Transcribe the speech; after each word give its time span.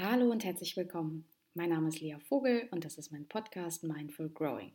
Hallo 0.00 0.30
und 0.30 0.44
herzlich 0.44 0.76
willkommen. 0.76 1.24
Mein 1.54 1.70
Name 1.70 1.88
ist 1.88 2.00
Lea 2.00 2.18
Vogel 2.28 2.68
und 2.70 2.84
das 2.84 2.98
ist 2.98 3.10
mein 3.10 3.26
Podcast 3.26 3.82
Mindful 3.82 4.28
Growing. 4.28 4.70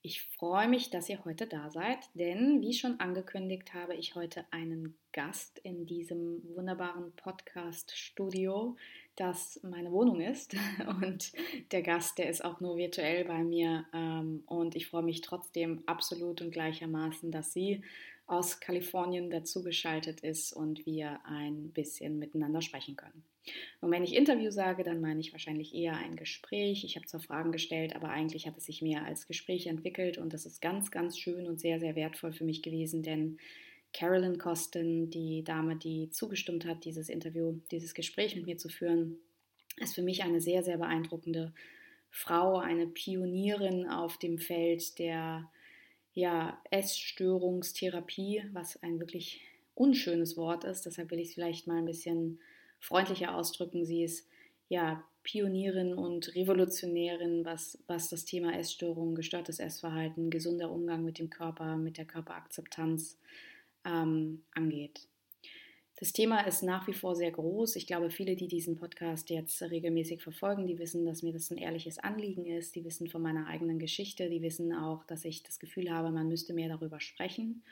Ich 0.00 0.22
freue 0.22 0.68
mich, 0.68 0.90
dass 0.90 1.08
ihr 1.08 1.24
heute 1.24 1.48
da 1.48 1.72
seid, 1.72 1.98
denn 2.14 2.60
wie 2.60 2.72
schon 2.72 3.00
angekündigt, 3.00 3.74
habe 3.74 3.96
ich 3.96 4.14
heute 4.14 4.44
einen 4.52 4.96
Gast 5.10 5.58
in 5.64 5.86
diesem 5.86 6.40
wunderbaren 6.54 7.10
Podcast-Studio, 7.16 8.76
das 9.16 9.58
meine 9.64 9.90
Wohnung 9.90 10.20
ist. 10.20 10.54
Und 11.02 11.32
der 11.72 11.82
Gast, 11.82 12.18
der 12.18 12.30
ist 12.30 12.44
auch 12.44 12.60
nur 12.60 12.76
virtuell 12.76 13.24
bei 13.24 13.42
mir. 13.42 13.86
Ähm, 13.92 14.44
und 14.46 14.76
ich 14.76 14.86
freue 14.86 15.02
mich 15.02 15.20
trotzdem 15.20 15.82
absolut 15.86 16.40
und 16.40 16.52
gleichermaßen, 16.52 17.32
dass 17.32 17.52
sie 17.52 17.82
aus 18.28 18.60
Kalifornien 18.60 19.30
dazugeschaltet 19.30 20.20
ist 20.20 20.52
und 20.52 20.86
wir 20.86 21.18
ein 21.26 21.70
bisschen 21.72 22.20
miteinander 22.20 22.62
sprechen 22.62 22.94
können. 22.94 23.24
Und 23.80 23.90
wenn 23.90 24.02
ich 24.02 24.14
Interview 24.14 24.50
sage, 24.50 24.84
dann 24.84 25.00
meine 25.00 25.20
ich 25.20 25.32
wahrscheinlich 25.32 25.74
eher 25.74 25.96
ein 25.96 26.16
Gespräch. 26.16 26.84
Ich 26.84 26.96
habe 26.96 27.06
zwar 27.06 27.20
Fragen 27.20 27.52
gestellt, 27.52 27.94
aber 27.94 28.08
eigentlich 28.08 28.46
hat 28.46 28.56
es 28.56 28.64
sich 28.64 28.80
mehr 28.80 29.04
als 29.04 29.26
Gespräch 29.26 29.66
entwickelt 29.66 30.18
und 30.18 30.32
das 30.32 30.46
ist 30.46 30.60
ganz, 30.60 30.90
ganz 30.90 31.18
schön 31.18 31.46
und 31.46 31.60
sehr, 31.60 31.80
sehr 31.80 31.94
wertvoll 31.94 32.32
für 32.32 32.44
mich 32.44 32.62
gewesen, 32.62 33.02
denn 33.02 33.38
Carolyn 33.92 34.38
Costin, 34.38 35.08
die 35.08 35.44
Dame, 35.44 35.76
die 35.76 36.10
zugestimmt 36.10 36.66
hat, 36.66 36.84
dieses 36.84 37.08
Interview, 37.08 37.60
dieses 37.70 37.94
Gespräch 37.94 38.34
mit 38.34 38.44
mir 38.44 38.56
zu 38.56 38.68
führen, 38.68 39.18
ist 39.76 39.94
für 39.94 40.02
mich 40.02 40.22
eine 40.24 40.40
sehr, 40.40 40.64
sehr 40.64 40.78
beeindruckende 40.78 41.54
Frau, 42.10 42.58
eine 42.58 42.86
Pionierin 42.86 43.88
auf 43.88 44.18
dem 44.18 44.38
Feld 44.38 44.98
der 44.98 45.50
ja, 46.12 46.60
Essstörungstherapie, 46.70 48.44
was 48.52 48.82
ein 48.82 49.00
wirklich 49.00 49.40
unschönes 49.74 50.36
Wort 50.36 50.64
ist. 50.64 50.86
Deshalb 50.86 51.10
will 51.10 51.18
ich 51.18 51.28
es 51.28 51.34
vielleicht 51.34 51.66
mal 51.66 51.78
ein 51.78 51.86
bisschen 51.86 52.40
freundlicher 52.84 53.34
ausdrücken. 53.34 53.84
Sie 53.84 54.02
ist 54.02 54.28
ja 54.68 55.02
Pionierin 55.22 55.94
und 55.94 56.34
Revolutionärin, 56.34 57.44
was, 57.44 57.82
was 57.86 58.10
das 58.10 58.26
Thema 58.26 58.58
Essstörung, 58.58 59.14
gestörtes 59.14 59.58
Essverhalten, 59.58 60.28
gesunder 60.28 60.70
Umgang 60.70 61.02
mit 61.02 61.18
dem 61.18 61.30
Körper, 61.30 61.76
mit 61.76 61.96
der 61.96 62.04
Körperakzeptanz 62.04 63.18
ähm, 63.86 64.42
angeht. 64.54 65.08
Das 65.96 66.12
Thema 66.12 66.40
ist 66.40 66.62
nach 66.62 66.86
wie 66.86 66.92
vor 66.92 67.14
sehr 67.14 67.30
groß. 67.30 67.76
Ich 67.76 67.86
glaube, 67.86 68.10
viele, 68.10 68.36
die 68.36 68.48
diesen 68.48 68.76
Podcast 68.76 69.30
jetzt 69.30 69.62
regelmäßig 69.62 70.22
verfolgen, 70.22 70.66
die 70.66 70.78
wissen, 70.78 71.06
dass 71.06 71.22
mir 71.22 71.32
das 71.32 71.50
ein 71.50 71.56
ehrliches 71.56 71.98
Anliegen 71.98 72.44
ist. 72.44 72.74
Die 72.74 72.84
wissen 72.84 73.08
von 73.08 73.22
meiner 73.22 73.46
eigenen 73.46 73.78
Geschichte. 73.78 74.28
Die 74.28 74.42
wissen 74.42 74.74
auch, 74.74 75.04
dass 75.04 75.24
ich 75.24 75.44
das 75.44 75.58
Gefühl 75.58 75.90
habe, 75.90 76.10
man 76.10 76.28
müsste 76.28 76.52
mehr 76.52 76.68
darüber 76.68 77.00
sprechen. 77.00 77.62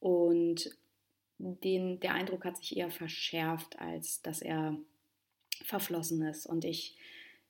Und 0.00 0.70
den, 1.42 1.98
der 2.00 2.14
Eindruck 2.14 2.44
hat 2.44 2.56
sich 2.56 2.76
eher 2.76 2.90
verschärft, 2.90 3.78
als 3.78 4.22
dass 4.22 4.42
er 4.42 4.76
verflossen 5.64 6.22
ist. 6.22 6.46
Und 6.46 6.64
ich 6.64 6.96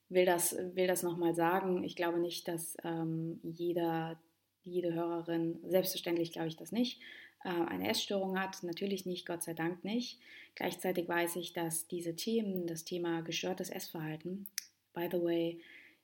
will 0.08 0.24
das, 0.24 0.56
will 0.74 0.86
das 0.86 1.02
nochmal 1.02 1.34
sagen. 1.34 1.84
Ich 1.84 1.94
glaube 1.94 2.18
nicht, 2.18 2.48
dass 2.48 2.76
ähm, 2.84 3.38
jeder, 3.42 4.18
jede 4.64 4.94
Hörerin, 4.94 5.58
selbstverständlich 5.66 6.32
glaube 6.32 6.48
ich 6.48 6.56
das 6.56 6.72
nicht, 6.72 7.00
äh, 7.44 7.48
eine 7.48 7.88
Essstörung 7.88 8.38
hat. 8.38 8.62
Natürlich 8.62 9.04
nicht, 9.04 9.26
Gott 9.26 9.42
sei 9.42 9.52
Dank 9.52 9.84
nicht. 9.84 10.18
Gleichzeitig 10.54 11.08
weiß 11.08 11.36
ich, 11.36 11.52
dass 11.52 11.86
diese 11.86 12.16
Themen, 12.16 12.66
das 12.66 12.84
Thema 12.84 13.20
gestörtes 13.20 13.68
Essverhalten, 13.68 14.46
by 14.94 15.08
the 15.10 15.22
way, 15.22 15.60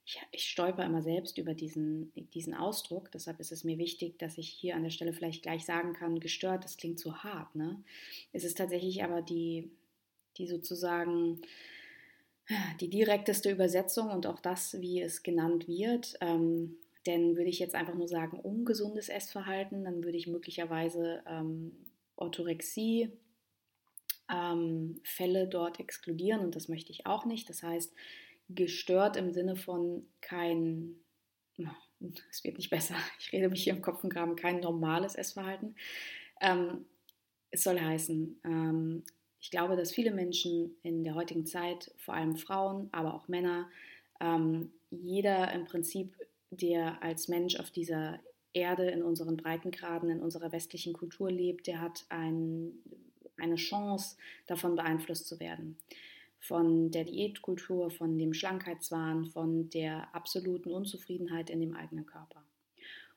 ich, 0.08 0.22
ich 0.32 0.48
stolper 0.48 0.84
immer 0.86 1.02
selbst 1.02 1.36
über 1.36 1.52
diesen, 1.52 2.12
diesen 2.32 2.54
Ausdruck. 2.54 3.12
Deshalb 3.12 3.40
ist 3.40 3.52
es 3.52 3.62
mir 3.62 3.76
wichtig, 3.76 4.18
dass 4.18 4.38
ich 4.38 4.48
hier 4.48 4.74
an 4.74 4.82
der 4.82 4.90
Stelle 4.90 5.12
vielleicht 5.12 5.42
gleich 5.42 5.66
sagen 5.66 5.92
kann, 5.92 6.18
gestört, 6.18 6.64
das 6.64 6.78
klingt 6.78 6.98
zu 6.98 7.22
hart. 7.22 7.54
Ne? 7.54 7.82
Es 8.32 8.42
ist 8.42 8.56
tatsächlich 8.56 9.04
aber 9.04 9.20
die, 9.20 9.70
die 10.38 10.46
sozusagen 10.46 11.42
die 12.80 12.88
direkteste 12.88 13.50
Übersetzung 13.50 14.08
und 14.10 14.26
auch 14.26 14.40
das, 14.40 14.80
wie 14.80 15.02
es 15.02 15.22
genannt 15.22 15.68
wird. 15.68 16.16
Ähm, 16.22 16.76
denn 17.04 17.36
würde 17.36 17.50
ich 17.50 17.58
jetzt 17.58 17.74
einfach 17.74 17.94
nur 17.94 18.08
sagen, 18.08 18.40
ungesundes 18.40 19.10
Essverhalten, 19.10 19.84
dann 19.84 20.04
würde 20.04 20.16
ich 20.16 20.26
möglicherweise 20.26 21.22
ähm, 21.26 21.72
Orthorexie, 22.16 23.12
ähm, 24.32 25.00
Fälle 25.04 25.48
dort 25.48 25.80
exkludieren 25.80 26.40
und 26.40 26.56
das 26.56 26.68
möchte 26.68 26.92
ich 26.92 27.04
auch 27.04 27.26
nicht. 27.26 27.48
Das 27.50 27.62
heißt, 27.62 27.92
gestört 28.48 29.16
im 29.16 29.32
Sinne 29.32 29.56
von 29.56 30.06
kein, 30.20 30.96
es 32.30 32.44
wird 32.44 32.56
nicht 32.56 32.70
besser, 32.70 32.94
ich 33.18 33.32
rede 33.32 33.48
mich 33.48 33.64
hier 33.64 33.74
im 33.74 33.82
Kopf 33.82 34.04
und 34.04 34.10
Graben, 34.12 34.36
kein 34.36 34.60
normales 34.60 35.14
Essverhalten. 35.14 35.76
Ähm, 36.40 36.86
es 37.50 37.64
soll 37.64 37.80
heißen, 37.80 38.40
ähm, 38.44 39.02
ich 39.40 39.50
glaube, 39.50 39.76
dass 39.76 39.92
viele 39.92 40.10
Menschen 40.10 40.76
in 40.82 41.04
der 41.04 41.14
heutigen 41.14 41.46
Zeit, 41.46 41.92
vor 41.98 42.14
allem 42.14 42.36
Frauen, 42.36 42.88
aber 42.92 43.14
auch 43.14 43.28
Männer, 43.28 43.70
ähm, 44.20 44.72
jeder 44.90 45.52
im 45.52 45.64
Prinzip, 45.64 46.16
der 46.50 47.02
als 47.02 47.28
Mensch 47.28 47.56
auf 47.60 47.70
dieser 47.70 48.18
Erde 48.52 48.90
in 48.90 49.02
unseren 49.02 49.36
Breitengraden, 49.36 50.10
in 50.10 50.20
unserer 50.20 50.50
westlichen 50.50 50.92
Kultur 50.92 51.30
lebt, 51.30 51.66
der 51.66 51.80
hat 51.80 52.04
ein, 52.08 52.72
eine 53.36 53.56
Chance, 53.56 54.16
davon 54.46 54.74
beeinflusst 54.74 55.28
zu 55.28 55.38
werden 55.38 55.76
von 56.40 56.90
der 56.90 57.04
Diätkultur, 57.04 57.90
von 57.90 58.18
dem 58.18 58.32
Schlankheitswahn, 58.32 59.26
von 59.26 59.70
der 59.70 60.14
absoluten 60.14 60.70
Unzufriedenheit 60.70 61.50
in 61.50 61.60
dem 61.60 61.74
eigenen 61.74 62.06
Körper. 62.06 62.44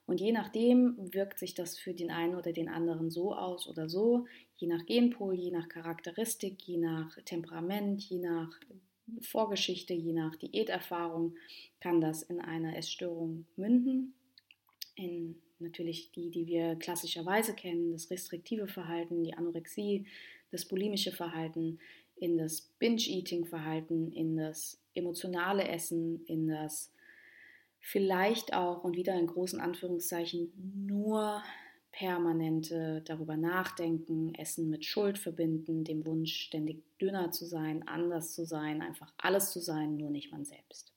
Und 0.06 0.20
je 0.20 0.32
nachdem 0.32 0.96
wirkt 1.14 1.40
sich 1.40 1.54
das 1.54 1.78
für 1.78 1.94
den 1.94 2.12
einen 2.12 2.36
oder 2.36 2.52
den 2.52 2.68
anderen 2.68 3.12
so 3.12 3.34
aus 3.34 3.68
oder 3.68 3.88
so, 3.88 4.26
je 4.58 4.68
nach 4.68 4.86
Genpol, 4.86 5.36
je 5.36 5.52
nach 5.52 5.70
Charakteristik, 5.70 6.62
je 6.68 6.78
nach 6.78 7.16
Temperament, 7.24 8.02
je 8.04 8.20
nach 8.20 8.60
Vorgeschichte, 9.22 9.94
je 9.94 10.14
nach 10.14 10.36
Diäterfahrung 10.36 11.36
kann 11.80 12.02
das 12.02 12.24
in 12.24 12.42
eine 12.42 12.76
Essstörung 12.76 13.46
münden. 13.56 14.14
In 14.96 15.42
natürlich 15.62 16.12
die, 16.12 16.30
die 16.30 16.48
wir 16.48 16.76
klassischerweise 16.76 17.54
kennen, 17.54 17.92
das 17.92 18.10
restriktive 18.10 18.68
Verhalten, 18.68 19.24
die 19.24 19.34
Anorexie, 19.34 20.06
das 20.52 20.66
bulimische 20.66 21.12
Verhalten, 21.12 21.80
in 22.22 22.38
das 22.38 22.62
Binge-Eating-Verhalten, 22.78 24.14
in 24.14 24.38
das 24.38 24.80
emotionale 24.94 25.68
Essen, 25.68 26.24
in 26.28 26.48
das 26.48 26.94
vielleicht 27.80 28.54
auch 28.54 28.84
und 28.84 28.96
wieder 28.96 29.16
in 29.16 29.26
großen 29.26 29.60
Anführungszeichen 29.60 30.54
nur 30.86 31.42
permanente 31.92 33.02
darüber 33.06 33.36
nachdenken, 33.38 34.36
Essen 34.36 34.70
mit 34.70 34.86
Schuld 34.86 35.18
verbinden, 35.18 35.84
dem 35.84 36.06
Wunsch, 36.06 36.34
ständig 36.46 36.84
dünner 37.00 37.32
zu 37.32 37.46
sein, 37.46 37.88
anders 37.88 38.36
zu 38.36 38.46
sein, 38.46 38.84
einfach 38.84 39.12
alles 39.18 39.52
zu 39.52 39.60
sein, 39.60 39.98
nur 39.98 40.12
nicht 40.12 40.32
man 40.32 40.46
selbst. 40.46 40.94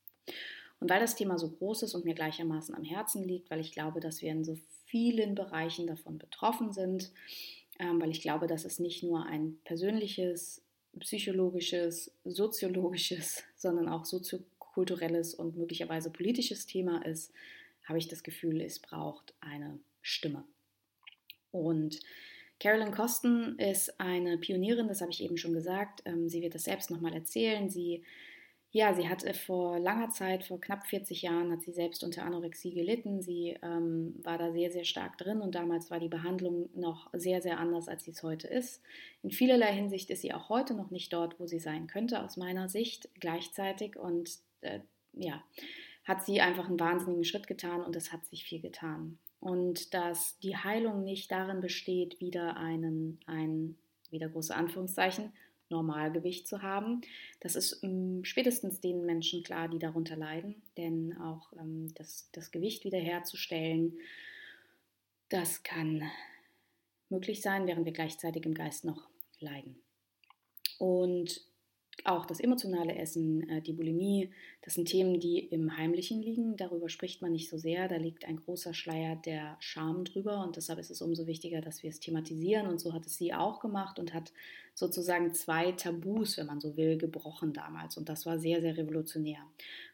Und 0.78 0.90
weil 0.90 1.00
das 1.00 1.16
Thema 1.16 1.38
so 1.38 1.48
groß 1.48 1.84
ist 1.84 1.94
und 1.94 2.04
mir 2.04 2.14
gleichermaßen 2.14 2.74
am 2.74 2.84
Herzen 2.84 3.26
liegt, 3.26 3.50
weil 3.50 3.60
ich 3.60 3.72
glaube, 3.72 4.00
dass 4.00 4.20
wir 4.20 4.30
in 4.30 4.44
so 4.44 4.58
vielen 4.84 5.34
Bereichen 5.34 5.86
davon 5.86 6.18
betroffen 6.18 6.70
sind, 6.70 7.10
ähm, 7.78 7.98
weil 7.98 8.10
ich 8.10 8.20
glaube, 8.20 8.46
dass 8.46 8.66
es 8.66 8.78
nicht 8.78 9.02
nur 9.02 9.24
ein 9.24 9.58
persönliches 9.64 10.63
psychologisches, 11.00 12.10
soziologisches, 12.24 13.42
sondern 13.56 13.88
auch 13.88 14.04
soziokulturelles 14.04 15.34
und 15.34 15.56
möglicherweise 15.56 16.10
politisches 16.10 16.66
Thema 16.66 17.04
ist, 17.04 17.32
habe 17.84 17.98
ich 17.98 18.08
das 18.08 18.22
Gefühl, 18.22 18.60
es 18.60 18.78
braucht 18.78 19.34
eine 19.40 19.78
Stimme. 20.00 20.44
Und 21.50 22.00
Carolyn 22.60 22.92
Kosten 22.92 23.58
ist 23.58 24.00
eine 24.00 24.38
Pionierin, 24.38 24.88
das 24.88 25.00
habe 25.00 25.10
ich 25.10 25.22
eben 25.22 25.36
schon 25.36 25.52
gesagt. 25.52 26.02
Ähm, 26.04 26.28
sie 26.28 26.40
wird 26.40 26.54
das 26.54 26.64
selbst 26.64 26.90
nochmal 26.90 27.12
erzählen. 27.12 27.68
Sie 27.68 28.04
ja, 28.74 28.92
sie 28.92 29.08
hat 29.08 29.24
vor 29.36 29.78
langer 29.78 30.10
Zeit, 30.10 30.42
vor 30.42 30.60
knapp 30.60 30.84
40 30.88 31.22
Jahren, 31.22 31.52
hat 31.52 31.62
sie 31.62 31.70
selbst 31.70 32.02
unter 32.02 32.24
Anorexie 32.24 32.74
gelitten. 32.74 33.22
Sie 33.22 33.56
ähm, 33.62 34.16
war 34.24 34.36
da 34.36 34.50
sehr, 34.50 34.72
sehr 34.72 34.82
stark 34.82 35.16
drin 35.16 35.42
und 35.42 35.54
damals 35.54 35.92
war 35.92 36.00
die 36.00 36.08
Behandlung 36.08 36.68
noch 36.74 37.08
sehr, 37.12 37.40
sehr 37.40 37.60
anders, 37.60 37.86
als 37.86 38.02
sie 38.02 38.10
es 38.10 38.24
heute 38.24 38.48
ist. 38.48 38.82
In 39.22 39.30
vielerlei 39.30 39.72
Hinsicht 39.72 40.10
ist 40.10 40.22
sie 40.22 40.34
auch 40.34 40.48
heute 40.48 40.74
noch 40.74 40.90
nicht 40.90 41.12
dort, 41.12 41.38
wo 41.38 41.46
sie 41.46 41.60
sein 41.60 41.86
könnte, 41.86 42.20
aus 42.20 42.36
meiner 42.36 42.68
Sicht 42.68 43.08
gleichzeitig. 43.20 43.96
Und 43.96 44.38
äh, 44.62 44.80
ja, 45.12 45.44
hat 46.02 46.26
sie 46.26 46.40
einfach 46.40 46.66
einen 46.66 46.80
wahnsinnigen 46.80 47.22
Schritt 47.22 47.46
getan 47.46 47.80
und 47.80 47.94
es 47.94 48.12
hat 48.12 48.26
sich 48.26 48.44
viel 48.44 48.60
getan. 48.60 49.20
Und 49.38 49.94
dass 49.94 50.40
die 50.40 50.56
Heilung 50.56 51.04
nicht 51.04 51.30
darin 51.30 51.60
besteht, 51.60 52.18
wieder 52.18 52.56
einen, 52.56 53.20
ein, 53.26 53.76
wieder 54.10 54.28
große 54.28 54.52
Anführungszeichen, 54.52 55.32
Normalgewicht 55.74 56.46
zu 56.46 56.62
haben. 56.62 57.02
Das 57.40 57.56
ist 57.56 57.82
ähm, 57.82 58.24
spätestens 58.24 58.80
den 58.80 59.04
Menschen 59.04 59.42
klar, 59.42 59.68
die 59.68 59.78
darunter 59.78 60.16
leiden, 60.16 60.62
denn 60.76 61.16
auch 61.18 61.52
ähm, 61.58 61.92
das, 61.94 62.30
das 62.32 62.50
Gewicht 62.50 62.84
wiederherzustellen, 62.84 63.98
das 65.28 65.62
kann 65.62 66.02
möglich 67.08 67.42
sein, 67.42 67.66
während 67.66 67.84
wir 67.84 67.92
gleichzeitig 67.92 68.46
im 68.46 68.54
Geist 68.54 68.84
noch 68.84 69.08
leiden. 69.40 69.76
Und 70.78 71.40
auch 72.04 72.26
das 72.26 72.40
emotionale 72.40 72.96
Essen, 72.96 73.48
äh, 73.48 73.62
die 73.62 73.72
Bulimie, 73.72 74.30
das 74.62 74.74
sind 74.74 74.88
Themen, 74.88 75.20
die 75.20 75.38
im 75.38 75.76
Heimlichen 75.76 76.22
liegen. 76.22 76.56
Darüber 76.56 76.88
spricht 76.88 77.22
man 77.22 77.32
nicht 77.32 77.48
so 77.48 77.56
sehr. 77.56 77.88
Da 77.88 77.96
liegt 77.96 78.24
ein 78.26 78.36
großer 78.36 78.74
Schleier 78.74 79.16
der 79.16 79.56
Scham 79.60 80.04
drüber 80.04 80.42
und 80.42 80.56
deshalb 80.56 80.78
ist 80.78 80.90
es 80.90 81.02
umso 81.02 81.26
wichtiger, 81.26 81.60
dass 81.60 81.82
wir 81.82 81.90
es 81.90 82.00
thematisieren. 82.00 82.66
Und 82.66 82.80
so 82.80 82.92
hat 82.92 83.06
es 83.06 83.16
sie 83.16 83.32
auch 83.32 83.60
gemacht 83.60 83.98
und 83.98 84.12
hat 84.12 84.32
sozusagen 84.74 85.32
zwei 85.32 85.72
Tabus, 85.72 86.36
wenn 86.36 86.46
man 86.46 86.60
so 86.60 86.76
will, 86.76 86.98
gebrochen 86.98 87.52
damals. 87.52 87.96
Und 87.96 88.08
das 88.08 88.26
war 88.26 88.38
sehr, 88.38 88.60
sehr 88.60 88.76
revolutionär. 88.76 89.38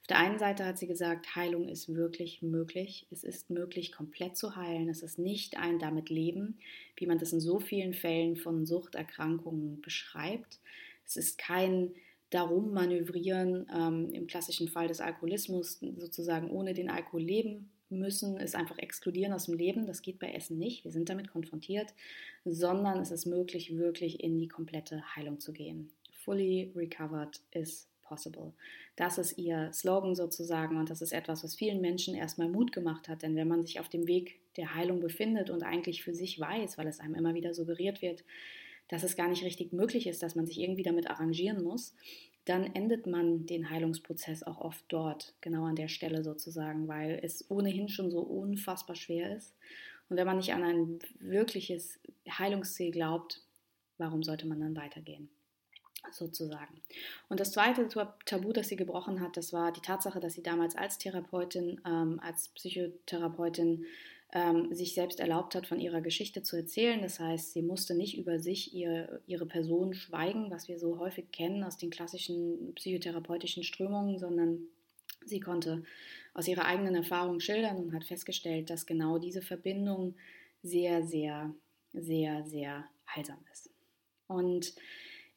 Auf 0.01 0.07
der 0.09 0.19
einen 0.19 0.39
Seite 0.39 0.65
hat 0.65 0.79
sie 0.79 0.87
gesagt, 0.87 1.37
Heilung 1.37 1.69
ist 1.69 1.95
wirklich 1.95 2.41
möglich. 2.41 3.07
Es 3.11 3.23
ist 3.23 3.51
möglich, 3.51 3.93
komplett 3.93 4.37
zu 4.37 4.57
heilen. 4.57 4.89
Es 4.89 5.03
ist 5.03 5.19
nicht 5.19 5.59
ein 5.59 5.79
damit 5.79 6.09
Leben, 6.09 6.59
wie 6.97 7.07
man 7.07 7.19
das 7.19 7.33
in 7.33 7.41
so 7.41 7.61
vielen 7.61 7.93
Fällen 7.93 8.37
von 8.37 8.65
Suchterkrankungen 8.65 9.81
beschreibt 9.83 10.61
es 11.11 11.17
ist 11.17 11.39
kein 11.39 11.93
darum 12.31 12.73
manövrieren, 12.73 13.67
ähm, 13.75 14.13
im 14.13 14.29
klassischen 14.29 14.69
Fall 14.69 14.87
des 14.87 15.01
Alkoholismus 15.01 15.81
sozusagen 15.97 16.51
ohne 16.51 16.73
den 16.73 16.89
Alkohol 16.89 17.23
leben 17.23 17.73
müssen, 17.89 18.37
ist 18.37 18.55
einfach 18.55 18.79
exkludieren 18.79 19.33
aus 19.33 19.47
dem 19.47 19.57
Leben. 19.57 19.87
Das 19.87 20.03
geht 20.03 20.21
bei 20.21 20.33
Essen 20.33 20.59
nicht. 20.59 20.85
Wir 20.85 20.93
sind 20.93 21.09
damit 21.09 21.29
konfrontiert, 21.29 21.93
sondern 22.45 23.01
es 23.01 23.11
ist 23.11 23.27
möglich, 23.27 23.77
wirklich 23.77 24.23
in 24.23 24.39
die 24.39 24.47
komplette 24.47 25.03
Heilung 25.17 25.41
zu 25.41 25.53
gehen. 25.53 25.91
Fully 26.13 26.73
recovered 26.77 27.41
is 27.51 27.89
possible. 28.03 28.53
Das 28.95 29.19
ist 29.19 29.37
ihr 29.37 29.73
Slogan 29.73 30.15
sozusagen 30.15 30.77
und 30.77 30.91
das 30.91 31.03
ist 31.03 31.13
etwas, 31.13 31.43
was 31.43 31.57
vielen 31.57 31.81
Menschen 31.81 32.15
erstmal 32.15 32.49
Mut 32.49 32.71
gemacht 32.71 33.09
hat. 33.09 33.23
Denn 33.23 33.35
wenn 33.35 33.49
man 33.49 33.63
sich 33.63 33.81
auf 33.81 33.89
dem 33.89 34.07
Weg 34.07 34.39
der 34.57 34.77
Heilung 34.77 35.01
befindet 35.01 35.51
und 35.51 35.65
eigentlich 35.65 36.05
für 36.05 36.15
sich 36.15 36.39
weiß, 36.39 36.79
weil 36.79 36.87
es 36.87 37.01
einem 37.01 37.17
immer 37.17 37.35
wieder 37.35 37.55
suggeriert 37.55 38.01
wird, 38.03 38.23
dass 38.91 39.05
es 39.05 39.17
gar 39.17 39.29
nicht 39.29 39.45
richtig 39.45 39.73
möglich 39.73 40.07
ist, 40.09 40.23
dass 40.23 40.35
man 40.35 40.47
sich 40.47 40.59
irgendwie 40.59 40.83
damit 40.83 41.09
arrangieren 41.09 41.63
muss, 41.63 41.95
dann 42.45 42.75
endet 42.75 43.07
man 43.07 43.47
den 43.47 43.71
Heilungsprozess 43.71 44.43
auch 44.43 44.61
oft 44.61 44.85
dort, 44.89 45.35
genau 45.41 45.65
an 45.65 45.77
der 45.77 45.89
Stelle 45.89 46.25
sozusagen, 46.25 46.89
weil 46.89 47.21
es 47.23 47.49
ohnehin 47.49 47.89
schon 47.89 48.11
so 48.11 48.21
unfassbar 48.21 48.97
schwer 48.97 49.37
ist. 49.37 49.55
Und 50.09 50.17
wenn 50.17 50.27
man 50.27 50.39
nicht 50.39 50.53
an 50.53 50.65
ein 50.65 50.99
wirkliches 51.21 52.01
Heilungsziel 52.29 52.91
glaubt, 52.91 53.43
warum 53.97 54.25
sollte 54.25 54.49
man 54.49 54.59
dann 54.59 54.77
weitergehen? 54.77 55.31
Sozusagen. 56.11 56.81
Und 57.29 57.39
das 57.39 57.53
zweite 57.53 57.87
Tabu, 58.25 58.53
das 58.53 58.69
sie 58.69 58.77
gebrochen 58.77 59.21
hat, 59.21 59.37
das 59.37 59.53
war 59.53 59.71
die 59.71 59.83
Tatsache, 59.83 60.19
dass 60.19 60.33
sie 60.33 60.43
damals 60.43 60.75
als 60.75 60.99
Therapeutin, 60.99 61.81
ähm, 61.87 62.19
als 62.21 62.49
Psychotherapeutin 62.49 63.85
ähm, 64.33 64.73
sich 64.75 64.95
selbst 64.95 65.21
erlaubt 65.21 65.55
hat, 65.55 65.67
von 65.67 65.81
ihrer 65.81 66.01
Geschichte 66.01 66.43
zu 66.43 66.57
erzählen. 66.57 67.03
Das 67.03 67.19
heißt, 67.21 67.53
sie 67.53 67.63
musste 67.63 67.95
nicht 67.95 68.17
über 68.17 68.39
sich, 68.39 68.75
ihr, 68.75 69.21
ihre 69.27 69.47
Person 69.47 69.93
schweigen, 69.95 70.51
was 70.51 70.69
wir 70.69 70.79
so 70.79 70.99
häufig 70.99 71.33
kennen 71.33 71.65
aus 71.65 71.77
den 71.77 71.91
klassischen 71.91 72.75
psychotherapeutischen 72.75 73.65
Strömungen, 73.65 74.19
sondern 74.19 74.61
sie 75.25 75.41
konnte 75.41 75.83
aus 76.35 76.47
ihrer 76.47 76.65
eigenen 76.65 76.95
Erfahrung 76.95 77.41
schildern 77.41 77.77
und 77.77 77.93
hat 77.93 78.05
festgestellt, 78.05 78.71
dass 78.71 78.87
genau 78.87 79.19
diese 79.19 79.43
Verbindung 79.43 80.15
sehr, 80.63 81.03
sehr, 81.03 81.55
sehr, 81.93 82.45
sehr 82.47 82.85
heilsam 83.15 83.45
ist. 83.53 83.71
Und 84.27 84.75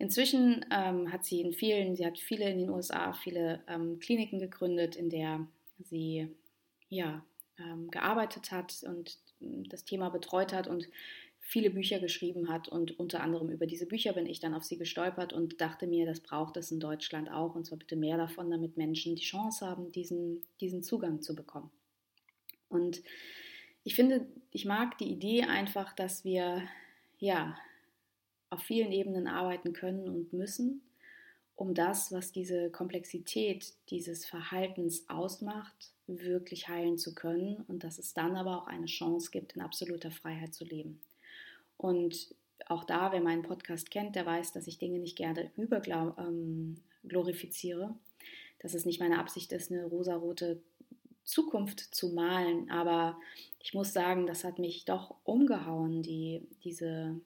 Inzwischen 0.03 0.65
ähm, 0.69 1.13
hat 1.13 1.23
sie 1.23 1.39
in 1.39 1.53
vielen, 1.53 1.95
sie 1.95 2.05
hat 2.05 2.17
viele 2.17 2.49
in 2.49 2.57
den 2.57 2.69
USA, 2.69 3.13
viele 3.13 3.63
ähm, 3.69 3.99
Kliniken 3.99 4.37
gegründet, 4.39 4.97
in 4.97 5.09
der 5.09 5.47
sie 5.79 6.27
ja 6.89 7.23
ähm, 7.63 7.89
gearbeitet 7.91 8.51
hat 8.51 8.83
und 8.83 9.17
hm, 9.39 9.63
das 9.69 9.85
Thema 9.85 10.09
betreut 10.09 10.53
hat 10.53 10.67
und 10.67 10.89
viele 11.39 11.69
Bücher 11.69 11.99
geschrieben 11.99 12.49
hat 12.49 12.69
und 12.69 12.97
unter 12.99 13.21
anderem 13.21 13.49
über 13.49 13.67
diese 13.67 13.85
Bücher 13.85 14.13
bin 14.13 14.25
ich 14.25 14.39
dann 14.39 14.53
auf 14.53 14.63
sie 14.63 14.77
gestolpert 14.77 15.33
und 15.33 15.59
dachte 15.59 15.87
mir, 15.87 16.05
das 16.05 16.21
braucht 16.21 16.55
es 16.57 16.71
in 16.71 16.79
Deutschland 16.79 17.29
auch 17.29 17.53
und 17.55 17.65
zwar 17.65 17.77
bitte 17.77 17.95
mehr 17.95 18.17
davon, 18.17 18.49
damit 18.49 18.77
Menschen 18.77 19.15
die 19.15 19.23
Chance 19.23 19.67
haben, 19.67 19.91
diesen, 19.91 20.43
diesen 20.61 20.83
Zugang 20.83 21.21
zu 21.21 21.35
bekommen. 21.35 21.69
Und 22.69 23.03
ich 23.83 23.95
finde, 23.95 24.25
ich 24.51 24.65
mag 24.65 24.97
die 24.97 25.11
Idee 25.11 25.43
einfach, 25.43 25.93
dass 25.93 26.23
wir 26.23 26.63
ja 27.19 27.57
auf 28.49 28.61
vielen 28.61 28.91
Ebenen 28.91 29.27
arbeiten 29.27 29.73
können 29.73 30.07
und 30.07 30.31
müssen 30.31 30.81
um 31.55 31.73
das, 31.73 32.11
was 32.11 32.31
diese 32.31 32.71
Komplexität 32.71 33.73
dieses 33.89 34.25
Verhaltens 34.25 35.07
ausmacht, 35.09 35.92
wirklich 36.07 36.67
heilen 36.67 36.97
zu 36.97 37.15
können 37.15 37.63
und 37.67 37.83
dass 37.83 37.99
es 37.99 38.13
dann 38.13 38.35
aber 38.35 38.57
auch 38.57 38.67
eine 38.67 38.87
Chance 38.87 39.31
gibt, 39.31 39.53
in 39.53 39.61
absoluter 39.61 40.11
Freiheit 40.11 40.53
zu 40.53 40.65
leben. 40.65 40.99
Und 41.77 42.35
auch 42.67 42.83
da, 42.83 43.11
wer 43.11 43.21
meinen 43.21 43.43
Podcast 43.43 43.91
kennt, 43.91 44.15
der 44.15 44.25
weiß, 44.25 44.53
dass 44.53 44.67
ich 44.67 44.77
Dinge 44.77 44.99
nicht 44.99 45.17
gerne 45.17 45.51
überglorifiziere, 45.55 47.83
ähm, 47.83 47.99
dass 48.59 48.73
es 48.73 48.85
nicht 48.85 48.99
meine 48.99 49.19
Absicht 49.19 49.51
ist, 49.51 49.71
eine 49.71 49.85
rosarote 49.85 50.61
Zukunft 51.23 51.79
zu 51.79 52.09
malen. 52.09 52.69
Aber 52.69 53.19
ich 53.59 53.73
muss 53.73 53.93
sagen, 53.93 54.27
das 54.27 54.43
hat 54.43 54.59
mich 54.59 54.85
doch 54.85 55.15
umgehauen, 55.23 56.03
die, 56.03 56.47
diese 56.63 57.19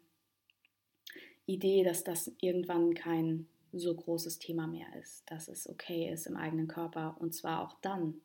Idee, 1.45 1.83
dass 1.83 2.03
das 2.03 2.31
irgendwann 2.41 2.93
kein 2.93 3.47
so 3.73 3.95
großes 3.95 4.39
Thema 4.39 4.67
mehr 4.67 4.87
ist, 4.99 5.29
dass 5.29 5.47
es 5.47 5.69
okay 5.69 6.11
ist 6.11 6.25
im 6.25 6.37
eigenen 6.37 6.67
Körper 6.67 7.17
und 7.19 7.33
zwar 7.33 7.61
auch 7.61 7.75
dann, 7.81 8.21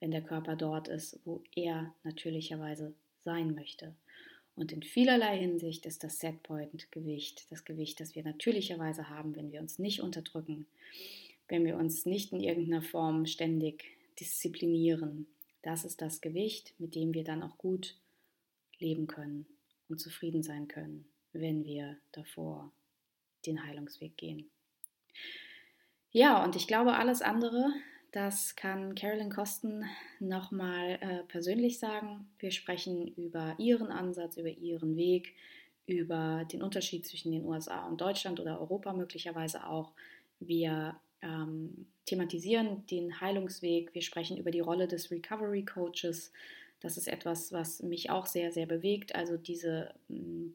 wenn 0.00 0.10
der 0.10 0.22
Körper 0.22 0.56
dort 0.56 0.88
ist, 0.88 1.18
wo 1.24 1.42
er 1.54 1.94
natürlicherweise 2.04 2.94
sein 3.24 3.54
möchte. 3.54 3.94
Und 4.54 4.72
in 4.72 4.82
vielerlei 4.82 5.38
Hinsicht 5.38 5.84
ist 5.84 6.02
das 6.02 6.18
Setpoint-Gewicht, 6.18 7.50
das 7.50 7.64
Gewicht, 7.64 8.00
das 8.00 8.14
wir 8.14 8.24
natürlicherweise 8.24 9.10
haben, 9.10 9.36
wenn 9.36 9.52
wir 9.52 9.60
uns 9.60 9.78
nicht 9.78 10.00
unterdrücken, 10.00 10.66
wenn 11.48 11.64
wir 11.64 11.76
uns 11.76 12.06
nicht 12.06 12.32
in 12.32 12.40
irgendeiner 12.40 12.82
Form 12.82 13.26
ständig 13.26 13.84
disziplinieren. 14.18 15.26
Das 15.62 15.84
ist 15.84 16.00
das 16.00 16.20
Gewicht, 16.20 16.74
mit 16.78 16.94
dem 16.94 17.12
wir 17.12 17.24
dann 17.24 17.42
auch 17.42 17.58
gut 17.58 17.98
leben 18.78 19.06
können 19.06 19.46
und 19.88 20.00
zufrieden 20.00 20.42
sein 20.42 20.68
können, 20.68 21.06
wenn 21.32 21.64
wir 21.64 21.96
davor 22.12 22.72
den 23.44 23.64
Heilungsweg 23.64 24.16
gehen. 24.16 24.48
Ja, 26.10 26.42
und 26.42 26.56
ich 26.56 26.66
glaube, 26.66 26.94
alles 26.94 27.20
andere, 27.20 27.74
das 28.12 28.56
kann 28.56 28.94
Carolyn 28.94 29.30
Kosten 29.30 29.84
nochmal 30.20 30.98
äh, 31.00 31.22
persönlich 31.28 31.78
sagen. 31.78 32.28
Wir 32.38 32.50
sprechen 32.50 33.08
über 33.08 33.54
ihren 33.58 33.88
Ansatz, 33.88 34.36
über 34.36 34.48
ihren 34.48 34.96
Weg, 34.96 35.34
über 35.86 36.46
den 36.50 36.62
Unterschied 36.62 37.06
zwischen 37.06 37.32
den 37.32 37.44
USA 37.44 37.86
und 37.86 38.00
Deutschland 38.00 38.40
oder 38.40 38.60
Europa 38.60 38.92
möglicherweise 38.92 39.66
auch. 39.66 39.92
Wir 40.40 40.96
ähm, 41.22 41.86
thematisieren 42.06 42.86
den 42.86 43.20
Heilungsweg. 43.20 43.94
Wir 43.94 44.02
sprechen 44.02 44.36
über 44.36 44.50
die 44.50 44.60
Rolle 44.60 44.88
des 44.88 45.10
Recovery 45.10 45.64
Coaches. 45.64 46.32
Das 46.80 46.96
ist 46.96 47.08
etwas, 47.08 47.52
was 47.52 47.82
mich 47.82 48.10
auch 48.10 48.26
sehr, 48.26 48.52
sehr 48.52 48.66
bewegt. 48.66 49.14
Also 49.14 49.36
diese 49.36 49.94
mh, 50.08 50.18
mm, 50.18 50.54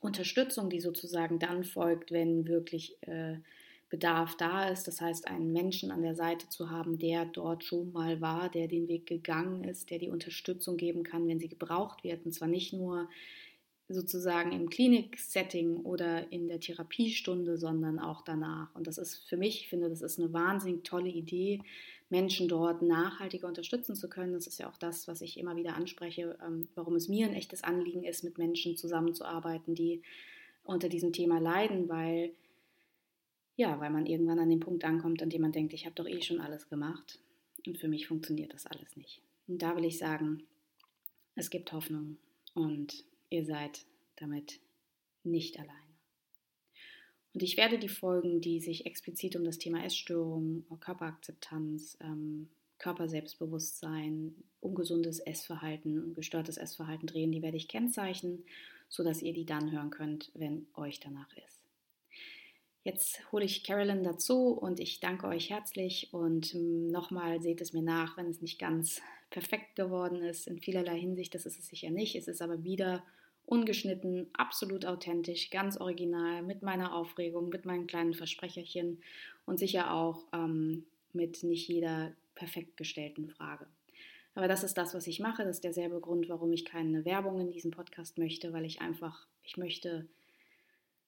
Unterstützung, 0.00 0.70
die 0.70 0.80
sozusagen 0.80 1.38
dann 1.38 1.64
folgt, 1.64 2.10
wenn 2.10 2.46
wirklich 2.46 2.96
äh, 3.02 3.36
Bedarf 3.90 4.36
da 4.36 4.68
ist. 4.68 4.86
Das 4.86 5.00
heißt, 5.00 5.26
einen 5.28 5.52
Menschen 5.52 5.90
an 5.90 6.02
der 6.02 6.14
Seite 6.14 6.48
zu 6.48 6.70
haben, 6.70 6.98
der 6.98 7.26
dort 7.26 7.64
schon 7.64 7.92
mal 7.92 8.20
war, 8.20 8.48
der 8.48 8.68
den 8.68 8.88
Weg 8.88 9.06
gegangen 9.06 9.64
ist, 9.64 9.90
der 9.90 9.98
die 9.98 10.08
Unterstützung 10.08 10.76
geben 10.76 11.02
kann, 11.02 11.26
wenn 11.26 11.40
sie 11.40 11.48
gebraucht 11.48 12.04
wird. 12.04 12.24
Und 12.24 12.32
zwar 12.32 12.48
nicht 12.48 12.72
nur 12.72 13.08
sozusagen 13.88 14.52
im 14.52 14.70
Klinik-Setting 14.70 15.78
oder 15.78 16.32
in 16.32 16.46
der 16.46 16.60
Therapiestunde, 16.60 17.58
sondern 17.58 17.98
auch 17.98 18.22
danach. 18.22 18.72
Und 18.74 18.86
das 18.86 18.98
ist 18.98 19.28
für 19.28 19.36
mich, 19.36 19.62
ich 19.62 19.68
finde, 19.68 19.88
das 19.88 20.00
ist 20.00 20.20
eine 20.20 20.32
wahnsinnig 20.32 20.84
tolle 20.84 21.08
Idee, 21.08 21.60
Menschen 22.08 22.48
dort 22.48 22.82
nachhaltiger 22.82 23.48
unterstützen 23.48 23.96
zu 23.96 24.08
können. 24.08 24.32
Das 24.32 24.46
ist 24.46 24.58
ja 24.60 24.68
auch 24.68 24.76
das, 24.76 25.08
was 25.08 25.20
ich 25.20 25.38
immer 25.38 25.56
wieder 25.56 25.74
anspreche, 25.74 26.36
ähm, 26.44 26.68
warum 26.76 26.94
es 26.94 27.08
mir 27.08 27.26
ein 27.26 27.34
echtes 27.34 27.64
Anliegen 27.64 28.04
ist, 28.04 28.22
mit 28.22 28.38
Menschen 28.38 28.76
zusammenzuarbeiten, 28.76 29.74
die 29.74 30.02
unter 30.62 30.88
diesem 30.88 31.12
Thema 31.12 31.40
leiden, 31.40 31.88
weil 31.88 32.32
ja, 33.60 33.78
weil 33.78 33.90
man 33.90 34.06
irgendwann 34.06 34.38
an 34.38 34.48
den 34.48 34.60
Punkt 34.60 34.84
ankommt, 34.84 35.22
an 35.22 35.28
dem 35.28 35.42
man 35.42 35.52
denkt, 35.52 35.74
ich 35.74 35.84
habe 35.84 35.94
doch 35.94 36.08
eh 36.08 36.22
schon 36.22 36.40
alles 36.40 36.70
gemacht 36.70 37.20
und 37.66 37.76
für 37.76 37.88
mich 37.88 38.06
funktioniert 38.06 38.54
das 38.54 38.66
alles 38.66 38.96
nicht. 38.96 39.20
Und 39.48 39.60
da 39.60 39.76
will 39.76 39.84
ich 39.84 39.98
sagen, 39.98 40.44
es 41.34 41.50
gibt 41.50 41.70
Hoffnung 41.74 42.16
und 42.54 43.04
ihr 43.28 43.44
seid 43.44 43.84
damit 44.16 44.60
nicht 45.24 45.58
alleine. 45.58 45.74
Und 47.34 47.42
ich 47.42 47.58
werde 47.58 47.78
die 47.78 47.90
Folgen, 47.90 48.40
die 48.40 48.60
sich 48.60 48.86
explizit 48.86 49.36
um 49.36 49.44
das 49.44 49.58
Thema 49.58 49.84
Essstörung, 49.84 50.64
Körperakzeptanz, 50.80 51.98
ähm, 52.00 52.48
Körperselbstbewusstsein, 52.78 54.34
ungesundes 54.60 55.18
Essverhalten, 55.18 56.14
gestörtes 56.14 56.56
Essverhalten 56.56 57.06
drehen, 57.06 57.30
die 57.30 57.42
werde 57.42 57.58
ich 57.58 57.68
kennzeichnen, 57.68 58.42
sodass 58.88 59.20
ihr 59.20 59.34
die 59.34 59.44
dann 59.44 59.70
hören 59.70 59.90
könnt, 59.90 60.30
wenn 60.32 60.66
euch 60.74 60.98
danach 60.98 61.36
ist. 61.46 61.59
Jetzt 62.82 63.20
hole 63.30 63.44
ich 63.44 63.62
Carolyn 63.62 64.02
dazu 64.02 64.52
und 64.52 64.80
ich 64.80 65.00
danke 65.00 65.26
euch 65.26 65.50
herzlich 65.50 66.08
und 66.12 66.54
ähm, 66.54 66.88
nochmal 66.88 67.42
seht 67.42 67.60
es 67.60 67.74
mir 67.74 67.82
nach, 67.82 68.16
wenn 68.16 68.26
es 68.26 68.40
nicht 68.40 68.58
ganz 68.58 69.02
perfekt 69.28 69.76
geworden 69.76 70.22
ist. 70.22 70.46
In 70.46 70.58
vielerlei 70.58 70.98
Hinsicht, 70.98 71.34
das 71.34 71.44
ist 71.44 71.58
es 71.58 71.66
sicher 71.66 71.90
nicht. 71.90 72.16
Es 72.16 72.26
ist 72.26 72.40
aber 72.40 72.64
wieder 72.64 73.04
ungeschnitten, 73.44 74.28
absolut 74.32 74.86
authentisch, 74.86 75.50
ganz 75.50 75.76
original, 75.76 76.42
mit 76.42 76.62
meiner 76.62 76.94
Aufregung, 76.94 77.50
mit 77.50 77.66
meinen 77.66 77.86
kleinen 77.86 78.14
Versprecherchen 78.14 79.02
und 79.44 79.58
sicher 79.58 79.92
auch 79.92 80.24
ähm, 80.32 80.86
mit 81.12 81.42
nicht 81.42 81.68
jeder 81.68 82.14
perfekt 82.34 82.78
gestellten 82.78 83.28
Frage. 83.28 83.66
Aber 84.34 84.48
das 84.48 84.62
ist 84.62 84.78
das, 84.78 84.94
was 84.94 85.06
ich 85.06 85.20
mache. 85.20 85.44
Das 85.44 85.56
ist 85.56 85.64
derselbe 85.64 86.00
Grund, 86.00 86.30
warum 86.30 86.50
ich 86.52 86.64
keine 86.64 87.04
Werbung 87.04 87.40
in 87.40 87.50
diesem 87.50 87.72
Podcast 87.72 88.16
möchte, 88.16 88.54
weil 88.54 88.64
ich 88.64 88.80
einfach, 88.80 89.26
ich 89.42 89.58
möchte 89.58 90.06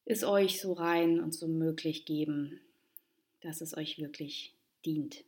es 0.05 0.25
euch 0.25 0.61
so 0.61 0.73
rein 0.73 1.21
und 1.21 1.33
so 1.33 1.47
möglich 1.47 2.05
geben, 2.05 2.61
dass 3.41 3.61
es 3.61 3.77
euch 3.77 3.99
wirklich 3.99 4.55
dient. 4.85 5.25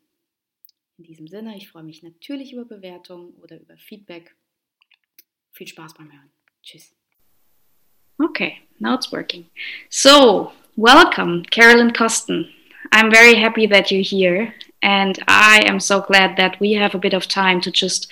In 0.99 1.04
diesem 1.04 1.26
Sinne, 1.26 1.57
ich 1.57 1.69
freue 1.69 1.83
mich 1.83 2.02
natürlich 2.02 2.52
über 2.52 2.64
Bewertungen 2.64 3.35
oder 3.35 3.61
über 3.61 3.76
Feedback. 3.76 4.35
Viel 5.52 5.66
Spaß 5.66 5.95
beim 5.95 6.12
Hören. 6.12 6.31
Tschüss. 6.62 6.95
Okay, 8.23 8.61
now 8.78 8.95
it's 8.95 9.12
working. 9.12 9.47
So, 9.90 10.52
welcome, 10.76 11.43
Carolyn 11.50 11.93
Kosten. 11.93 12.49
I'm 12.93 13.11
very 13.11 13.35
happy 13.35 13.66
that 13.66 13.90
you're 13.90 14.04
here, 14.04 14.54
and 14.83 15.19
I 15.26 15.62
am 15.66 15.81
so 15.81 16.00
glad 16.00 16.37
that 16.37 16.61
we 16.61 16.75
have 16.75 16.95
a 16.95 16.99
bit 16.99 17.12
of 17.12 17.26
time 17.26 17.61
to 17.62 17.73
just 17.73 18.09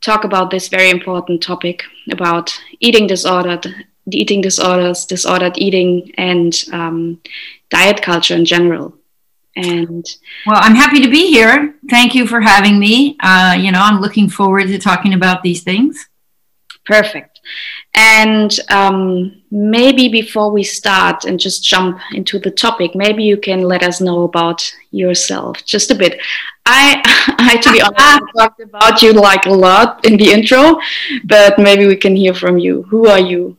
talk 0.00 0.24
about 0.24 0.50
this 0.50 0.68
very 0.68 0.90
important 0.90 1.42
topic 1.42 1.84
about 2.10 2.52
eating 2.80 3.06
disordered 3.06 3.86
eating 4.10 4.40
disorders, 4.40 5.04
disordered 5.04 5.58
eating, 5.58 6.12
and 6.16 6.54
um, 6.72 7.20
diet 7.70 8.02
culture 8.02 8.34
in 8.34 8.44
general. 8.44 8.96
And 9.56 10.04
well, 10.46 10.60
I'm 10.62 10.74
happy 10.74 11.00
to 11.00 11.08
be 11.08 11.30
here. 11.30 11.74
Thank 11.88 12.14
you 12.14 12.26
for 12.26 12.40
having 12.40 12.78
me. 12.78 13.16
Uh, 13.20 13.56
you 13.58 13.72
know, 13.72 13.80
I'm 13.80 14.00
looking 14.00 14.28
forward 14.28 14.66
to 14.68 14.78
talking 14.78 15.14
about 15.14 15.42
these 15.42 15.62
things. 15.62 16.08
Perfect. 16.84 17.40
And 17.94 18.56
um, 18.70 19.42
maybe 19.50 20.08
before 20.08 20.50
we 20.52 20.62
start 20.62 21.24
and 21.24 21.40
just 21.40 21.64
jump 21.64 21.98
into 22.12 22.38
the 22.38 22.50
topic, 22.50 22.94
maybe 22.94 23.24
you 23.24 23.38
can 23.38 23.62
let 23.62 23.82
us 23.82 24.00
know 24.00 24.22
about 24.24 24.70
yourself 24.90 25.64
just 25.64 25.90
a 25.90 25.94
bit. 25.94 26.20
I, 26.66 27.00
I 27.38 27.56
to 27.56 27.72
be 27.72 27.80
honest, 27.80 27.98
I 27.98 28.20
talked 28.36 28.60
about 28.60 29.02
you 29.02 29.14
like 29.14 29.46
a 29.46 29.50
lot 29.50 30.04
in 30.04 30.16
the 30.16 30.30
intro, 30.30 30.78
but 31.24 31.58
maybe 31.58 31.86
we 31.86 31.96
can 31.96 32.14
hear 32.14 32.34
from 32.34 32.58
you. 32.58 32.82
Who 32.82 33.08
are 33.08 33.20
you? 33.20 33.56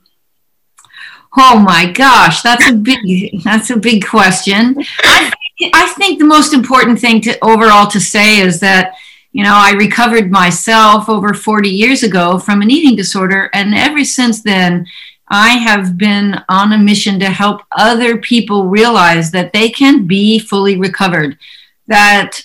Oh 1.39 1.59
my 1.59 1.91
gosh, 1.91 2.41
that's 2.41 2.67
a 2.67 2.73
big 2.73 2.99
that's 3.43 3.69
a 3.69 3.77
big 3.77 4.05
question. 4.05 4.75
I 5.03 5.31
think, 5.59 5.75
I 5.75 5.87
think 5.93 6.19
the 6.19 6.25
most 6.25 6.53
important 6.53 6.99
thing 6.99 7.21
to 7.21 7.37
overall 7.43 7.87
to 7.87 7.99
say 7.99 8.39
is 8.39 8.59
that 8.61 8.95
you 9.31 9.43
know 9.43 9.53
I 9.53 9.73
recovered 9.73 10.31
myself 10.31 11.07
over 11.07 11.35
40 11.35 11.69
years 11.69 12.01
ago 12.01 12.39
from 12.39 12.61
an 12.61 12.71
eating 12.71 12.95
disorder 12.95 13.51
and 13.53 13.75
ever 13.75 14.03
since 14.03 14.41
then 14.41 14.87
I 15.29 15.49
have 15.49 15.97
been 15.97 16.41
on 16.49 16.73
a 16.73 16.77
mission 16.77 17.19
to 17.19 17.29
help 17.29 17.61
other 17.71 18.17
people 18.17 18.67
realize 18.67 19.29
that 19.31 19.53
they 19.53 19.69
can 19.69 20.07
be 20.07 20.39
fully 20.39 20.77
recovered 20.77 21.37
that 21.87 22.41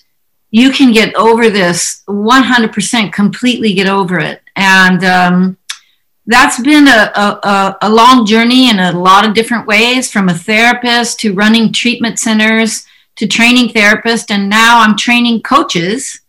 you 0.50 0.70
can 0.70 0.92
get 0.92 1.14
over 1.14 1.48
this 1.48 2.02
100% 2.08 3.12
completely 3.12 3.72
get 3.72 3.86
over 3.86 4.18
it 4.18 4.42
and 4.56 5.02
um, 5.04 5.56
that's 6.26 6.60
been 6.60 6.86
a, 6.86 7.12
a, 7.14 7.78
a, 7.82 7.90
long 7.90 8.24
journey 8.24 8.70
in 8.70 8.78
a 8.78 8.92
lot 8.92 9.26
of 9.26 9.34
different 9.34 9.66
ways 9.66 10.10
from 10.10 10.28
a 10.28 10.34
therapist 10.34 11.18
to 11.20 11.34
running 11.34 11.72
treatment 11.72 12.18
centers 12.18 12.86
to 13.16 13.26
training 13.26 13.68
therapists 13.70 14.30
and 14.30 14.48
now 14.48 14.80
i'm 14.80 14.96
training 14.96 15.42
coaches. 15.42 16.20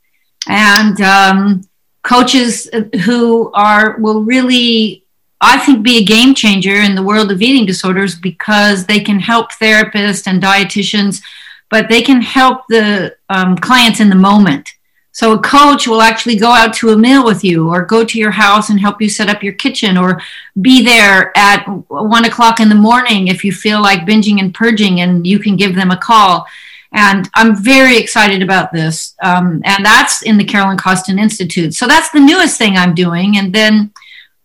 And 0.47 0.99
um, 0.99 1.61
coaches 2.03 2.69
who 3.05 3.51
are 3.53 3.97
will 3.97 4.23
really 4.23 5.05
i 5.41 5.57
think 5.57 5.83
be 5.83 5.97
a 5.97 6.03
game 6.03 6.35
changer 6.35 6.75
in 6.75 6.95
the 6.95 7.03
world 7.03 7.31
of 7.31 7.41
eating 7.41 7.65
disorders 7.65 8.15
because 8.15 8.85
they 8.85 8.99
can 8.99 9.19
help 9.19 9.51
therapists 9.53 10.27
and 10.27 10.43
dietitians 10.43 11.21
but 11.69 11.89
they 11.89 12.01
can 12.01 12.21
help 12.21 12.61
the 12.69 13.15
um, 13.29 13.57
clients 13.57 13.99
in 13.99 14.09
the 14.09 14.15
moment 14.15 14.69
so 15.13 15.33
a 15.33 15.39
coach 15.39 15.87
will 15.87 16.01
actually 16.01 16.35
go 16.35 16.49
out 16.49 16.73
to 16.73 16.89
a 16.89 16.97
meal 16.97 17.23
with 17.23 17.43
you 17.43 17.69
or 17.69 17.85
go 17.85 18.03
to 18.03 18.17
your 18.17 18.31
house 18.31 18.71
and 18.71 18.79
help 18.79 18.99
you 18.99 19.07
set 19.07 19.29
up 19.29 19.43
your 19.43 19.53
kitchen 19.53 19.95
or 19.95 20.19
be 20.59 20.83
there 20.83 21.31
at 21.37 21.63
one 21.87 22.25
o'clock 22.25 22.59
in 22.59 22.67
the 22.67 22.75
morning 22.75 23.27
if 23.27 23.45
you 23.45 23.51
feel 23.51 23.79
like 23.79 24.07
binging 24.07 24.39
and 24.39 24.55
purging 24.55 25.01
and 25.01 25.27
you 25.27 25.37
can 25.37 25.55
give 25.55 25.75
them 25.75 25.91
a 25.91 25.97
call. 25.97 26.47
And 26.93 27.29
I'm 27.35 27.55
very 27.55 27.95
excited 27.95 28.41
about 28.41 28.71
this. 28.71 29.15
Um, 29.21 29.61
and 29.65 29.85
that's 29.85 30.23
in 30.23 30.39
the 30.39 30.43
Carolyn 30.43 30.77
Costin 30.77 31.19
Institute. 31.19 31.75
So 31.75 31.87
that's 31.87 32.09
the 32.09 32.19
newest 32.19 32.57
thing 32.57 32.75
I'm 32.75 32.95
doing. 32.95 33.37
And 33.37 33.53
then, 33.53 33.91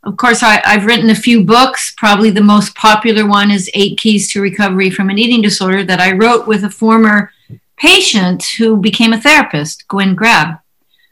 of 0.02 0.18
course, 0.18 0.42
I, 0.42 0.60
I've 0.66 0.84
written 0.84 1.08
a 1.08 1.14
few 1.14 1.44
books. 1.44 1.94
Probably 1.96 2.28
the 2.28 2.42
most 2.42 2.74
popular 2.74 3.26
one 3.26 3.50
is 3.50 3.70
Eight 3.72 3.98
Keys 3.98 4.30
to 4.32 4.42
Recovery 4.42 4.90
from 4.90 5.08
an 5.08 5.18
Eating 5.18 5.40
Disorder 5.40 5.82
that 5.84 6.00
I 6.00 6.12
wrote 6.12 6.46
with 6.46 6.64
a 6.64 6.70
former 6.70 7.32
patient 7.78 8.44
who 8.58 8.76
became 8.76 9.12
a 9.12 9.20
therapist, 9.20 9.86
Gwen 9.88 10.14
Grabb. 10.14 10.60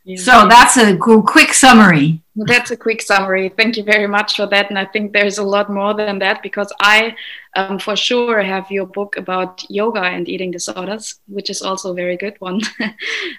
Yeah. 0.05 0.17
So 0.19 0.49
that's 0.49 0.77
a 0.77 0.97
quick 0.97 1.53
summary. 1.53 2.23
That's 2.37 2.71
a 2.71 2.77
quick 2.77 3.03
summary. 3.03 3.49
Thank 3.49 3.77
you 3.77 3.83
very 3.83 4.07
much 4.07 4.37
for 4.37 4.47
that. 4.47 4.69
And 4.69 4.79
I 4.79 4.85
think 4.85 5.13
there's 5.13 5.39
a 5.39 5.43
lot 5.43 5.69
more 5.69 5.95
than 5.95 6.21
that 6.21 6.45
because 6.45 6.73
I, 6.81 7.17
um, 7.57 7.81
for 7.81 7.97
sure, 7.97 8.41
have 8.41 8.71
your 8.71 8.87
book 8.87 9.17
about 9.17 9.69
yoga 9.69 10.03
and 10.03 10.29
eating 10.29 10.53
disorders, 10.53 11.19
which 11.27 11.51
is 11.51 11.61
also 11.61 11.91
a 11.91 11.95
very 11.95 12.17
good 12.17 12.37
one. 12.39 12.61
Thank 12.79 12.95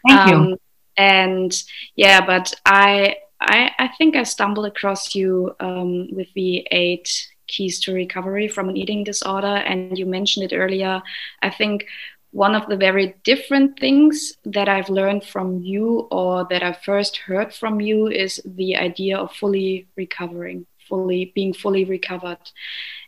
um, 0.10 0.30
you. 0.30 0.58
And 0.98 1.64
yeah, 1.96 2.26
but 2.26 2.54
I, 2.66 3.18
I, 3.40 3.72
I 3.80 3.88
think 3.98 4.18
I 4.18 4.24
stumbled 4.24 4.66
across 4.66 5.16
you 5.16 5.56
um, 5.62 6.10
with 6.14 6.28
the 6.34 6.68
eight 6.72 7.30
keys 7.48 7.80
to 7.82 7.94
recovery 7.94 8.48
from 8.48 8.68
an 8.68 8.76
eating 8.76 9.04
disorder, 9.04 9.48
and 9.48 9.98
you 9.98 10.06
mentioned 10.06 10.52
it 10.52 10.56
earlier. 10.56 11.02
I 11.42 11.50
think 11.50 11.86
one 12.32 12.56
of 12.56 12.68
the 12.68 12.78
very 12.78 13.16
different 13.24 13.80
things 13.80 14.34
that 14.46 14.68
I've 14.68 14.90
learned 14.90 15.24
from 15.24 15.62
you 15.62 16.08
or 16.12 16.46
that 16.50 16.64
I 16.64 16.74
first 16.74 17.18
heard 17.18 17.54
from 17.54 17.80
you 17.80 18.08
is 18.08 18.42
the 18.46 18.76
idea 18.76 19.18
of 19.18 19.34
fully 19.34 19.88
recovering, 19.96 20.66
fully 20.88 21.32
being 21.36 21.54
fully 21.54 21.86
recovered. 21.86 22.52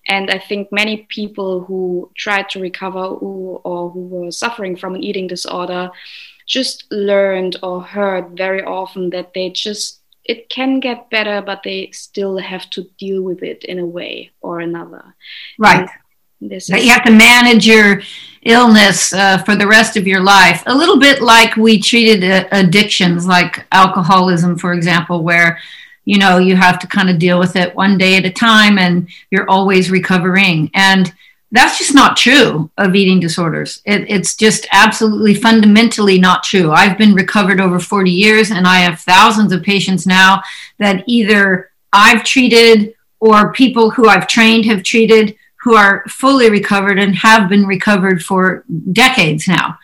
And 0.08 0.32
I 0.32 0.40
think 0.40 0.72
many 0.72 1.06
people 1.10 1.62
who 1.62 2.12
tried 2.18 2.50
to 2.52 2.60
recover 2.60 3.00
or 3.00 3.90
who 3.92 4.08
were 4.08 4.32
suffering 4.32 4.76
from 4.76 4.96
an 4.96 5.04
eating 5.04 5.28
disorder 5.28 5.92
just 6.48 6.86
learned 6.90 7.58
or 7.62 7.84
heard 7.84 8.36
very 8.36 8.64
often 8.64 9.12
that 9.12 9.34
they 9.34 9.52
just 9.52 10.00
it 10.26 10.48
can 10.50 10.80
get 10.80 11.10
better, 11.10 11.42
but 11.42 11.64
they 11.64 11.90
still 11.92 12.38
have 12.38 12.70
to 12.70 12.84
deal 13.00 13.24
with 13.24 13.42
it 13.42 13.64
in 13.64 13.80
a 13.80 13.86
way 13.86 14.30
or 14.42 14.60
another. 14.60 15.16
Right. 15.58 15.80
And 15.80 15.90
this 16.42 16.70
is- 16.70 16.84
you 16.84 16.92
have 16.92 17.04
to 17.04 17.12
manage 17.12 17.68
your 17.68 18.02
illness 18.44 19.14
uh, 19.14 19.38
for 19.40 19.56
the 19.56 19.68
rest 19.68 19.98
of 19.98 20.08
your 20.08 20.22
life. 20.22 20.64
A 20.66 20.76
little 20.76 20.98
bit 20.98 21.22
like 21.22 21.56
we 21.58 21.80
treated 21.80 22.24
uh, 22.24 22.48
addictions, 22.52 23.28
like 23.28 23.66
alcoholism, 23.72 24.58
for 24.58 24.74
example, 24.74 25.24
where 25.24 25.60
you 26.06 26.18
know 26.18 26.38
you 26.38 26.56
have 26.56 26.80
to 26.80 26.88
kind 26.88 27.10
of 27.10 27.20
deal 27.20 27.38
with 27.40 27.56
it 27.56 27.76
one 27.76 27.98
day 27.98 28.16
at 28.18 28.26
a 28.26 28.32
time, 28.32 28.78
and 28.78 29.10
you're 29.32 29.50
always 29.50 29.92
recovering. 29.92 30.72
And 30.74 31.14
that's 31.52 31.78
just 31.80 31.96
not 31.96 32.16
true 32.16 32.70
of 32.78 32.96
eating 32.96 33.20
disorders. 33.20 33.82
It, 33.86 34.10
it's 34.10 34.36
just 34.36 34.68
absolutely 34.72 35.34
fundamentally 35.34 36.20
not 36.20 36.44
true. 36.44 36.72
I've 36.72 36.98
been 36.98 37.14
recovered 37.16 37.60
over 37.60 37.80
40 37.80 38.12
years, 38.12 38.52
and 38.52 38.66
I 38.68 38.78
have 38.78 39.02
thousands 39.02 39.52
of 39.52 39.64
patients 39.64 40.06
now 40.08 40.42
that 40.78 41.04
either 41.08 41.72
I've 41.92 42.24
treated 42.24 42.94
or 43.20 43.52
people 43.52 43.90
who 43.90 44.08
I've 44.08 44.28
trained 44.28 44.66
have 44.66 44.84
treated 44.84 45.36
who 45.62 45.76
are 45.76 46.04
fully 46.08 46.50
recovered 46.50 47.00
and 47.00 47.16
have 47.16 47.50
been 47.50 47.66
recovered 47.66 48.24
for 48.24 48.64
decades 48.92 49.48
now. 49.48 49.78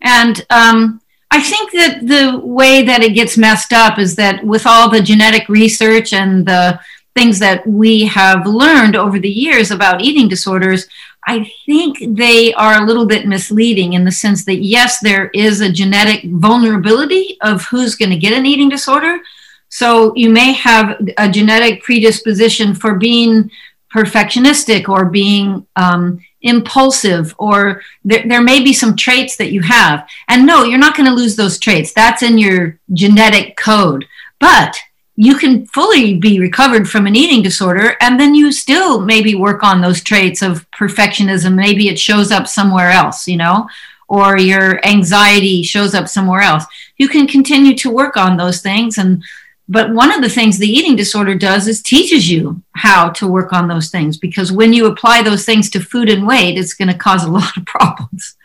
And 0.00 0.44
um, 0.50 1.00
I 1.30 1.42
think 1.42 1.72
that 1.72 2.06
the 2.06 2.38
way 2.38 2.82
that 2.82 3.02
it 3.02 3.14
gets 3.14 3.36
messed 3.36 3.72
up 3.72 3.98
is 3.98 4.16
that 4.16 4.44
with 4.44 4.66
all 4.66 4.88
the 4.88 5.02
genetic 5.02 5.48
research 5.48 6.12
and 6.12 6.46
the 6.46 6.80
things 7.14 7.38
that 7.40 7.66
we 7.66 8.04
have 8.06 8.46
learned 8.46 8.96
over 8.96 9.18
the 9.18 9.28
years 9.28 9.70
about 9.70 10.00
eating 10.00 10.28
disorders, 10.28 10.86
I 11.26 11.50
think 11.66 11.98
they 12.16 12.54
are 12.54 12.80
a 12.80 12.86
little 12.86 13.04
bit 13.04 13.26
misleading 13.26 13.92
in 13.92 14.04
the 14.04 14.12
sense 14.12 14.44
that, 14.46 14.62
yes, 14.62 15.00
there 15.00 15.28
is 15.34 15.60
a 15.60 15.70
genetic 15.70 16.24
vulnerability 16.24 17.36
of 17.42 17.64
who's 17.64 17.96
going 17.96 18.10
to 18.10 18.16
get 18.16 18.32
an 18.32 18.46
eating 18.46 18.70
disorder. 18.70 19.20
So 19.68 20.14
you 20.16 20.30
may 20.30 20.52
have 20.52 20.98
a 21.18 21.28
genetic 21.28 21.82
predisposition 21.82 22.74
for 22.74 22.94
being 22.94 23.50
perfectionistic 23.92 24.88
or 24.88 25.06
being 25.06 25.66
um, 25.76 26.20
impulsive 26.42 27.34
or 27.38 27.82
there, 28.04 28.24
there 28.26 28.42
may 28.42 28.62
be 28.62 28.72
some 28.72 28.96
traits 28.96 29.36
that 29.36 29.52
you 29.52 29.62
have. 29.62 30.08
And 30.28 30.46
no 30.46 30.64
you're 30.64 30.78
not 30.78 30.96
going 30.96 31.08
to 31.08 31.14
lose 31.16 31.36
those 31.36 31.58
traits. 31.58 31.92
That's 31.92 32.22
in 32.22 32.38
your 32.38 32.78
genetic 32.92 33.56
code. 33.56 34.06
But 34.38 34.78
you 35.16 35.36
can 35.36 35.66
fully 35.66 36.16
be 36.16 36.38
recovered 36.38 36.88
from 36.88 37.06
an 37.06 37.16
eating 37.16 37.42
disorder 37.42 37.96
and 38.00 38.20
then 38.20 38.34
you 38.34 38.52
still 38.52 39.00
maybe 39.00 39.34
work 39.34 39.64
on 39.64 39.80
those 39.80 40.02
traits 40.02 40.42
of 40.42 40.70
perfectionism. 40.70 41.54
Maybe 41.54 41.88
it 41.88 41.98
shows 41.98 42.30
up 42.30 42.46
somewhere 42.46 42.90
else 42.90 43.26
you 43.26 43.36
know 43.36 43.68
or 44.08 44.38
your 44.38 44.84
anxiety 44.86 45.62
shows 45.62 45.94
up 45.94 46.08
somewhere 46.08 46.40
else. 46.40 46.64
You 46.96 47.08
can 47.08 47.26
continue 47.26 47.76
to 47.76 47.90
work 47.90 48.16
on 48.16 48.36
those 48.36 48.62
things 48.62 48.96
and 48.96 49.22
but 49.68 49.92
one 49.92 50.12
of 50.12 50.22
the 50.22 50.30
things 50.30 50.56
the 50.56 50.68
eating 50.68 50.96
disorder 50.96 51.34
does 51.34 51.68
is 51.68 51.82
teaches 51.82 52.30
you 52.30 52.62
how 52.72 53.10
to 53.10 53.28
work 53.28 53.52
on 53.52 53.68
those 53.68 53.90
things 53.90 54.16
because 54.16 54.50
when 54.50 54.72
you 54.72 54.86
apply 54.86 55.22
those 55.22 55.44
things 55.44 55.68
to 55.70 55.80
food 55.80 56.08
and 56.08 56.26
weight, 56.26 56.56
it's 56.56 56.72
going 56.72 56.88
to 56.88 56.96
cause 56.96 57.24
a 57.24 57.30
lot 57.38 57.56
of 57.56 57.66
problems. 57.66 58.36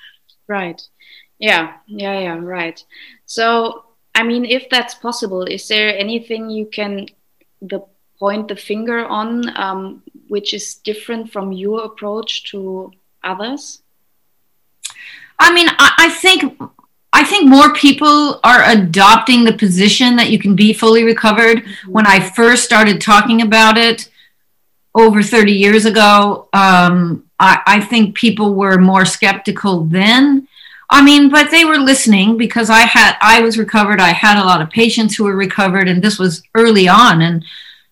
Right. 0.48 0.82
Yeah. 1.40 1.74
Yeah. 1.88 2.20
Yeah. 2.20 2.40
Right. 2.40 2.84
So, 3.26 3.86
I 4.14 4.24
mean, 4.24 4.46
if 4.46 4.70
that's 4.70 4.96
possible, 4.96 5.44
is 5.44 5.68
there 5.68 5.98
anything 5.98 6.50
you 6.50 6.66
can 6.66 7.08
the 7.62 7.82
point 8.20 8.50
the 8.50 8.56
finger 8.56 9.06
on 9.06 9.58
um, 9.58 10.04
which 10.28 10.54
is 10.54 10.76
different 10.76 11.32
from 11.32 11.52
your 11.54 11.86
approach 11.86 12.52
to 12.52 12.92
others? 13.24 13.82
I 15.40 15.54
mean, 15.54 15.68
I, 15.70 15.94
I 15.98 16.10
think 16.10 16.62
I 17.14 17.24
think 17.24 17.48
more 17.48 17.72
people 17.74 18.40
are 18.44 18.64
adopting 18.66 19.44
the 19.44 19.54
position 19.54 20.16
that 20.16 20.32
you 20.32 20.40
can 20.40 20.56
be 20.56 20.74
fully 20.74 21.04
recovered. 21.04 21.58
Mm-hmm. 21.58 21.92
When 21.92 22.08
I 22.08 22.20
first 22.20 22.64
started 22.64 23.00
talking 23.00 23.44
about 23.44 23.78
it 23.78 24.10
over 24.96 25.22
30 25.22 25.52
years 25.52 25.86
ago, 25.86 26.50
um, 26.54 27.24
I, 27.40 27.62
I, 27.68 27.80
think 27.82 28.16
people 28.16 28.56
were 28.56 28.78
more 28.78 29.06
skeptical 29.06 29.86
then. 29.86 30.48
I 30.90 31.04
mean, 31.04 31.30
but 31.30 31.52
they 31.52 31.66
were 31.66 31.78
listening 31.78 32.38
because 32.38 32.70
I 32.70 32.82
had 32.82 33.16
I 33.22 33.42
was 33.42 33.58
recovered. 33.58 34.00
I 34.00 34.12
had 34.12 34.42
a 34.42 34.46
lot 34.46 34.62
of 34.62 34.70
patients 34.70 35.16
who 35.16 35.24
were 35.24 35.36
recovered, 35.36 35.88
and 35.88 36.04
this 36.04 36.20
was 36.20 36.44
early 36.56 36.88
on. 36.88 37.22
And 37.22 37.44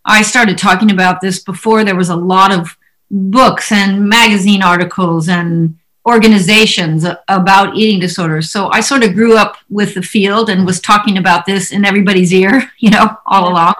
I 0.06 0.22
started 0.22 0.58
talking 0.58 0.92
about 0.92 1.22
this 1.22 1.40
before 1.40 1.84
there 1.84 1.96
was 1.96 2.10
a 2.10 2.16
lot 2.16 2.52
of 2.52 2.78
books 3.10 3.72
and 3.72 4.08
magazine 4.08 4.64
articles 4.64 5.30
and 5.30 5.78
organizations 6.08 7.06
about 7.28 7.76
eating 7.76 8.00
disorders. 8.00 8.50
So 8.50 8.70
I 8.72 8.82
sort 8.82 9.04
of 9.04 9.14
grew 9.14 9.38
up 9.38 9.58
with 9.70 9.94
the 9.94 10.02
field 10.02 10.50
and 10.50 10.66
was 10.66 10.82
talking 10.82 11.18
about 11.18 11.46
this 11.46 11.72
in 11.72 11.86
everybody's 11.86 12.34
ear, 12.34 12.72
you 12.80 12.90
know, 12.90 13.18
all 13.26 13.46
yeah. 13.46 13.52
along. 13.52 13.74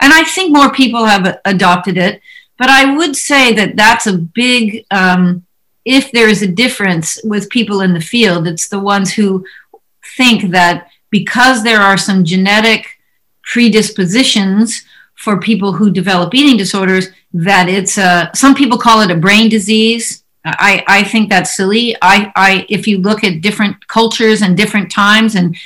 And 0.00 0.12
I 0.12 0.22
think 0.22 0.52
more 0.52 0.70
people 0.72 1.04
have 1.04 1.40
adopted 1.44 1.98
it. 1.98 2.20
But 2.58 2.70
I 2.70 2.96
would 2.96 3.16
say 3.16 3.52
that 3.54 3.76
that's 3.76 4.06
a 4.06 4.18
big, 4.18 4.84
um, 4.90 5.46
if 5.84 6.12
there 6.12 6.28
is 6.28 6.42
a 6.42 6.46
difference 6.46 7.18
with 7.24 7.50
people 7.50 7.80
in 7.80 7.94
the 7.94 8.00
field, 8.00 8.46
it's 8.46 8.68
the 8.68 8.80
ones 8.80 9.12
who 9.12 9.44
think 10.16 10.50
that 10.50 10.88
because 11.10 11.62
there 11.62 11.80
are 11.80 11.96
some 11.96 12.24
genetic 12.24 12.86
predispositions 13.42 14.84
for 15.14 15.40
people 15.40 15.72
who 15.72 15.90
develop 15.90 16.34
eating 16.34 16.56
disorders, 16.56 17.08
that 17.32 17.68
it's 17.68 17.98
a, 17.98 18.30
some 18.34 18.54
people 18.54 18.78
call 18.78 19.00
it 19.00 19.10
a 19.10 19.16
brain 19.16 19.48
disease 19.48 20.22
I, 20.58 20.84
I 20.86 21.04
think 21.04 21.30
that's 21.30 21.56
silly. 21.56 21.96
I, 22.02 22.32
I, 22.36 22.66
if 22.68 22.86
you 22.86 22.98
look 22.98 23.24
at 23.24 23.40
different 23.40 23.86
cultures 23.88 24.42
and 24.42 24.56
different 24.56 24.90
times 24.90 25.34
and 25.34 25.56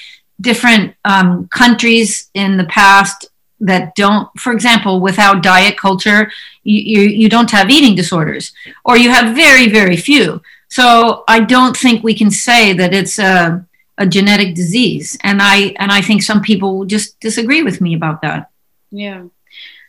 different 0.40 0.94
um, 1.04 1.48
countries 1.48 2.30
in 2.34 2.56
the 2.56 2.64
past 2.64 3.26
that 3.60 3.94
don't, 3.94 4.28
for 4.38 4.52
example, 4.52 5.00
without 5.00 5.42
diet 5.42 5.76
culture, 5.76 6.30
you, 6.64 6.80
you, 6.80 7.08
you 7.08 7.28
don't 7.28 7.50
have 7.50 7.70
eating 7.70 7.94
disorders, 7.94 8.52
or 8.84 8.96
you 8.96 9.10
have 9.10 9.36
very, 9.36 9.68
very 9.68 9.96
few. 9.96 10.42
So 10.68 11.22
I 11.28 11.40
don't 11.40 11.76
think 11.76 12.02
we 12.02 12.14
can 12.14 12.30
say 12.30 12.72
that 12.72 12.92
it's 12.92 13.18
a, 13.18 13.64
a 13.98 14.06
genetic 14.06 14.54
disease. 14.54 15.16
And 15.22 15.40
I, 15.40 15.74
and 15.78 15.92
I 15.92 16.00
think 16.00 16.22
some 16.22 16.42
people 16.42 16.78
will 16.78 16.86
just 16.86 17.20
disagree 17.20 17.62
with 17.62 17.80
me 17.80 17.94
about 17.94 18.22
that. 18.22 18.50
Yeah. 18.90 19.24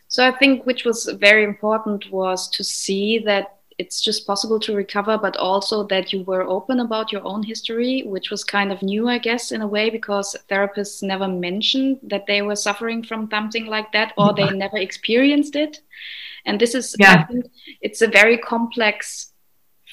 So 0.08 0.24
I 0.24 0.30
think 0.30 0.64
which 0.66 0.84
was 0.84 1.06
very 1.18 1.42
important 1.42 2.12
was 2.12 2.48
to 2.50 2.62
see 2.62 3.18
that 3.20 3.56
it's 3.78 4.00
just 4.00 4.26
possible 4.26 4.60
to 4.60 4.74
recover, 4.74 5.18
but 5.18 5.36
also 5.36 5.84
that 5.84 6.12
you 6.12 6.22
were 6.24 6.42
open 6.42 6.80
about 6.80 7.12
your 7.12 7.24
own 7.24 7.42
history, 7.42 8.02
which 8.06 8.30
was 8.30 8.44
kind 8.44 8.70
of 8.70 8.82
new, 8.82 9.08
I 9.08 9.18
guess, 9.18 9.52
in 9.52 9.62
a 9.62 9.66
way, 9.66 9.90
because 9.90 10.36
therapists 10.48 11.02
never 11.02 11.28
mentioned 11.28 11.98
that 12.04 12.26
they 12.26 12.42
were 12.42 12.56
suffering 12.56 13.02
from 13.02 13.28
something 13.30 13.66
like 13.66 13.92
that 13.92 14.12
or 14.16 14.32
they 14.32 14.50
never 14.50 14.78
experienced 14.78 15.56
it. 15.56 15.80
And 16.46 16.60
this 16.60 16.74
is, 16.74 16.94
yeah. 16.98 17.26
it's 17.80 18.02
a 18.02 18.06
very 18.06 18.38
complex 18.38 19.32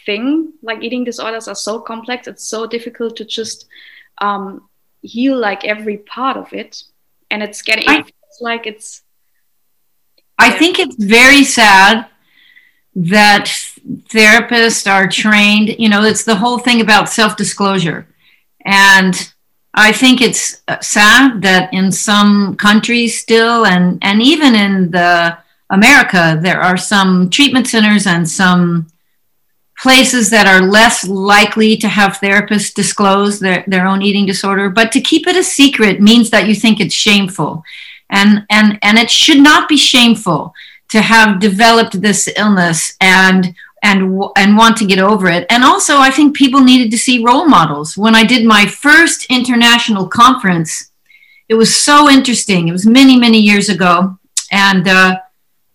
thing. 0.06 0.54
Like 0.62 0.84
eating 0.84 1.04
disorders 1.04 1.48
are 1.48 1.56
so 1.56 1.80
complex, 1.80 2.28
it's 2.28 2.48
so 2.48 2.68
difficult 2.68 3.16
to 3.18 3.26
just 3.26 3.68
um, 4.20 4.70
heal 5.02 5.38
like 5.38 5.66
every 5.66 5.98
part 5.98 6.38
of 6.38 6.54
it. 6.54 6.84
And 7.30 7.42
it's 7.42 7.62
getting, 7.62 7.88
I, 7.88 8.00
it's 8.00 8.42
like 8.42 8.68
it's. 8.68 9.02
I 10.38 10.48
yeah. 10.48 10.60
think 10.60 10.80
it's 10.80 10.96
very 10.96 11.44
sad 11.44 12.08
that 12.96 13.50
therapists 14.10 14.90
are 14.90 15.08
trained. 15.08 15.76
You 15.80 15.90
know, 15.90 16.04
it's 16.04 16.24
the 16.24 16.36
whole 16.36 16.60
thing 16.60 16.82
about 16.82 17.10
self 17.10 17.36
disclosure. 17.36 18.08
And 18.66 19.32
I 19.74 19.92
think 19.92 20.22
it's 20.22 20.62
sad 20.82 21.42
that 21.42 21.74
in 21.74 21.92
some 21.92 22.56
countries 22.58 23.20
still, 23.20 23.66
and, 23.66 23.98
and 24.02 24.22
even 24.22 24.54
in 24.54 24.92
the 24.92 25.38
America, 25.70 26.38
there 26.42 26.62
are 26.62 26.78
some 26.78 27.30
treatment 27.30 27.68
centers 27.68 28.06
and 28.06 28.30
some 28.30 28.88
places 29.82 30.30
that 30.30 30.46
are 30.46 30.68
less 30.68 31.08
likely 31.08 31.76
to 31.78 31.88
have 31.88 32.20
therapists 32.20 32.74
disclose 32.74 33.40
their, 33.40 33.64
their 33.66 33.88
own 33.88 34.02
eating 34.02 34.26
disorder. 34.26 34.70
But 34.70 34.92
to 34.92 35.02
keep 35.02 35.26
it 35.26 35.36
a 35.36 35.44
secret 35.44 36.02
means 36.02 36.30
that 36.30 36.48
you 36.48 36.54
think 36.54 36.80
it's 36.80 36.94
shameful. 36.94 37.64
And, 38.10 38.46
and, 38.50 38.78
and 38.84 39.00
it 39.00 39.10
should 39.10 39.40
not 39.40 39.70
be 39.70 39.78
shameful 39.78 40.54
to 40.90 41.02
have 41.02 41.40
developed 41.40 42.02
this 42.02 42.30
illness 42.36 42.96
and 43.00 43.56
and 43.84 44.22
and 44.38 44.58
want 44.58 44.78
to 44.78 44.86
get 44.86 45.00
over 45.00 45.28
it. 45.30 45.46
And 45.50 45.64
also 45.64 45.98
i 45.98 46.12
think 46.12 46.36
people 46.36 46.62
needed 46.62 46.92
to 46.92 46.98
see 46.98 47.24
role 47.24 47.46
models. 47.46 47.98
When 47.98 48.16
i 48.16 48.24
did 48.24 48.46
my 48.46 48.66
first 48.66 49.26
international 49.30 50.08
conference 50.08 50.92
it 51.50 51.56
was 51.56 51.76
so 51.76 52.10
interesting. 52.10 52.68
It 52.68 52.72
was 52.72 52.86
many 52.86 53.20
many 53.20 53.40
years 53.40 53.70
ago. 53.70 54.18
And 54.52 54.88
uh, 54.88 55.20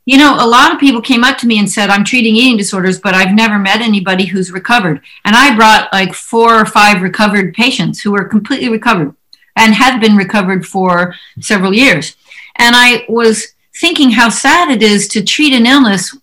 you 0.05 0.19
know 0.19 0.37
a 0.39 0.47
lot 0.47 0.73
of 0.73 0.81
people 0.81 1.03
came 1.03 1.25
up 1.25 1.37
to 1.39 1.47
me 1.47 1.59
and 1.59 1.71
said 1.71 1.91
i'm 1.91 2.05
treating 2.05 2.37
eating 2.37 2.57
disorders 2.57 3.01
but 3.01 3.13
i've 3.15 3.35
never 3.35 3.59
met 3.59 3.81
anybody 3.81 4.27
who's 4.27 4.53
recovered. 4.53 5.01
And 5.25 5.35
i 5.37 5.55
brought 5.57 5.93
like 5.93 6.15
four 6.15 6.61
or 6.61 6.67
five 6.67 7.03
recovered 7.03 7.55
patients 7.55 8.01
who 8.01 8.13
were 8.13 8.25
completely 8.25 8.69
recovered 8.69 9.15
and 9.57 9.75
had 9.75 10.01
been 10.01 10.17
recovered 10.17 10.67
for 10.67 11.15
several 11.41 11.75
years. 11.75 12.17
And 12.57 12.75
i 12.77 13.05
was 13.09 13.57
thinking 13.81 14.11
how 14.11 14.29
sad 14.29 14.71
it 14.71 14.83
is 14.83 15.09
to 15.09 15.23
treat 15.23 15.53
an 15.53 15.67
illness. 15.67 16.17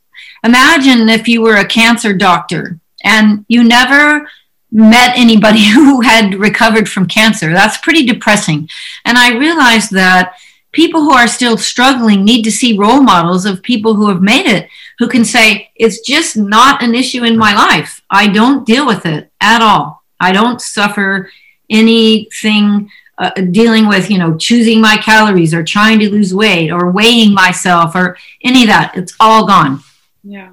Imagine 0.43 1.07
if 1.09 1.27
you 1.27 1.41
were 1.41 1.55
a 1.55 1.67
cancer 1.67 2.13
doctor 2.13 2.79
and 3.03 3.45
you 3.47 3.63
never 3.63 4.27
met 4.71 5.17
anybody 5.17 5.65
who 5.69 6.01
had 6.01 6.35
recovered 6.35 6.89
from 6.89 7.07
cancer. 7.07 7.53
That's 7.53 7.77
pretty 7.77 8.05
depressing. 8.05 8.69
And 9.05 9.17
I 9.17 9.37
realized 9.37 9.91
that 9.91 10.35
people 10.71 11.01
who 11.01 11.13
are 11.13 11.27
still 11.27 11.57
struggling 11.57 12.25
need 12.25 12.43
to 12.43 12.51
see 12.51 12.77
role 12.77 13.01
models 13.01 13.45
of 13.45 13.61
people 13.61 13.93
who 13.93 14.09
have 14.09 14.21
made 14.21 14.47
it, 14.47 14.67
who 14.99 15.07
can 15.07 15.23
say, 15.23 15.69
it's 15.75 16.01
just 16.01 16.35
not 16.35 16.81
an 16.83 16.95
issue 16.95 17.23
in 17.23 17.37
my 17.37 17.53
life. 17.53 18.01
I 18.09 18.27
don't 18.27 18.65
deal 18.65 18.85
with 18.85 19.05
it 19.05 19.31
at 19.39 19.61
all. 19.61 20.03
I 20.19 20.31
don't 20.31 20.59
suffer 20.59 21.29
anything 21.69 22.89
uh, 23.17 23.29
dealing 23.51 23.87
with 23.87 24.09
you 24.09 24.17
know 24.17 24.35
choosing 24.37 24.81
my 24.81 24.97
calories 24.97 25.53
or 25.53 25.63
trying 25.63 25.99
to 25.99 26.09
lose 26.09 26.33
weight 26.33 26.71
or 26.71 26.91
weighing 26.91 27.33
myself 27.33 27.95
or 27.95 28.17
any 28.43 28.63
of 28.63 28.67
that 28.67 28.91
it's 28.95 29.13
all 29.19 29.45
gone 29.45 29.79
yeah. 30.23 30.51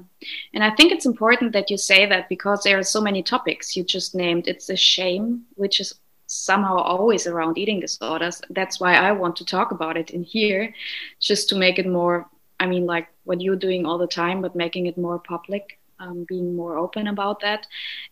And 0.53 0.63
i 0.63 0.69
think 0.75 0.91
it's 0.91 1.05
important 1.05 1.53
that 1.53 1.69
you 1.69 1.77
say 1.77 2.05
that 2.05 2.29
because 2.29 2.63
there 2.63 2.77
are 2.77 2.83
so 2.83 3.01
many 3.01 3.23
topics 3.23 3.75
you 3.75 3.83
just 3.83 4.15
named 4.15 4.47
it's 4.47 4.69
a 4.69 4.75
shame 4.75 5.43
which 5.55 5.79
is 5.79 5.93
somehow 6.27 6.77
always 6.77 7.27
around 7.27 7.57
eating 7.57 7.81
disorders. 7.81 8.41
That's 8.49 8.79
why 8.79 8.95
i 8.95 9.11
want 9.11 9.35
to 9.37 9.45
talk 9.45 9.71
about 9.71 9.97
it 9.97 10.11
in 10.11 10.23
here 10.23 10.73
just 11.19 11.49
to 11.49 11.55
make 11.55 11.79
it 11.79 11.87
more 11.87 12.27
i 12.59 12.65
mean 12.65 12.85
like 12.85 13.07
what 13.23 13.41
you're 13.41 13.55
doing 13.67 13.85
all 13.85 13.97
the 13.97 14.07
time 14.07 14.41
but 14.41 14.55
making 14.55 14.85
it 14.87 14.97
more 14.97 15.19
public 15.19 15.79
um, 16.01 16.25
being 16.27 16.55
more 16.55 16.77
open 16.77 17.07
about 17.07 17.41
that. 17.41 17.67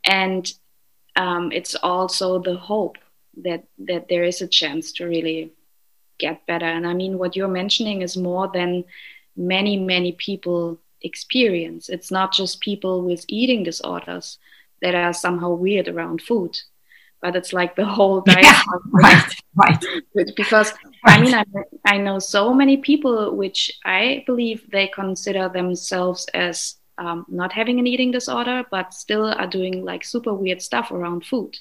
And 0.06 0.52
um, 1.16 1.52
it's 1.52 1.76
also 1.76 2.40
the 2.40 2.56
hope 2.56 2.98
that 3.44 3.64
that 3.80 4.08
there 4.10 4.24
is 4.24 4.42
a 4.42 4.48
chance 4.48 4.92
to 4.94 5.06
really 5.06 5.52
get 6.20 6.46
better. 6.46 6.66
And 6.66 6.86
I 6.86 6.94
mean, 6.94 7.18
what 7.18 7.36
you're 7.36 7.48
mentioning 7.48 8.02
is 8.02 8.16
more 8.16 8.50
than 8.54 8.86
many 9.36 9.78
many 9.78 10.14
people 10.14 10.80
experience. 11.02 11.90
It's 11.90 12.12
not 12.12 12.34
just 12.34 12.62
people 12.62 13.04
with 13.04 13.26
eating 13.28 13.64
disorders 13.64 14.38
that 14.82 14.96
are 14.96 15.14
somehow 15.14 15.52
weird 15.52 15.88
around 15.88 16.22
food, 16.22 16.58
but 17.22 17.36
it's 17.36 17.54
like 17.54 17.76
the 17.76 17.86
whole 17.86 18.22
diet. 18.22 18.40
Yeah, 18.46 18.64
right, 18.92 19.36
right. 19.56 19.86
Because 20.36 20.74
right. 21.06 21.20
I 21.20 21.22
mean, 21.22 21.34
I, 21.34 21.44
I 21.86 21.98
know 21.98 22.20
so 22.20 22.54
many 22.54 22.78
people 22.78 23.36
which 23.36 23.72
I 23.86 24.24
believe 24.26 24.70
they 24.72 24.88
consider 24.88 25.50
themselves 25.50 26.26
as 26.34 26.76
um, 26.98 27.26
not 27.30 27.52
having 27.54 27.80
an 27.80 27.88
eating 27.88 28.12
disorder, 28.12 28.66
but 28.72 28.94
still 28.94 29.26
are 29.26 29.48
doing 29.48 29.86
like 29.86 30.04
super 30.04 30.34
weird 30.34 30.62
stuff 30.62 30.92
around 30.92 31.26
food 31.26 31.58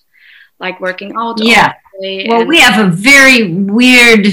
like 0.60 0.80
working 0.80 1.14
out. 1.16 1.42
Yeah. 1.42 1.74
Well, 2.00 2.46
we 2.46 2.60
have 2.60 2.86
a 2.86 2.90
very 2.90 3.52
weird 3.54 4.26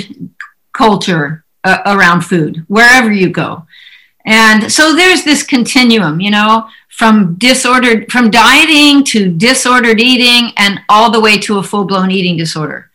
culture 0.74 1.46
uh, 1.64 1.82
around 1.86 2.22
food 2.22 2.64
wherever 2.68 3.12
you 3.12 3.30
go. 3.30 3.66
And 4.26 4.72
so 4.72 4.96
there's 4.96 5.24
this 5.24 5.44
continuum, 5.44 6.20
you 6.20 6.32
know, 6.32 6.68
from 6.90 7.36
disordered, 7.36 8.12
from 8.12 8.32
dieting 8.32 9.04
to 9.06 9.32
disordered 9.32 10.00
eating 10.00 10.54
and 10.58 10.80
all 10.90 11.12
the 11.12 11.20
way 11.20 11.38
to 11.40 11.60
a 11.60 11.64
full 11.64 11.86
blown 11.86 12.10
eating 12.10 12.38
disorder. 12.38 12.90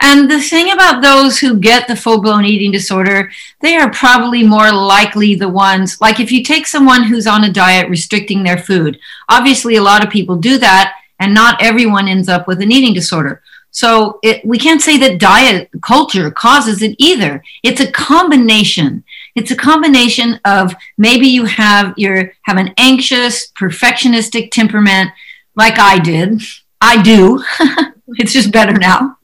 And 0.00 0.30
the 0.30 0.40
thing 0.40 0.72
about 0.72 1.02
those 1.02 1.38
who 1.38 1.58
get 1.58 1.88
the 1.88 1.96
full 1.96 2.20
blown 2.20 2.44
eating 2.44 2.70
disorder, 2.70 3.30
they 3.60 3.76
are 3.76 3.90
probably 3.90 4.42
more 4.42 4.70
likely 4.70 5.34
the 5.34 5.48
ones, 5.48 6.00
like 6.00 6.20
if 6.20 6.30
you 6.30 6.44
take 6.44 6.66
someone 6.66 7.04
who's 7.04 7.26
on 7.26 7.44
a 7.44 7.52
diet 7.52 7.88
restricting 7.88 8.42
their 8.42 8.58
food, 8.58 8.98
obviously 9.28 9.76
a 9.76 9.82
lot 9.82 10.04
of 10.04 10.12
people 10.12 10.36
do 10.36 10.58
that, 10.58 10.96
and 11.18 11.32
not 11.32 11.62
everyone 11.62 12.08
ends 12.08 12.28
up 12.28 12.46
with 12.46 12.60
an 12.60 12.70
eating 12.70 12.92
disorder. 12.92 13.42
So 13.70 14.18
it, 14.22 14.44
we 14.44 14.58
can't 14.58 14.82
say 14.82 14.98
that 14.98 15.18
diet 15.18 15.70
culture 15.82 16.30
causes 16.30 16.82
it 16.82 16.94
either. 16.98 17.42
It's 17.62 17.80
a 17.80 17.90
combination. 17.90 19.02
It's 19.36 19.50
a 19.50 19.56
combination 19.56 20.40
of 20.44 20.74
maybe 20.98 21.28
you 21.28 21.44
have 21.44 21.94
you 21.96 22.30
have 22.42 22.56
an 22.56 22.72
anxious, 22.78 23.52
perfectionistic 23.52 24.50
temperament, 24.50 25.10
like 25.54 25.78
I 25.78 25.98
did. 25.98 26.42
I 26.80 27.02
do. 27.02 27.44
it's 28.18 28.32
just 28.32 28.52
better 28.52 28.72
now. 28.72 29.18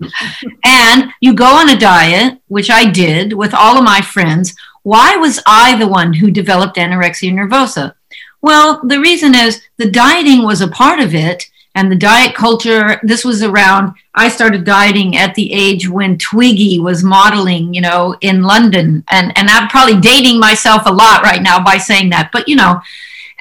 and 0.65 1.11
you 1.21 1.35
go 1.35 1.47
on 1.47 1.71
a 1.71 1.79
diet, 1.79 2.39
which 2.49 2.71
I 2.71 2.91
did 2.91 3.33
with 3.33 3.55
all 3.55 3.79
of 3.79 3.85
my 3.85 4.01
friends. 4.01 4.55
Why 4.83 5.17
was 5.17 5.41
I 5.47 5.77
the 5.77 5.89
one 5.89 6.13
who 6.13 6.31
developed 6.31 6.77
anorexia 6.77 7.33
nervosa? 7.33 7.95
Well, 8.41 8.81
the 8.85 9.01
reason 9.01 9.35
is 9.35 9.63
the 9.77 9.91
dieting 9.91 10.45
was 10.45 10.61
a 10.61 10.69
part 10.69 10.99
of 10.99 11.15
it, 11.15 11.45
and 11.75 11.91
the 11.91 11.97
diet 11.97 12.35
culture 12.35 13.01
this 13.03 13.25
was 13.25 13.43
around 13.43 13.95
i 14.15 14.29
started 14.29 14.65
dieting 14.65 15.17
at 15.17 15.35
the 15.35 15.53
age 15.53 15.89
when 15.89 16.19
twiggy 16.19 16.79
was 16.79 17.03
modeling 17.03 17.73
you 17.73 17.81
know 17.81 18.17
in 18.21 18.43
london. 18.43 19.05
And 19.11 19.37
and 19.37 19.49
i'm 19.49 19.69
probably 19.69 20.01
dating 20.01 20.39
myself 20.39 20.83
a 20.87 20.93
lot 20.93 21.23
right 21.23 21.43
now 21.43 21.63
by 21.63 21.79
saying 21.79 22.11
that 22.11 22.31
but 22.33 22.49
you 22.49 22.57
know. 22.57 22.81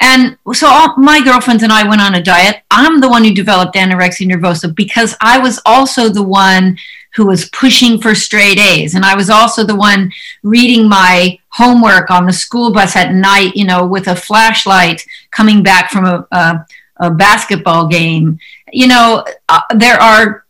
And 0.03 0.35
so 0.53 0.67
all, 0.67 0.97
my 0.97 1.23
girlfriends 1.23 1.63
and 1.63 1.71
i 1.71 1.87
went 1.87 2.01
on 2.01 2.15
a 2.15 2.23
diet. 2.23 2.63
I'm 2.71 2.99
the 3.01 3.09
one 3.09 3.23
who 3.23 3.33
developed 3.33 3.75
anorexia 3.75 4.29
nervosa 4.29 4.73
because 4.73 5.15
i 5.21 5.37
was 5.37 5.59
also 5.65 6.09
the 6.09 6.23
one 6.23 6.77
who 7.15 7.25
was 7.27 7.49
pushing 7.49 7.99
for 8.01 8.15
straight 8.15 8.57
a's. 8.57 8.95
And 8.95 9.05
i 9.05 9.15
was 9.15 9.29
also 9.29 9.63
the 9.63 9.75
one 9.75 10.11
reading 10.43 10.87
my 10.89 11.37
homework 11.49 12.09
on 12.09 12.25
the 12.25 12.33
school 12.33 12.71
bus 12.71 12.95
at 12.95 13.13
night 13.13 13.55
you 13.55 13.65
know 13.65 13.85
with 13.85 14.07
a 14.07 14.15
flashlight 14.15 15.05
coming 15.31 15.61
back 15.61 15.91
from 15.91 16.05
a, 16.05 16.25
a 16.31 16.65
a 17.01 17.11
basketball 17.11 17.87
game. 17.87 18.39
You 18.71 18.87
know, 18.87 19.25
uh, 19.49 19.61
there 19.75 19.99
are 19.99 20.45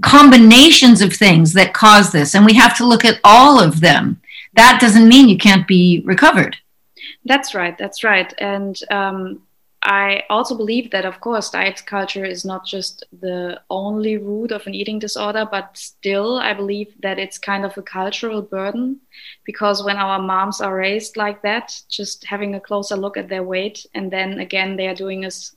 combinations 0.00 1.00
of 1.02 1.12
things 1.12 1.52
that 1.52 1.74
cause 1.74 2.10
this, 2.10 2.34
and 2.34 2.44
we 2.44 2.54
have 2.54 2.76
to 2.78 2.86
look 2.86 3.04
at 3.04 3.20
all 3.22 3.60
of 3.62 3.80
them. 3.80 4.20
That 4.54 4.80
doesn't 4.80 5.08
mean 5.08 5.28
you 5.28 5.38
can't 5.38 5.68
be 5.68 6.02
recovered. 6.04 6.56
That's 7.24 7.54
right. 7.54 7.76
That's 7.78 8.02
right. 8.02 8.32
And 8.38 8.78
um, 8.90 9.42
I 9.82 10.22
also 10.30 10.56
believe 10.56 10.90
that, 10.92 11.04
of 11.04 11.20
course, 11.20 11.50
diet 11.50 11.82
culture 11.86 12.24
is 12.24 12.44
not 12.44 12.64
just 12.64 13.04
the 13.20 13.60
only 13.68 14.16
root 14.16 14.52
of 14.52 14.66
an 14.66 14.74
eating 14.74 14.98
disorder, 14.98 15.46
but 15.50 15.76
still, 15.76 16.38
I 16.38 16.54
believe 16.54 16.94
that 17.02 17.18
it's 17.18 17.38
kind 17.38 17.64
of 17.64 17.76
a 17.76 17.82
cultural 17.82 18.42
burden 18.42 19.00
because 19.44 19.84
when 19.84 19.96
our 19.96 20.20
moms 20.20 20.60
are 20.60 20.76
raised 20.76 21.16
like 21.16 21.42
that, 21.42 21.80
just 21.88 22.24
having 22.24 22.54
a 22.54 22.60
closer 22.60 22.96
look 22.96 23.16
at 23.16 23.28
their 23.28 23.42
weight, 23.42 23.84
and 23.94 24.10
then 24.10 24.38
again, 24.38 24.76
they 24.76 24.86
are 24.86 24.94
doing 24.94 25.24
us 25.24 25.56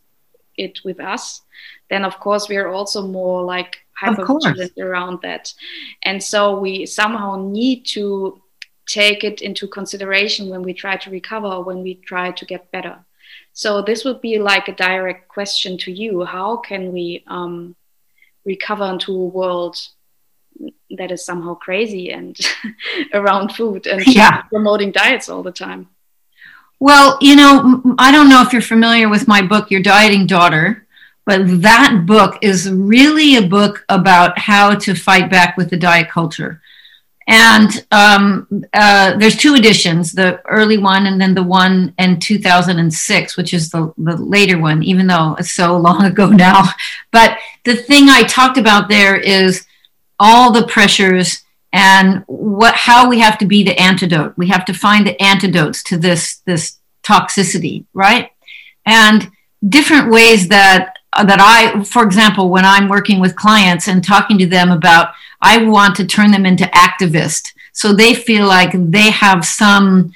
it 0.58 0.80
with 0.84 1.00
us, 1.00 1.42
then 1.90 2.06
of 2.06 2.20
course 2.20 2.50
we 2.50 2.58
are 2.58 2.70
also 2.70 3.06
more 3.08 3.44
like 3.44 3.78
hyper 3.96 4.26
vigilant 4.26 4.78
around 4.78 5.22
that. 5.22 5.54
And 6.04 6.22
so 6.22 6.60
we 6.60 6.86
somehow 6.86 7.36
need 7.38 7.86
to 7.88 8.42
take 8.88 9.24
it 9.24 9.42
into 9.42 9.68
consideration 9.68 10.50
when 10.50 10.62
we 10.62 10.74
try 10.74 10.98
to 10.98 11.10
recover, 11.10 11.62
when 11.62 11.82
we 11.82 11.96
try 11.96 12.32
to 12.32 12.46
get 12.46 12.72
better. 12.72 12.98
So 13.54 13.82
this 13.82 14.04
would 14.04 14.22
be 14.22 14.38
like 14.38 14.68
a 14.68 14.76
direct 14.76 15.28
question 15.30 15.78
to 15.80 15.92
you: 15.92 16.24
How 16.26 16.58
can 16.58 16.92
we 16.92 17.24
um, 17.28 17.76
recover 18.46 18.86
into 18.86 19.14
a 19.14 19.26
world 19.26 19.78
that 20.92 21.12
is 21.12 21.26
somehow 21.26 21.56
crazy 21.56 22.12
and 22.12 22.38
around 23.14 23.56
food 23.56 23.88
and 23.88 24.06
yeah. 24.08 24.44
promoting 24.44 24.92
diets 24.92 25.30
all 25.30 25.42
the 25.42 25.52
time? 25.52 25.90
Well, 26.80 27.18
you 27.22 27.36
know, 27.36 27.96
I 27.98 28.12
don't 28.12 28.30
know 28.30 28.42
if 28.42 28.52
you're 28.52 28.62
familiar 28.62 29.10
with 29.10 29.28
my 29.28 29.42
book, 29.42 29.72
Your 29.72 29.82
Dieting 29.82 30.28
Daughter, 30.28 30.86
but 31.26 31.62
that 31.62 32.04
book 32.06 32.38
is 32.42 32.70
really 32.70 33.38
a 33.38 33.48
book 33.48 33.86
about 33.90 34.38
how 34.38 34.76
to 34.76 34.94
fight 34.94 35.30
back 35.30 35.58
with 35.58 35.70
the 35.70 35.78
diet 35.78 36.10
culture. 36.10 36.62
And 37.28 37.86
um, 37.92 38.64
uh, 38.74 39.18
there's 39.18 39.36
two 39.36 39.56
editions 39.56 40.12
the 40.12 40.42
early 40.48 40.78
one 40.78 41.08
and 41.08 41.20
then 41.20 41.34
the 41.34 41.42
one 41.42 41.96
in 41.98 42.20
2006, 42.20 43.36
which 43.36 43.54
is 43.54 43.72
the, 43.72 43.92
the 43.98 44.16
later 44.18 44.60
one, 44.60 44.84
even 44.84 45.08
though 45.08 45.36
it's 45.40 45.52
so 45.52 45.76
long 45.78 46.04
ago 46.06 46.30
now. 46.30 46.66
But 47.12 47.38
the 47.64 47.76
thing 47.76 48.10
I 48.10 48.24
talked 48.24 48.58
about 48.58 48.90
there 48.90 49.16
is 49.16 49.66
all 50.20 50.52
the 50.52 50.68
pressures 50.68 51.45
and 51.76 52.24
what 52.28 52.74
how 52.74 53.10
we 53.10 53.20
have 53.20 53.38
to 53.38 53.46
be 53.46 53.64
the 53.64 53.78
antidote. 53.78 54.34
We 54.38 54.48
have 54.48 54.64
to 54.66 54.74
find 54.74 55.06
the 55.06 55.22
antidotes 55.22 55.84
to 55.84 55.98
this 55.98 56.38
this 56.46 56.78
toxicity 57.04 57.86
right? 57.94 58.32
And 58.86 59.30
different 59.68 60.10
ways 60.10 60.48
that 60.48 60.96
that 61.16 61.40
i 61.40 61.84
for 61.84 62.04
example 62.04 62.50
when 62.50 62.66
i'm 62.66 62.90
working 62.90 63.20
with 63.22 63.38
clients 63.38 63.88
and 63.88 64.04
talking 64.04 64.38
to 64.38 64.46
them 64.46 64.70
about 64.70 65.14
i 65.42 65.58
want 65.58 65.96
to 65.96 66.06
turn 66.06 66.32
them 66.32 66.46
into 66.46 66.66
activists. 66.66 67.52
So 67.72 67.94
they 67.94 68.14
feel 68.14 68.48
like 68.48 68.72
they 68.74 69.12
have 69.12 69.44
some 69.46 70.14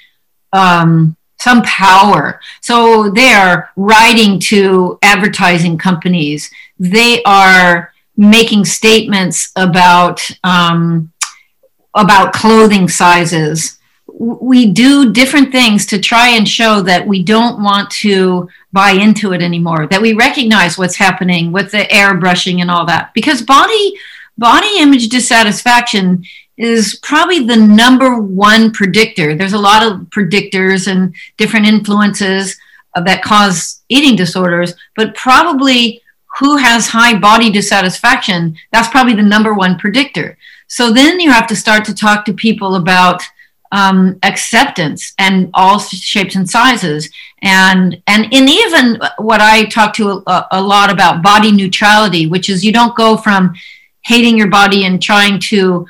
um, 0.52 1.16
some 1.38 1.62
power. 1.62 2.40
So 2.60 3.10
they 3.10 3.32
are 3.32 3.70
writing 3.76 4.38
to 4.40 4.98
advertising 5.02 5.78
companies. 5.78 6.50
They 6.78 7.22
are 7.24 7.92
making 8.16 8.66
statements 8.66 9.50
about 9.56 10.20
um, 10.44 11.09
about 11.94 12.32
clothing 12.32 12.88
sizes. 12.88 13.78
We 14.12 14.70
do 14.72 15.12
different 15.12 15.52
things 15.52 15.86
to 15.86 15.98
try 15.98 16.28
and 16.30 16.46
show 16.48 16.82
that 16.82 17.06
we 17.06 17.22
don't 17.22 17.62
want 17.62 17.90
to 18.02 18.48
buy 18.72 18.90
into 18.90 19.32
it 19.32 19.42
anymore, 19.42 19.86
that 19.86 20.02
we 20.02 20.12
recognize 20.12 20.76
what's 20.76 20.96
happening 20.96 21.52
with 21.52 21.70
the 21.70 21.84
airbrushing 21.84 22.60
and 22.60 22.70
all 22.70 22.86
that. 22.86 23.12
Because 23.14 23.42
body 23.42 23.94
body 24.36 24.78
image 24.78 25.08
dissatisfaction 25.08 26.24
is 26.56 26.98
probably 27.02 27.46
the 27.46 27.56
number 27.56 28.20
one 28.20 28.72
predictor. 28.72 29.34
There's 29.34 29.54
a 29.54 29.58
lot 29.58 29.82
of 29.82 30.00
predictors 30.10 30.90
and 30.90 31.14
different 31.36 31.66
influences 31.66 32.56
that 32.94 33.22
cause 33.22 33.82
eating 33.88 34.16
disorders, 34.16 34.74
but 34.96 35.14
probably 35.14 36.02
who 36.38 36.56
has 36.56 36.86
high 36.86 37.18
body 37.18 37.50
dissatisfaction, 37.50 38.56
that's 38.72 38.88
probably 38.88 39.14
the 39.14 39.22
number 39.22 39.54
one 39.54 39.78
predictor. 39.78 40.36
So 40.70 40.92
then 40.92 41.18
you 41.18 41.32
have 41.32 41.48
to 41.48 41.56
start 41.56 41.84
to 41.86 41.94
talk 41.94 42.24
to 42.24 42.32
people 42.32 42.76
about 42.76 43.22
um, 43.72 44.18
acceptance 44.22 45.12
and 45.18 45.50
all 45.52 45.80
shapes 45.80 46.36
and 46.36 46.48
sizes, 46.48 47.10
and 47.42 48.00
and 48.06 48.32
in 48.32 48.48
even 48.48 49.00
what 49.18 49.40
I 49.40 49.64
talk 49.64 49.92
to 49.94 50.22
a, 50.26 50.46
a 50.52 50.62
lot 50.62 50.90
about 50.90 51.22
body 51.22 51.50
neutrality, 51.50 52.26
which 52.26 52.48
is 52.48 52.64
you 52.64 52.72
don't 52.72 52.96
go 52.96 53.16
from 53.16 53.54
hating 54.04 54.38
your 54.38 54.48
body 54.48 54.84
and 54.84 55.02
trying 55.02 55.40
to 55.40 55.86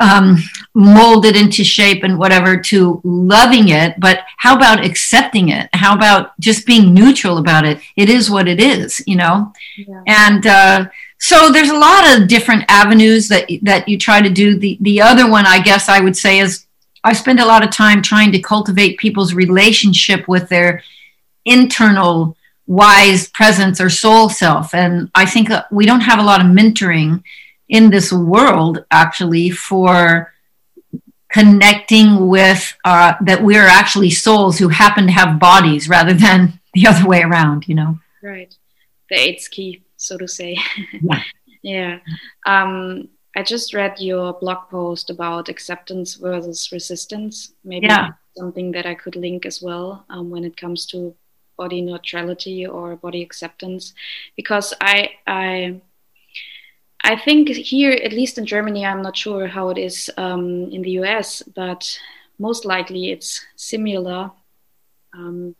um, 0.00 0.38
mold 0.74 1.24
it 1.24 1.36
into 1.36 1.62
shape 1.62 2.02
and 2.02 2.18
whatever 2.18 2.56
to 2.56 3.00
loving 3.04 3.68
it, 3.68 3.94
but 4.00 4.20
how 4.38 4.56
about 4.56 4.84
accepting 4.84 5.50
it? 5.50 5.68
How 5.72 5.94
about 5.94 6.38
just 6.40 6.66
being 6.66 6.94
neutral 6.94 7.38
about 7.38 7.64
it? 7.64 7.78
It 7.96 8.08
is 8.08 8.30
what 8.30 8.48
it 8.48 8.60
is, 8.60 9.02
you 9.06 9.16
know? 9.16 9.52
Yeah. 9.76 10.02
And 10.06 10.46
uh, 10.46 10.86
so 11.20 11.52
there's 11.52 11.68
a 11.68 11.78
lot 11.78 12.16
of 12.16 12.28
different 12.28 12.64
avenues 12.68 13.28
that 13.28 13.46
that 13.62 13.86
you 13.86 13.98
try 13.98 14.22
to 14.22 14.30
do. 14.30 14.58
The 14.58 14.78
the 14.80 15.02
other 15.02 15.30
one, 15.30 15.46
I 15.46 15.60
guess, 15.60 15.88
I 15.88 16.00
would 16.00 16.16
say 16.16 16.40
is 16.40 16.66
I 17.04 17.12
spend 17.12 17.40
a 17.40 17.46
lot 17.46 17.62
of 17.62 17.70
time 17.70 18.00
trying 18.00 18.32
to 18.32 18.40
cultivate 18.40 18.98
people's 18.98 19.34
relationship 19.34 20.26
with 20.26 20.48
their 20.48 20.82
internal 21.44 22.36
wise 22.66 23.28
presence 23.28 23.82
or 23.82 23.90
soul 23.90 24.30
self. 24.30 24.74
And 24.74 25.10
I 25.14 25.26
think 25.26 25.50
we 25.70 25.84
don't 25.84 26.00
have 26.00 26.18
a 26.18 26.24
lot 26.24 26.40
of 26.40 26.46
mentoring 26.46 27.22
in 27.68 27.90
this 27.90 28.12
world 28.12 28.84
actually 28.90 29.50
for 29.50 30.32
connecting 31.30 32.28
with 32.28 32.74
uh, 32.86 33.14
that 33.20 33.42
we're 33.42 33.66
actually 33.66 34.10
souls 34.10 34.58
who 34.58 34.68
happen 34.68 35.06
to 35.06 35.12
have 35.12 35.38
bodies 35.38 35.86
rather 35.86 36.14
than 36.14 36.60
the 36.74 36.86
other 36.86 37.06
way 37.06 37.20
around. 37.20 37.68
You 37.68 37.74
know. 37.74 37.98
Right. 38.22 38.56
The 39.10 39.16
eight's 39.16 39.48
key 39.48 39.82
so 40.00 40.16
to 40.16 40.26
say. 40.26 40.56
Yeah. 41.02 41.22
yeah. 41.62 41.98
Um, 42.46 43.08
I 43.36 43.42
just 43.42 43.74
read 43.74 44.00
your 44.00 44.32
blog 44.32 44.68
post 44.70 45.10
about 45.10 45.48
acceptance 45.48 46.14
versus 46.14 46.70
resistance. 46.72 47.52
Maybe 47.62 47.86
yeah. 47.86 48.10
something 48.36 48.72
that 48.72 48.86
I 48.86 48.94
could 48.94 49.14
link 49.14 49.46
as 49.46 49.62
well 49.62 50.04
um, 50.10 50.30
when 50.30 50.44
it 50.44 50.56
comes 50.56 50.86
to 50.86 51.14
body 51.56 51.82
neutrality 51.82 52.66
or 52.66 52.96
body 52.96 53.22
acceptance, 53.22 53.94
because 54.36 54.74
I 54.80 55.10
I 55.26 55.80
I 57.04 57.16
think 57.16 57.48
here, 57.48 57.92
at 57.92 58.12
least 58.12 58.38
in 58.38 58.46
Germany, 58.46 58.84
I'm 58.84 59.02
not 59.02 59.16
sure 59.16 59.46
how 59.46 59.68
it 59.70 59.78
is 59.78 60.10
um, 60.16 60.70
in 60.70 60.82
the 60.82 60.98
US, 61.02 61.42
but 61.42 61.98
most 62.38 62.64
likely 62.64 63.10
it's 63.10 63.44
similar. 63.56 64.30
Um, 65.12 65.54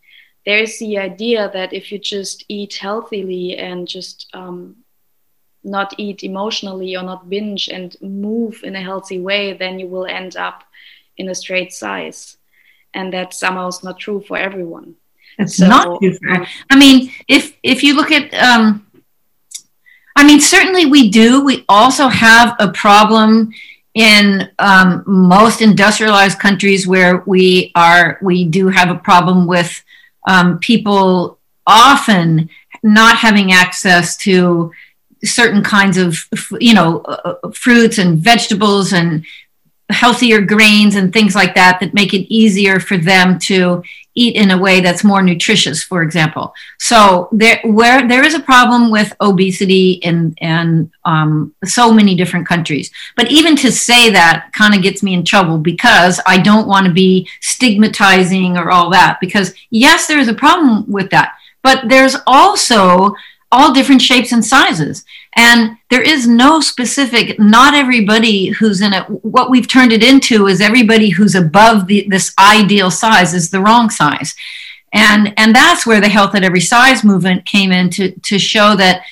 there's 0.47 0.79
the 0.79 0.99
idea 0.99 1.51
that 1.53 1.73
if 1.73 1.93
you 1.93 1.99
just 1.99 2.45
eat 2.49 2.75
healthily 2.75 3.57
and 3.57 3.87
just 3.87 4.27
um, 4.33 4.77
not 5.63 5.95
eat 5.99 6.25
emotionally 6.25 6.97
or 6.97 7.03
not 7.03 7.29
binge 7.29 7.69
and 7.69 7.97
move 8.01 8.61
in 8.65 8.77
a 8.77 8.83
healthy 8.83 9.21
way, 9.21 9.53
then 9.53 9.79
you 9.79 9.87
will 9.87 10.07
end 10.07 10.37
up 10.37 10.65
in 11.17 11.29
a 11.29 11.35
straight 11.35 11.73
size. 11.73 12.39
And 12.95 13.13
that 13.13 13.35
somehow 13.35 13.69
is 13.69 13.85
not 13.85 13.99
true 13.99 14.21
for 14.27 14.37
everyone. 14.37 14.97
It's 15.39 15.57
so, 15.57 15.69
not 15.69 16.01
true 16.01 16.13
for. 16.15 16.47
I 16.71 16.77
mean, 16.77 17.13
if 17.29 17.57
if 17.63 17.85
you 17.85 17.95
look 17.95 18.11
at, 18.11 18.35
um, 18.35 18.85
I 20.17 20.25
mean, 20.27 20.41
certainly 20.41 20.87
we 20.87 21.09
do. 21.09 21.45
We 21.45 21.65
also 21.69 22.09
have 22.09 22.57
a 22.59 22.73
problem 22.73 23.53
in 23.95 24.51
um, 24.59 25.05
most 25.07 25.63
industrialized 25.63 26.41
countries 26.41 26.89
where 26.89 27.23
we 27.27 27.71
are. 27.77 28.19
We 28.23 28.45
do 28.45 28.69
have 28.69 28.91
a 28.91 28.99
problem 28.99 29.47
with 29.47 29.85
um, 30.27 30.59
people 30.59 31.39
often 31.67 32.49
not 32.83 33.17
having 33.17 33.53
access 33.53 34.17
to 34.17 34.73
certain 35.23 35.63
kinds 35.63 35.99
of 35.99 36.19
you 36.59 36.75
know 36.75 37.01
uh, 37.01 37.37
uh, 37.43 37.51
fruits 37.51 37.99
and 37.99 38.19
vegetables 38.19 38.93
and 38.93 39.25
healthier 39.91 40.41
grains 40.41 40.95
and 40.95 41.13
things 41.13 41.35
like 41.35 41.55
that 41.55 41.79
that 41.81 41.95
make 41.95 42.15
it 42.15 42.33
easier 42.33 42.81
for 42.81 42.97
them 42.97 43.39
to 43.39 43.83
eat 44.15 44.35
in 44.37 44.51
a 44.51 44.59
way 44.59 44.81
that's 44.81 45.05
more 45.05 45.23
nutritious 45.23 45.83
for 45.83 46.03
example. 46.03 46.53
So 46.79 47.29
there 47.33 47.61
where 47.65 48.07
there 48.09 48.25
is 48.25 48.35
a 48.35 48.41
problem 48.41 48.91
with 48.91 49.15
obesity 49.21 49.93
in 49.93 50.35
in 50.41 50.91
um, 51.05 51.55
so 51.65 51.93
many 51.93 52.15
different 52.17 52.47
countries. 52.47 52.91
But 53.17 53.31
even 53.31 53.57
to 53.57 53.71
say 53.71 54.11
that 54.11 54.51
kind 54.53 54.75
of 54.75 54.83
gets 54.83 55.03
me 55.03 55.15
in 55.15 55.25
trouble 55.25 55.59
because 55.59 56.21
i 56.27 56.37
don't 56.39 56.67
want 56.67 56.87
to 56.87 56.93
be 56.93 57.29
stigmatizing 57.41 58.57
or 58.57 58.71
all 58.71 58.91
that 58.91 59.19
because 59.21 59.55
yes 59.71 60.07
there 60.07 60.19
is 60.19 60.29
a 60.29 60.35
problem 60.35 60.91
with 60.91 61.11
that. 61.11 61.35
But 61.63 61.89
there's 61.89 62.17
also 62.27 63.15
all 63.53 63.73
different 63.73 64.03
shapes 64.03 64.33
and 64.33 64.45
sizes. 64.45 65.05
And 65.37 65.77
there 65.91 66.03
is 66.03 66.27
no 66.27 66.61
specific, 66.61 67.39
not 67.39 67.75
everybody 67.75 68.49
who's 68.49 68.81
in 68.81 68.93
it. 68.93 69.05
What 69.09 69.51
we've 69.51 69.69
turned 69.69 69.93
it 69.93 70.03
into 70.03 70.49
is 70.49 70.61
everybody 70.61 71.11
who's 71.11 71.35
above 71.35 71.87
the, 71.87 72.07
this 72.09 72.35
ideal 72.39 72.91
size 72.91 73.33
is 73.33 73.51
the 73.51 73.61
wrong 73.61 73.91
size. 73.91 74.35
And, 74.93 75.33
and 75.37 75.55
that's 75.55 75.87
where 75.87 76.01
the 76.01 76.09
health 76.09 76.35
at 76.35 76.43
every 76.43 76.61
size 76.61 77.05
movement 77.05 77.47
came 77.47 77.71
in 77.71 77.91
to, 77.91 78.11
to 78.11 78.39
show 78.39 78.75
that 78.77 79.03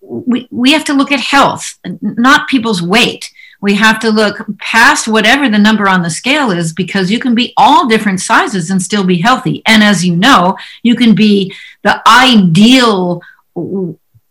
we, 0.00 0.48
we 0.50 0.72
have 0.72 0.84
to 0.86 0.92
look 0.92 1.12
at 1.12 1.20
health, 1.20 1.78
not 2.00 2.48
people's 2.48 2.82
weight. 2.82 3.30
We 3.60 3.74
have 3.74 4.00
to 4.00 4.10
look 4.10 4.44
past 4.58 5.06
whatever 5.06 5.48
the 5.48 5.58
number 5.58 5.88
on 5.88 6.02
the 6.02 6.10
scale 6.10 6.50
is 6.50 6.72
because 6.72 7.10
you 7.10 7.20
can 7.20 7.34
be 7.34 7.52
all 7.56 7.86
different 7.86 8.20
sizes 8.20 8.70
and 8.70 8.82
still 8.82 9.04
be 9.04 9.18
healthy. 9.18 9.62
And 9.66 9.84
as 9.84 10.04
you 10.04 10.16
know, 10.16 10.56
you 10.82 10.96
can 10.96 11.14
be 11.14 11.54
the 11.82 12.02
ideal 12.08 13.20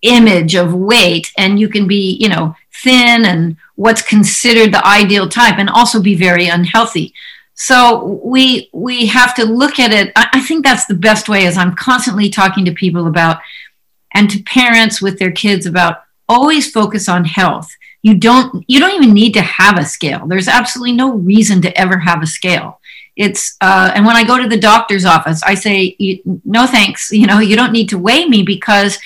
image 0.02 0.56
of 0.56 0.74
weight 0.74 1.32
and 1.38 1.60
you 1.60 1.68
can 1.68 1.88
be 1.88 2.18
you 2.20 2.30
know 2.30 2.56
thin 2.84 3.26
and 3.26 3.58
what's 3.76 4.02
considered 4.02 4.74
the 4.74 4.86
ideal 4.86 5.28
type 5.28 5.58
and 5.58 5.70
also 5.70 6.02
be 6.02 6.16
very 6.16 6.48
unhealthy. 6.48 7.14
So 7.56 8.22
we 8.24 8.70
we 8.74 9.06
have 9.08 9.36
to 9.36 9.46
look 9.46 9.80
at 9.80 9.92
it. 9.92 10.14
I 10.16 10.42
think 10.42 10.64
that's 10.64 10.86
the 10.86 10.94
best 10.94 11.28
way 11.28 11.46
is 11.46 11.58
i'm 11.58 11.76
constantly 11.76 12.30
talking 12.30 12.66
to 12.66 12.72
people 12.72 13.08
about 13.08 13.40
and 14.14 14.30
to 14.30 14.44
parents 14.44 15.02
with 15.02 15.20
their 15.20 15.32
kids 15.32 15.66
about 15.66 16.04
always 16.28 16.72
focus 16.72 17.10
on 17.10 17.26
health. 17.26 17.70
You 18.02 18.16
don't 18.16 18.64
you 18.68 18.80
don't 18.80 18.96
even 18.96 19.14
need 19.14 19.34
to 19.34 19.42
have 19.42 19.78
a 19.78 19.86
scale. 19.86 20.26
There's 20.26 20.48
absolutely 20.48 20.94
no 20.94 21.14
reason 21.14 21.62
to 21.64 21.78
ever 21.78 22.00
have 22.00 22.22
a 22.22 22.28
scale. 22.28 22.80
It's 23.18 23.58
uh, 23.60 23.92
and 23.94 24.06
when 24.06 24.16
i 24.16 24.24
go 24.24 24.42
to 24.42 24.48
the 24.48 24.58
doctor's 24.58 25.04
office 25.04 25.44
i 25.44 25.54
say 25.54 25.98
no 26.46 26.66
thanks. 26.66 27.12
You 27.12 27.28
know 27.28 27.40
you 27.40 27.58
don't 27.58 27.74
need 27.74 27.90
to 27.90 27.98
weigh 27.98 28.26
me 28.26 28.44
because 28.44 28.98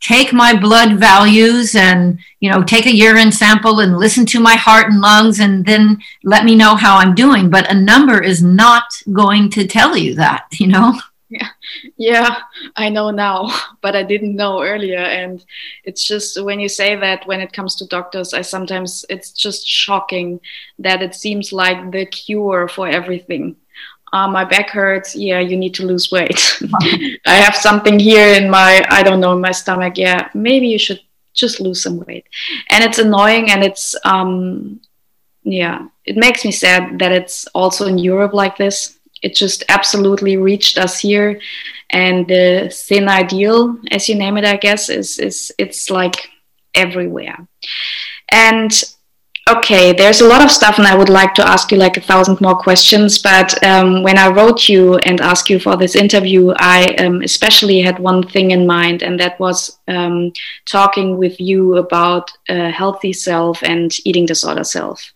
take 0.00 0.32
my 0.32 0.58
blood 0.58 0.98
values 0.98 1.74
and 1.74 2.18
you 2.40 2.50
know 2.50 2.62
take 2.62 2.86
a 2.86 2.94
urine 2.94 3.32
sample 3.32 3.80
and 3.80 3.98
listen 3.98 4.26
to 4.26 4.40
my 4.40 4.54
heart 4.54 4.90
and 4.90 5.00
lungs 5.00 5.40
and 5.40 5.64
then 5.64 5.98
let 6.24 6.44
me 6.44 6.54
know 6.54 6.74
how 6.76 6.96
i'm 6.96 7.14
doing. 7.14 7.50
But 7.50 7.70
a 7.70 7.74
number 7.74 8.22
is 8.22 8.42
not 8.42 8.84
going 9.12 9.50
to 9.50 9.66
tell 9.66 9.96
you 9.96 10.14
that 10.16 10.46
you 10.60 10.68
know? 10.68 10.94
Yeah. 11.28 11.48
Yeah 11.96 12.38
i 12.76 12.88
know 12.88 13.10
now 13.10 13.50
but 13.80 13.96
i 13.96 14.02
didn't 14.02 14.36
know 14.36 14.62
earlier. 14.62 14.98
And 14.98 15.44
it's 15.84 16.06
just 16.06 16.42
when 16.42 16.60
you 16.60 16.68
say 16.68 16.94
that 16.96 17.26
when 17.26 17.40
it 17.40 17.52
comes 17.52 17.74
to 17.76 17.86
doctors 17.86 18.32
i 18.32 18.42
sometimes 18.42 19.04
it's 19.08 19.32
just 19.32 19.66
shocking 19.66 20.40
that 20.78 21.02
it 21.02 21.14
seems 21.14 21.52
like 21.52 21.90
the 21.90 22.06
cure 22.06 22.68
for 22.68 22.86
everything 22.88 23.56
uh, 24.12 24.28
my 24.28 24.44
back 24.44 24.70
hurts. 24.70 25.14
Yeah 25.14 25.40
you 25.40 25.56
need 25.56 25.74
to 25.74 25.86
lose 25.86 26.10
weight. 26.10 26.58
I 27.26 27.34
have 27.34 27.56
something 27.56 27.98
here 27.98 28.34
in 28.34 28.50
my 28.50 28.84
i 28.90 29.02
don't 29.02 29.20
know 29.20 29.38
my 29.38 29.52
stomach. 29.52 29.96
Yeah 29.96 30.28
maybe 30.34 30.68
you 30.68 30.78
should 30.78 31.00
just 31.34 31.60
lose 31.60 31.82
some 31.82 31.98
weight. 32.06 32.26
And 32.70 32.82
it's 32.84 32.98
annoying 32.98 33.50
and 33.50 33.62
it's 33.62 33.94
um 34.04 34.80
yeah 35.42 35.86
it 36.04 36.16
makes 36.16 36.44
me 36.44 36.52
sad 36.52 36.98
that 36.98 37.12
it's 37.12 37.46
also 37.54 37.86
in 37.86 37.98
europe 37.98 38.32
like 38.32 38.56
this. 38.56 38.98
It 39.22 39.34
just 39.34 39.64
absolutely 39.68 40.36
reached 40.36 40.78
us 40.78 40.98
here. 40.98 41.40
And 41.90 42.26
the 42.26 42.70
thin 42.72 43.08
ideal 43.08 43.78
as 43.90 44.08
you 44.08 44.16
name 44.16 44.36
it 44.36 44.44
i 44.44 44.56
guess 44.56 44.88
is 44.88 45.18
is 45.18 45.52
it's 45.58 45.90
like 45.90 46.28
everywhere. 46.74 47.48
And 48.30 48.70
Okay, 49.48 49.92
there's 49.92 50.22
a 50.22 50.26
lot 50.26 50.42
of 50.42 50.50
stuff, 50.50 50.78
and 50.78 50.88
I 50.88 50.96
would 50.96 51.08
like 51.08 51.32
to 51.34 51.46
ask 51.46 51.70
you 51.70 51.78
like 51.78 51.96
a 51.96 52.00
thousand 52.00 52.40
more 52.40 52.56
questions. 52.56 53.16
But 53.18 53.62
um, 53.64 54.02
when 54.02 54.18
I 54.18 54.26
wrote 54.26 54.68
you 54.68 54.96
and 54.96 55.20
asked 55.20 55.48
you 55.48 55.60
for 55.60 55.76
this 55.76 55.94
interview, 55.94 56.52
I 56.56 56.96
um, 56.98 57.22
especially 57.22 57.80
had 57.80 58.00
one 58.00 58.24
thing 58.26 58.50
in 58.50 58.66
mind, 58.66 59.04
and 59.04 59.20
that 59.20 59.38
was 59.38 59.78
um, 59.86 60.32
talking 60.64 61.16
with 61.16 61.40
you 61.40 61.76
about 61.76 62.28
a 62.48 62.70
healthy 62.70 63.12
self 63.12 63.62
and 63.62 63.96
eating 64.04 64.26
disorder 64.26 64.64
self. 64.64 65.12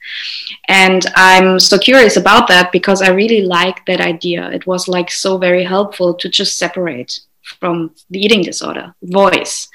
And 0.68 1.04
I'm 1.16 1.58
so 1.58 1.76
curious 1.76 2.16
about 2.16 2.46
that 2.46 2.70
because 2.70 3.02
I 3.02 3.08
really 3.08 3.42
like 3.42 3.84
that 3.86 4.00
idea. 4.00 4.48
It 4.52 4.64
was 4.64 4.86
like 4.86 5.10
so 5.10 5.38
very 5.38 5.64
helpful 5.64 6.14
to 6.14 6.28
just 6.28 6.56
separate 6.56 7.18
from 7.58 7.90
the 8.10 8.20
eating 8.20 8.42
disorder 8.42 8.94
voice. 9.02 9.68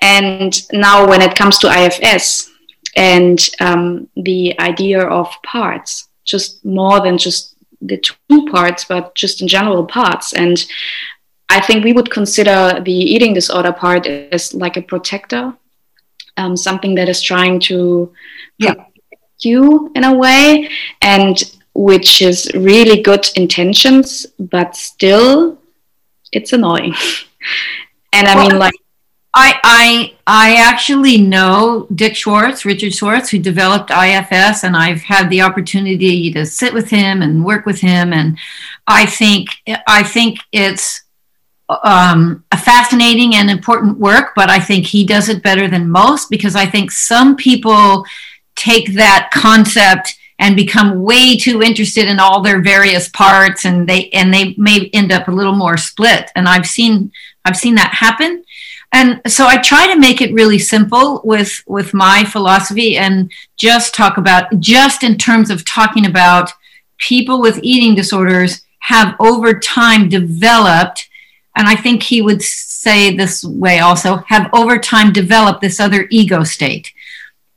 And 0.00 0.58
now, 0.72 1.06
when 1.06 1.20
it 1.20 1.36
comes 1.36 1.58
to 1.58 1.68
IFS, 1.68 2.50
and 2.96 3.48
um, 3.60 4.08
the 4.16 4.58
idea 4.60 5.02
of 5.02 5.30
parts, 5.44 6.08
just 6.24 6.64
more 6.64 7.00
than 7.00 7.18
just 7.18 7.56
the 7.80 7.96
two 7.96 8.46
parts, 8.50 8.84
but 8.84 9.14
just 9.14 9.42
in 9.42 9.48
general 9.48 9.84
parts. 9.84 10.32
And 10.32 10.64
I 11.48 11.60
think 11.60 11.84
we 11.84 11.92
would 11.92 12.10
consider 12.10 12.80
the 12.84 12.92
eating 12.92 13.34
disorder 13.34 13.72
part 13.72 14.06
as 14.06 14.54
like 14.54 14.76
a 14.76 14.82
protector, 14.82 15.54
um, 16.36 16.56
something 16.56 16.94
that 16.94 17.08
is 17.08 17.20
trying 17.22 17.60
to 17.60 18.12
yeah. 18.58 18.74
you 19.40 19.90
in 19.94 20.04
a 20.04 20.14
way, 20.14 20.70
and 21.02 21.42
which 21.74 22.22
is 22.22 22.50
really 22.54 23.02
good 23.02 23.28
intentions, 23.36 24.26
but 24.38 24.76
still 24.76 25.58
it's 26.32 26.52
annoying. 26.52 26.94
and 28.12 28.28
I 28.28 28.46
mean, 28.46 28.58
like, 28.58 28.74
I, 29.32 29.60
I 29.62 30.14
I 30.26 30.56
actually 30.56 31.18
know 31.18 31.86
Dick 31.94 32.16
Schwartz, 32.16 32.64
Richard 32.64 32.92
Schwartz, 32.92 33.30
who 33.30 33.38
developed 33.38 33.90
IFS, 33.90 34.64
and 34.64 34.76
I've 34.76 35.02
had 35.02 35.30
the 35.30 35.42
opportunity 35.42 36.32
to 36.32 36.44
sit 36.44 36.74
with 36.74 36.90
him 36.90 37.22
and 37.22 37.44
work 37.44 37.64
with 37.64 37.80
him, 37.80 38.12
and 38.12 38.36
I 38.88 39.06
think 39.06 39.48
I 39.86 40.02
think 40.02 40.40
it's 40.50 41.02
um, 41.84 42.44
a 42.50 42.58
fascinating 42.58 43.36
and 43.36 43.48
important 43.48 43.98
work, 43.98 44.32
but 44.34 44.50
I 44.50 44.58
think 44.58 44.86
he 44.86 45.06
does 45.06 45.28
it 45.28 45.44
better 45.44 45.68
than 45.68 45.88
most 45.88 46.28
because 46.28 46.56
I 46.56 46.66
think 46.66 46.90
some 46.90 47.36
people 47.36 48.04
take 48.56 48.94
that 48.94 49.30
concept 49.32 50.16
and 50.40 50.56
become 50.56 51.02
way 51.02 51.36
too 51.36 51.62
interested 51.62 52.08
in 52.08 52.18
all 52.18 52.40
their 52.40 52.62
various 52.62 53.08
parts, 53.10 53.64
and 53.64 53.88
they 53.88 54.08
and 54.10 54.34
they 54.34 54.54
may 54.58 54.90
end 54.92 55.12
up 55.12 55.28
a 55.28 55.32
little 55.32 55.54
more 55.54 55.76
split. 55.76 56.32
And 56.34 56.48
I've 56.48 56.66
seen 56.66 57.12
I've 57.44 57.56
seen 57.56 57.76
that 57.76 57.94
happen 57.94 58.42
and 58.92 59.20
so 59.26 59.46
i 59.46 59.56
try 59.56 59.92
to 59.92 59.98
make 59.98 60.20
it 60.20 60.32
really 60.32 60.58
simple 60.58 61.20
with 61.24 61.62
with 61.66 61.94
my 61.94 62.24
philosophy 62.24 62.96
and 62.96 63.30
just 63.56 63.94
talk 63.94 64.16
about 64.16 64.58
just 64.60 65.02
in 65.02 65.16
terms 65.16 65.50
of 65.50 65.64
talking 65.64 66.06
about 66.06 66.50
people 66.98 67.40
with 67.40 67.60
eating 67.62 67.94
disorders 67.94 68.62
have 68.80 69.14
over 69.20 69.58
time 69.58 70.08
developed 70.08 71.08
and 71.56 71.68
i 71.68 71.74
think 71.74 72.02
he 72.02 72.22
would 72.22 72.42
say 72.42 73.14
this 73.14 73.44
way 73.44 73.78
also 73.78 74.16
have 74.28 74.48
over 74.52 74.78
time 74.78 75.12
developed 75.12 75.60
this 75.60 75.80
other 75.80 76.06
ego 76.10 76.42
state 76.42 76.92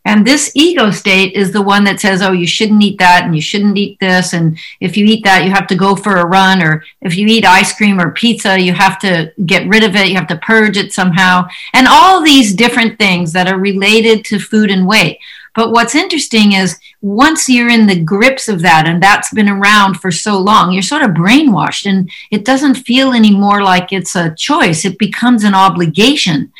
and 0.05 0.27
this 0.27 0.51
ego 0.53 0.91
state 0.91 1.33
is 1.33 1.51
the 1.51 1.61
one 1.61 1.85
that 1.85 1.99
says, 1.99 2.21
oh, 2.21 2.33
you 2.33 2.45
shouldn't 2.45 2.83
eat 2.83 2.99
that 2.99 3.23
and 3.23 3.33
you 3.33 3.41
shouldn't 3.41 3.77
eat 3.77 3.99
this. 4.01 4.33
And 4.33 4.57
if 4.81 4.97
you 4.97 5.05
eat 5.05 5.23
that, 5.23 5.45
you 5.45 5.51
have 5.51 5.67
to 5.67 5.75
go 5.75 5.95
for 5.95 6.17
a 6.17 6.25
run. 6.25 6.61
Or 6.61 6.83
if 7.01 7.15
you 7.15 7.25
eat 7.27 7.45
ice 7.45 7.75
cream 7.75 8.01
or 8.01 8.11
pizza, 8.11 8.59
you 8.59 8.73
have 8.73 8.99
to 8.99 9.31
get 9.45 9.67
rid 9.67 9.83
of 9.83 9.95
it. 9.95 10.09
You 10.09 10.15
have 10.15 10.27
to 10.27 10.37
purge 10.37 10.75
it 10.75 10.91
somehow. 10.91 11.47
And 11.73 11.87
all 11.89 12.21
these 12.21 12.53
different 12.53 12.99
things 12.99 13.31
that 13.31 13.47
are 13.47 13.57
related 13.57 14.25
to 14.25 14.39
food 14.39 14.69
and 14.69 14.85
weight. 14.85 15.19
But 15.55 15.71
what's 15.71 15.95
interesting 15.95 16.53
is 16.53 16.79
once 17.01 17.47
you're 17.47 17.69
in 17.69 17.85
the 17.85 18.03
grips 18.03 18.47
of 18.47 18.61
that 18.63 18.87
and 18.87 19.01
that's 19.01 19.31
been 19.33 19.47
around 19.47 19.95
for 19.95 20.11
so 20.11 20.39
long, 20.39 20.71
you're 20.71 20.81
sort 20.81 21.03
of 21.03 21.11
brainwashed 21.11 21.85
and 21.85 22.09
it 22.31 22.43
doesn't 22.43 22.75
feel 22.75 23.13
anymore 23.13 23.61
like 23.61 23.93
it's 23.93 24.15
a 24.15 24.33
choice. 24.35 24.83
It 24.83 24.97
becomes 24.97 25.43
an 25.43 25.53
obligation. 25.53 26.51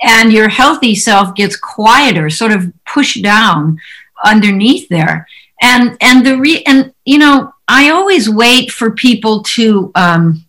And 0.00 0.32
your 0.32 0.48
healthy 0.48 0.94
self 0.94 1.34
gets 1.34 1.56
quieter, 1.56 2.30
sort 2.30 2.52
of 2.52 2.72
pushed 2.84 3.22
down 3.22 3.78
underneath 4.24 4.88
there. 4.88 5.26
And 5.60 5.96
and 6.00 6.24
the 6.24 6.36
re 6.38 6.62
and 6.66 6.92
you 7.04 7.18
know, 7.18 7.52
I 7.68 7.90
always 7.90 8.28
wait 8.28 8.70
for 8.70 8.90
people 8.90 9.42
to 9.42 9.90
um, 9.94 10.44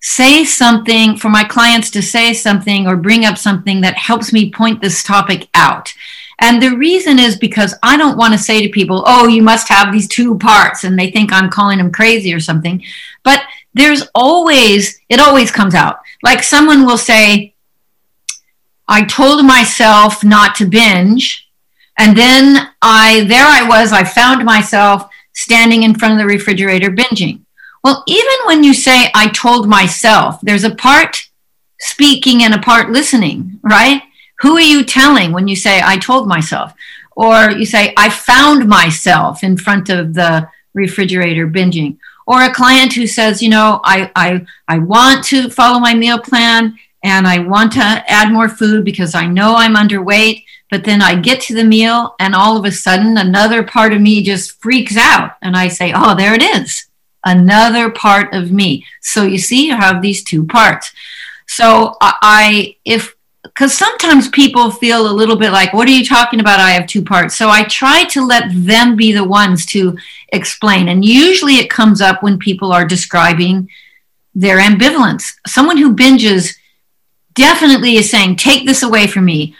say 0.00 0.44
something 0.44 1.16
for 1.16 1.28
my 1.28 1.44
clients 1.44 1.90
to 1.90 2.02
say 2.02 2.32
something 2.32 2.86
or 2.86 2.96
bring 2.96 3.24
up 3.24 3.36
something 3.36 3.80
that 3.82 3.96
helps 3.96 4.32
me 4.32 4.50
point 4.50 4.80
this 4.80 5.02
topic 5.02 5.48
out. 5.54 5.92
And 6.40 6.62
the 6.62 6.76
reason 6.76 7.18
is 7.18 7.36
because 7.36 7.74
I 7.82 7.98
don't 7.98 8.16
want 8.16 8.32
to 8.32 8.38
say 8.38 8.62
to 8.62 8.72
people, 8.72 9.04
oh, 9.06 9.28
you 9.28 9.42
must 9.42 9.68
have 9.68 9.92
these 9.92 10.08
two 10.08 10.38
parts, 10.38 10.84
and 10.84 10.98
they 10.98 11.10
think 11.10 11.32
I'm 11.32 11.50
calling 11.50 11.76
them 11.76 11.92
crazy 11.92 12.32
or 12.32 12.40
something. 12.40 12.82
But 13.24 13.42
there's 13.74 14.08
always, 14.14 14.98
it 15.10 15.20
always 15.20 15.50
comes 15.50 15.74
out. 15.74 15.98
Like 16.22 16.42
someone 16.42 16.86
will 16.86 16.96
say, 16.96 17.54
I 18.90 19.04
told 19.04 19.46
myself 19.46 20.24
not 20.24 20.56
to 20.56 20.66
binge. 20.66 21.48
And 21.96 22.16
then 22.16 22.70
I, 22.82 23.24
there 23.28 23.46
I 23.46 23.66
was, 23.66 23.92
I 23.92 24.02
found 24.02 24.44
myself 24.44 25.08
standing 25.32 25.84
in 25.84 25.94
front 25.94 26.14
of 26.14 26.18
the 26.18 26.26
refrigerator 26.26 26.90
binging. 26.90 27.42
Well, 27.84 28.02
even 28.08 28.34
when 28.46 28.64
you 28.64 28.74
say, 28.74 29.10
I 29.14 29.28
told 29.28 29.68
myself, 29.68 30.40
there's 30.42 30.64
a 30.64 30.74
part 30.74 31.22
speaking 31.78 32.42
and 32.42 32.52
a 32.52 32.58
part 32.58 32.90
listening, 32.90 33.60
right? 33.62 34.02
Who 34.40 34.56
are 34.56 34.60
you 34.60 34.82
telling 34.82 35.30
when 35.30 35.46
you 35.46 35.54
say, 35.54 35.80
I 35.82 35.96
told 35.96 36.26
myself? 36.26 36.74
Or 37.14 37.52
you 37.52 37.66
say, 37.66 37.94
I 37.96 38.10
found 38.10 38.68
myself 38.68 39.44
in 39.44 39.56
front 39.56 39.88
of 39.88 40.14
the 40.14 40.48
refrigerator 40.74 41.46
binging. 41.46 41.98
Or 42.26 42.42
a 42.42 42.52
client 42.52 42.92
who 42.94 43.06
says, 43.06 43.40
you 43.40 43.50
know, 43.50 43.80
I, 43.84 44.10
I, 44.16 44.46
I 44.66 44.78
want 44.78 45.24
to 45.26 45.48
follow 45.48 45.78
my 45.78 45.94
meal 45.94 46.18
plan 46.18 46.76
and 47.02 47.26
I 47.26 47.38
want 47.38 47.72
to 47.72 47.80
add 47.80 48.32
more 48.32 48.48
food 48.48 48.84
because 48.84 49.14
I 49.14 49.26
know 49.26 49.54
I'm 49.56 49.74
underweight. 49.74 50.44
But 50.70 50.84
then 50.84 51.02
I 51.02 51.16
get 51.16 51.40
to 51.42 51.54
the 51.54 51.64
meal 51.64 52.14
and 52.20 52.34
all 52.34 52.56
of 52.56 52.64
a 52.64 52.70
sudden 52.70 53.18
another 53.18 53.64
part 53.64 53.92
of 53.92 54.00
me 54.00 54.22
just 54.22 54.60
freaks 54.62 54.96
out. 54.96 55.32
And 55.42 55.56
I 55.56 55.68
say, 55.68 55.92
oh, 55.94 56.14
there 56.14 56.34
it 56.34 56.42
is. 56.42 56.86
Another 57.24 57.90
part 57.90 58.32
of 58.32 58.52
me. 58.52 58.86
So 59.00 59.24
you 59.24 59.38
see, 59.38 59.66
you 59.66 59.76
have 59.76 60.00
these 60.00 60.22
two 60.22 60.46
parts. 60.46 60.92
So 61.46 61.96
I, 62.00 62.76
if, 62.84 63.16
because 63.42 63.76
sometimes 63.76 64.28
people 64.28 64.70
feel 64.70 65.10
a 65.10 65.12
little 65.12 65.36
bit 65.36 65.50
like, 65.50 65.72
what 65.72 65.88
are 65.88 65.92
you 65.92 66.04
talking 66.04 66.38
about? 66.38 66.60
I 66.60 66.70
have 66.70 66.86
two 66.86 67.02
parts. 67.02 67.36
So 67.36 67.48
I 67.48 67.64
try 67.64 68.04
to 68.04 68.24
let 68.24 68.44
them 68.54 68.94
be 68.94 69.12
the 69.12 69.24
ones 69.24 69.66
to 69.66 69.98
explain. 70.28 70.88
And 70.88 71.04
usually 71.04 71.54
it 71.54 71.68
comes 71.68 72.00
up 72.00 72.22
when 72.22 72.38
people 72.38 72.70
are 72.70 72.84
describing 72.84 73.68
their 74.34 74.60
ambivalence. 74.60 75.32
Someone 75.48 75.78
who 75.78 75.96
binges 75.96 76.54
definitely 77.34 77.96
is 77.96 78.10
saying, 78.10 78.36
Take 78.36 78.66
this 78.66 78.82
away 78.82 79.06
from 79.06 79.24
me. 79.24 79.54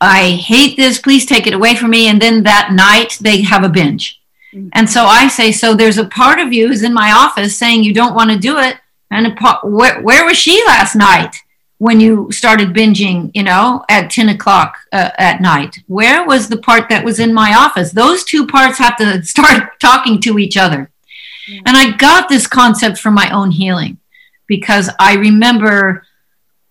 I 0.00 0.30
hate 0.30 0.76
this. 0.76 0.98
Please 0.98 1.24
take 1.24 1.46
it 1.46 1.54
away 1.54 1.74
from 1.74 1.90
me. 1.90 2.08
And 2.08 2.20
then 2.20 2.42
that 2.42 2.72
night 2.72 3.18
they 3.20 3.42
have 3.42 3.64
a 3.64 3.68
binge. 3.68 4.20
Mm-hmm. 4.54 4.68
And 4.72 4.88
so 4.88 5.04
I 5.04 5.28
say, 5.28 5.52
So 5.52 5.74
there's 5.74 5.98
a 5.98 6.06
part 6.06 6.38
of 6.38 6.52
you 6.52 6.68
who's 6.68 6.82
in 6.82 6.94
my 6.94 7.12
office 7.12 7.56
saying 7.56 7.84
you 7.84 7.94
don't 7.94 8.14
want 8.14 8.30
to 8.30 8.38
do 8.38 8.58
it. 8.58 8.76
And 9.10 9.26
a 9.26 9.34
part, 9.34 9.64
where, 9.64 10.02
where 10.02 10.24
was 10.24 10.36
she 10.36 10.62
last 10.66 10.96
night 10.96 11.36
when 11.78 12.00
you 12.00 12.32
started 12.32 12.74
binging, 12.74 13.30
you 13.34 13.42
know, 13.42 13.84
at 13.88 14.10
10 14.10 14.30
o'clock 14.30 14.78
uh, 14.92 15.10
at 15.18 15.40
night? 15.40 15.78
Where 15.86 16.26
was 16.26 16.48
the 16.48 16.56
part 16.56 16.88
that 16.88 17.04
was 17.04 17.20
in 17.20 17.32
my 17.32 17.54
office? 17.54 17.92
Those 17.92 18.24
two 18.24 18.46
parts 18.46 18.78
have 18.78 18.96
to 18.96 19.22
start 19.24 19.78
talking 19.78 20.20
to 20.22 20.38
each 20.38 20.56
other. 20.56 20.90
Mm-hmm. 21.48 21.62
And 21.66 21.76
I 21.76 21.96
got 21.96 22.28
this 22.28 22.46
concept 22.46 22.98
from 22.98 23.14
my 23.14 23.30
own 23.30 23.52
healing 23.52 23.98
because 24.46 24.90
I 24.98 25.14
remember 25.14 26.05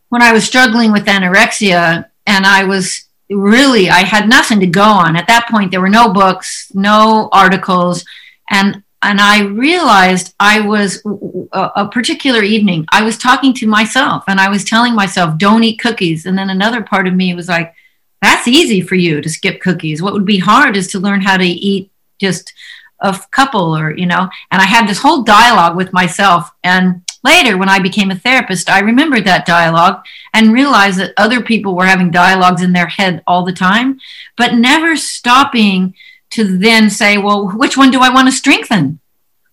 when 0.10 0.22
I 0.22 0.34
was 0.34 0.44
struggling 0.44 0.92
with 0.92 1.06
anorexia 1.06 2.10
and 2.26 2.46
I 2.46 2.64
was 2.64 3.06
really, 3.30 3.90
I 3.90 4.00
had 4.00 4.30
nothing 4.30 4.60
to 4.60 4.68
go 4.68 4.84
on. 4.84 5.16
At 5.16 5.28
that 5.28 5.48
point, 5.50 5.72
there 5.72 5.82
were 5.82 5.90
no 5.90 6.14
books, 6.14 6.72
no 6.74 7.30
articles. 7.32 8.06
And, 8.50 8.84
and 9.02 9.20
I 9.20 9.44
realized 9.44 10.34
I 10.40 10.62
was 10.62 11.04
a, 11.52 11.72
a 11.76 11.90
particular 11.90 12.44
evening, 12.44 12.86
I 12.92 13.04
was 13.04 13.18
talking 13.18 13.54
to 13.56 13.68
myself 13.68 14.24
and 14.28 14.40
I 14.40 14.50
was 14.50 14.64
telling 14.64 14.96
myself, 14.96 15.38
don't 15.38 15.64
eat 15.64 15.80
cookies. 15.80 16.26
And 16.26 16.38
then 16.38 16.50
another 16.50 16.82
part 16.82 17.08
of 17.08 17.16
me 17.16 17.34
was 17.34 17.48
like, 17.48 17.74
that's 18.22 18.48
easy 18.48 18.82
for 18.82 18.96
you 18.96 19.22
to 19.22 19.30
skip 19.30 19.62
cookies. 19.62 20.02
What 20.02 20.14
would 20.14 20.26
be 20.26 20.40
hard 20.40 20.76
is 20.76 20.88
to 20.90 21.00
learn 21.00 21.22
how 21.22 21.38
to 21.38 21.46
eat 21.46 21.92
just 22.20 22.54
a 23.00 23.20
couple 23.32 23.76
or, 23.78 23.96
you 23.96 24.06
know, 24.06 24.30
and 24.52 24.62
I 24.62 24.66
had 24.66 24.88
this 24.88 25.00
whole 25.00 25.24
dialogue 25.24 25.76
with 25.76 25.94
myself. 25.94 26.50
And 26.64 27.04
Later, 27.26 27.58
when 27.58 27.70
I 27.70 27.80
became 27.80 28.12
a 28.12 28.16
therapist, 28.16 28.70
I 28.70 28.82
remembered 28.82 29.26
that 29.26 29.48
dialogue 29.48 30.06
and 30.32 30.54
realized 30.54 31.00
that 31.00 31.16
other 31.18 31.42
people 31.42 31.76
were 31.76 31.88
having 31.88 32.12
dialogues 32.12 32.62
in 32.62 32.72
their 32.72 32.86
head 32.86 33.24
all 33.26 33.44
the 33.44 33.52
time, 33.52 34.00
but 34.38 34.54
never 34.54 34.96
stopping 34.96 35.96
to 36.30 36.60
then 36.60 36.88
say, 36.92 37.18
well, 37.18 37.50
which 37.50 37.78
one 37.78 37.90
do 37.90 38.00
I 38.00 38.14
want 38.14 38.28
to 38.28 38.32
strengthen? 38.32 39.00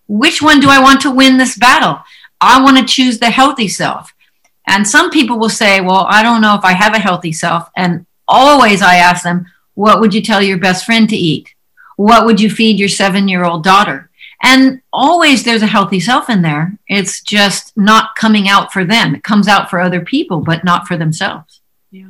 Which 0.06 0.42
one 0.42 0.60
do 0.60 0.68
I 0.68 0.80
want 0.82 1.00
to 1.00 1.10
win 1.10 1.38
this 1.38 1.56
battle? 1.56 2.02
I 2.42 2.62
want 2.62 2.76
to 2.76 2.84
choose 2.84 3.18
the 3.18 3.30
healthy 3.30 3.68
self. 3.68 4.12
And 4.66 4.86
some 4.86 5.10
people 5.10 5.38
will 5.38 5.48
say, 5.48 5.80
well, 5.80 6.06
I 6.10 6.22
don't 6.22 6.42
know 6.42 6.54
if 6.56 6.66
I 6.66 6.74
have 6.74 6.94
a 6.94 6.98
healthy 6.98 7.32
self. 7.32 7.70
And 7.74 8.04
always 8.28 8.82
I 8.82 8.96
ask 8.96 9.22
them, 9.22 9.46
what 9.72 9.98
would 9.98 10.12
you 10.12 10.20
tell 10.20 10.42
your 10.42 10.58
best 10.58 10.84
friend 10.84 11.08
to 11.08 11.16
eat? 11.16 11.54
What 11.96 12.26
would 12.26 12.38
you 12.38 12.50
feed 12.50 12.78
your 12.78 12.90
seven 12.90 13.28
year 13.28 13.44
old 13.44 13.64
daughter? 13.64 14.10
And 14.42 14.82
always 14.92 15.44
there's 15.44 15.62
a 15.62 15.66
healthy 15.66 16.00
self 16.00 16.28
in 16.28 16.42
there. 16.42 16.76
It's 16.88 17.22
just 17.22 17.76
not 17.76 18.16
coming 18.16 18.48
out 18.48 18.72
for 18.72 18.84
them. 18.84 19.14
It 19.14 19.22
comes 19.22 19.46
out 19.46 19.70
for 19.70 19.78
other 19.78 20.04
people, 20.04 20.40
but 20.40 20.64
not 20.64 20.88
for 20.88 20.96
themselves. 20.96 21.60
Yeah. 21.90 22.08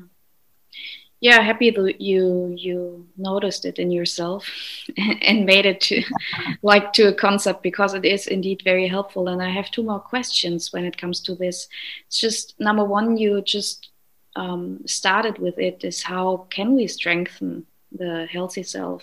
Yeah, 1.20 1.40
happy 1.40 1.70
that 1.70 2.00
you 2.00 2.54
you 2.56 3.06
noticed 3.16 3.64
it 3.64 3.78
in 3.78 3.92
yourself 3.92 4.48
and 4.96 5.46
made 5.46 5.66
it 5.66 5.80
to 5.82 6.02
like 6.62 6.92
to 6.94 7.08
a 7.08 7.14
concept 7.14 7.62
because 7.62 7.94
it 7.94 8.04
is 8.04 8.26
indeed 8.26 8.62
very 8.64 8.88
helpful. 8.88 9.28
And 9.28 9.42
I 9.42 9.50
have 9.50 9.70
two 9.70 9.82
more 9.82 10.00
questions 10.00 10.72
when 10.72 10.84
it 10.84 10.96
comes 10.96 11.20
to 11.20 11.34
this. 11.34 11.68
It's 12.06 12.18
just 12.18 12.58
number 12.58 12.84
one, 12.84 13.18
you 13.18 13.42
just 13.42 13.90
um, 14.36 14.80
started 14.86 15.38
with 15.38 15.58
it 15.58 15.84
is 15.84 16.02
how 16.02 16.46
can 16.48 16.74
we 16.74 16.86
strengthen 16.86 17.66
the 17.92 18.26
healthy 18.30 18.62
self? 18.62 19.02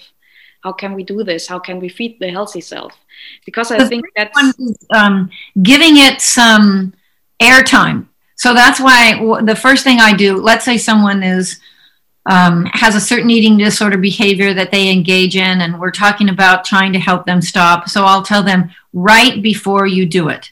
How 0.64 0.74
can 0.74 0.94
we 0.94 1.04
do 1.04 1.24
this? 1.24 1.48
How 1.48 1.60
can 1.60 1.80
we 1.80 1.90
feed 1.90 2.18
the 2.20 2.30
healthy 2.30 2.62
self? 2.62 2.94
Because 3.46 3.72
i 3.72 3.86
think 3.88 4.06
that's 4.16 4.38
um, 4.94 5.30
giving 5.62 5.98
it 5.98 6.22
some 6.22 6.94
airtime. 7.42 8.08
So 8.36 8.54
that's 8.54 8.80
why 8.80 9.20
the 9.42 9.56
first 9.56 9.84
thing 9.84 10.00
i 10.00 10.14
do 10.14 10.38
let's 10.38 10.66
say 10.66 10.78
someone 10.78 11.24
is 11.24 11.60
um, 12.26 12.66
has 12.74 12.96
a 12.96 13.02
certain 13.02 13.30
eating 13.30 13.58
disorder 13.58 13.98
behavior 13.98 14.54
that 14.54 14.72
they 14.72 14.92
engage 14.92 15.36
in 15.36 15.62
and 15.62 15.80
we're 15.80 15.92
talking 15.92 16.30
about 16.30 16.64
trying 16.64 16.94
to 16.94 17.00
help 17.00 17.26
them 17.26 17.42
stop 17.42 17.90
so 17.90 18.04
i'll 18.04 18.24
tell 18.24 18.44
them 18.44 18.70
right 18.94 19.42
before 19.42 19.88
you 19.88 20.06
do 20.06 20.30
it. 20.30 20.52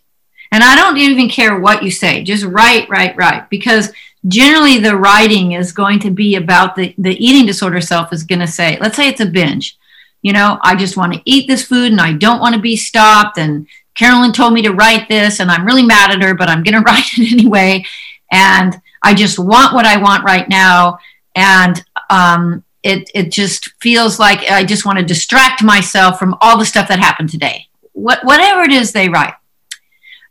And 0.51 0.63
i 0.63 0.75
don't 0.75 0.97
even 0.97 1.29
care 1.29 1.59
what 1.59 1.83
you 1.83 1.91
say 1.91 2.23
just 2.23 2.45
write 2.45 2.89
write, 2.89 3.15
write, 3.15 3.49
because 3.49 3.93
generally 4.27 4.79
the 4.79 4.97
writing 4.97 5.53
is 5.53 5.71
going 5.71 5.99
to 5.99 6.11
be 6.11 6.35
about 6.35 6.75
the, 6.75 6.93
the 6.97 7.15
eating 7.25 7.45
disorder 7.45 7.79
self 7.79 8.11
is 8.11 8.23
going 8.23 8.39
to 8.39 8.47
say 8.47 8.77
let's 8.81 8.97
say 8.97 9.07
it's 9.07 9.21
a 9.21 9.25
binge 9.25 9.77
you 10.21 10.33
know, 10.33 10.59
I 10.61 10.75
just 10.75 10.97
want 10.97 11.13
to 11.13 11.21
eat 11.25 11.47
this 11.47 11.63
food 11.63 11.91
and 11.91 12.01
I 12.01 12.13
don't 12.13 12.39
want 12.39 12.55
to 12.55 12.61
be 12.61 12.75
stopped. 12.75 13.37
And 13.37 13.67
Carolyn 13.95 14.33
told 14.33 14.53
me 14.53 14.61
to 14.63 14.73
write 14.73 15.09
this 15.09 15.39
and 15.39 15.49
I'm 15.49 15.65
really 15.65 15.83
mad 15.83 16.11
at 16.11 16.21
her, 16.21 16.35
but 16.35 16.49
I'm 16.49 16.63
going 16.63 16.73
to 16.81 16.81
write 16.81 17.17
it 17.17 17.31
anyway. 17.31 17.85
And 18.31 18.79
I 19.03 19.13
just 19.13 19.39
want 19.39 19.73
what 19.73 19.85
I 19.85 19.97
want 19.97 20.23
right 20.23 20.47
now. 20.49 20.99
And 21.35 21.83
um, 22.09 22.63
it, 22.83 23.09
it 23.13 23.31
just 23.31 23.69
feels 23.81 24.19
like 24.19 24.39
I 24.49 24.63
just 24.63 24.85
want 24.85 24.99
to 24.99 25.05
distract 25.05 25.63
myself 25.63 26.19
from 26.19 26.35
all 26.41 26.57
the 26.57 26.65
stuff 26.65 26.87
that 26.87 26.99
happened 26.99 27.29
today. 27.29 27.67
What, 27.93 28.23
whatever 28.23 28.63
it 28.63 28.71
is 28.71 28.91
they 28.91 29.09
write. 29.09 29.33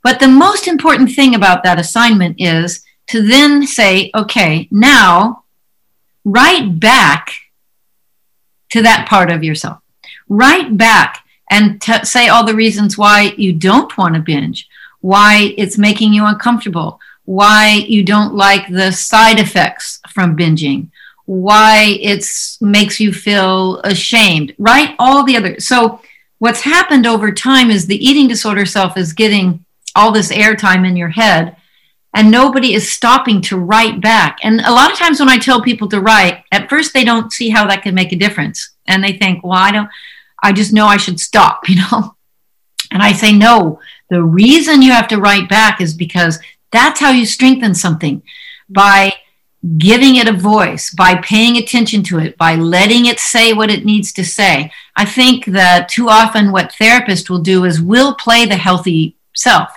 But 0.02 0.20
the 0.20 0.28
most 0.28 0.68
important 0.68 1.12
thing 1.12 1.34
about 1.34 1.64
that 1.64 1.80
assignment 1.80 2.36
is 2.38 2.84
to 3.08 3.22
then 3.22 3.66
say, 3.66 4.10
okay, 4.14 4.68
now 4.70 5.44
write 6.24 6.78
back 6.78 7.32
to 8.70 8.82
that 8.82 9.08
part 9.08 9.30
of 9.30 9.44
yourself. 9.44 9.78
Write 10.28 10.76
back 10.76 11.24
and 11.50 11.80
t- 11.80 12.04
say 12.04 12.28
all 12.28 12.44
the 12.44 12.54
reasons 12.54 12.98
why 12.98 13.34
you 13.36 13.52
don't 13.52 13.96
want 13.96 14.14
to 14.14 14.20
binge, 14.20 14.68
why 15.00 15.54
it's 15.56 15.78
making 15.78 16.12
you 16.12 16.24
uncomfortable, 16.26 17.00
why 17.24 17.84
you 17.88 18.02
don't 18.02 18.34
like 18.34 18.68
the 18.68 18.90
side 18.92 19.38
effects 19.38 20.00
from 20.10 20.36
binging, 20.36 20.88
why 21.26 21.98
it 22.00 22.24
makes 22.60 22.98
you 23.00 23.12
feel 23.12 23.80
ashamed. 23.80 24.54
Write 24.58 24.94
all 24.98 25.24
the 25.24 25.36
other. 25.36 25.60
So 25.60 26.00
what's 26.38 26.60
happened 26.60 27.06
over 27.06 27.32
time 27.32 27.70
is 27.70 27.86
the 27.86 28.04
eating 28.04 28.28
disorder 28.28 28.64
self 28.64 28.96
is 28.96 29.12
getting 29.12 29.64
all 29.94 30.12
this 30.12 30.30
airtime 30.30 30.86
in 30.86 30.96
your 30.96 31.08
head 31.08 31.56
and 32.16 32.30
nobody 32.30 32.72
is 32.72 32.90
stopping 32.90 33.42
to 33.42 33.58
write 33.58 34.00
back. 34.00 34.38
And 34.42 34.62
a 34.62 34.72
lot 34.72 34.90
of 34.90 34.96
times 34.96 35.20
when 35.20 35.28
I 35.28 35.36
tell 35.36 35.60
people 35.60 35.86
to 35.88 36.00
write, 36.00 36.44
at 36.50 36.70
first 36.70 36.94
they 36.94 37.04
don't 37.04 37.30
see 37.30 37.50
how 37.50 37.66
that 37.66 37.82
can 37.82 37.94
make 37.94 38.10
a 38.10 38.16
difference. 38.16 38.70
And 38.86 39.04
they 39.04 39.12
think, 39.12 39.44
well, 39.44 39.52
I 39.52 39.70
don't, 39.70 39.90
I 40.42 40.52
just 40.52 40.72
know 40.72 40.86
I 40.86 40.96
should 40.96 41.20
stop, 41.20 41.60
you 41.68 41.76
know? 41.76 42.16
And 42.90 43.02
I 43.02 43.12
say, 43.12 43.32
no, 43.32 43.80
the 44.08 44.22
reason 44.22 44.80
you 44.80 44.92
have 44.92 45.08
to 45.08 45.20
write 45.20 45.50
back 45.50 45.82
is 45.82 45.92
because 45.92 46.38
that's 46.72 47.00
how 47.00 47.10
you 47.10 47.26
strengthen 47.26 47.74
something 47.74 48.22
by 48.66 49.12
giving 49.76 50.16
it 50.16 50.26
a 50.26 50.32
voice, 50.32 50.94
by 50.94 51.16
paying 51.16 51.58
attention 51.58 52.02
to 52.04 52.18
it, 52.18 52.38
by 52.38 52.54
letting 52.54 53.04
it 53.04 53.20
say 53.20 53.52
what 53.52 53.70
it 53.70 53.84
needs 53.84 54.10
to 54.14 54.24
say. 54.24 54.72
I 54.96 55.04
think 55.04 55.44
that 55.46 55.90
too 55.90 56.08
often 56.08 56.50
what 56.50 56.72
therapists 56.80 57.28
will 57.28 57.40
do 57.40 57.66
is 57.66 57.82
we'll 57.82 58.14
play 58.14 58.46
the 58.46 58.56
healthy 58.56 59.16
self 59.34 59.75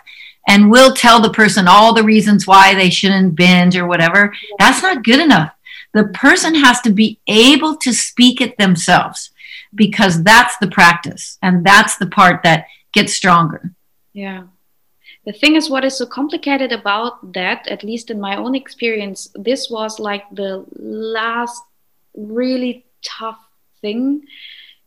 and 0.50 0.72
we'll 0.72 0.96
tell 0.96 1.22
the 1.22 1.30
person 1.30 1.68
all 1.68 1.94
the 1.94 2.04
reasons 2.04 2.48
why 2.48 2.74
they 2.74 2.90
shouldn't 2.90 3.36
binge 3.36 3.78
or 3.78 3.86
whatever. 3.86 4.34
That's 4.58 4.82
not 4.82 5.04
good 5.04 5.20
enough. 5.20 5.54
The 5.94 6.06
person 6.06 6.56
has 6.56 6.82
to 6.82 6.92
be 6.92 7.20
able 7.28 7.78
to 7.78 7.94
speak 7.94 8.42
it 8.42 8.58
themselves 8.58 9.30
because 9.76 10.24
that's 10.24 10.58
the 10.58 10.68
practice 10.68 11.38
and 11.44 11.64
that's 11.64 11.98
the 11.98 12.08
part 12.08 12.42
that 12.44 12.66
gets 12.94 13.14
stronger. 13.14 13.76
Yeah. 14.12 14.46
The 15.26 15.34
thing 15.34 15.56
is, 15.56 15.70
what 15.70 15.86
is 15.86 16.00
so 16.00 16.08
complicated 16.08 16.72
about 16.72 17.34
that, 17.34 17.68
at 17.68 17.84
least 17.84 18.10
in 18.10 18.20
my 18.20 18.36
own 18.36 18.56
experience, 18.56 19.30
this 19.36 19.70
was 19.70 20.00
like 20.00 20.24
the 20.32 20.66
last 20.76 21.62
really 22.16 22.86
tough 23.04 23.40
thing 23.82 24.24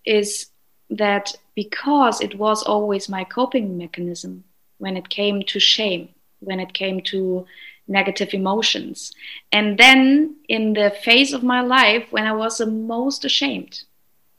is 0.05 0.49
that 0.91 1.33
because 1.55 2.21
it 2.21 2.37
was 2.37 2.65
always 2.65 3.09
my 3.09 3.23
coping 3.23 3.79
mechanism 3.79 4.43
when 4.83 4.97
it 4.97 5.09
came 5.09 5.39
to 5.45 5.59
shame, 5.61 6.09
when 6.41 6.59
it 6.59 6.73
came 6.83 7.01
to 7.13 7.47
negative 7.87 8.35
emotions. 8.35 9.13
And 9.53 9.79
then 9.79 10.37
in 10.49 10.73
the 10.73 10.91
phase 11.05 11.33
of 11.33 11.43
my 11.55 11.61
life 11.79 12.05
when 12.11 12.27
I 12.27 12.33
was 12.33 12.59
the 12.59 12.67
most 12.67 13.25
ashamed, 13.25 13.85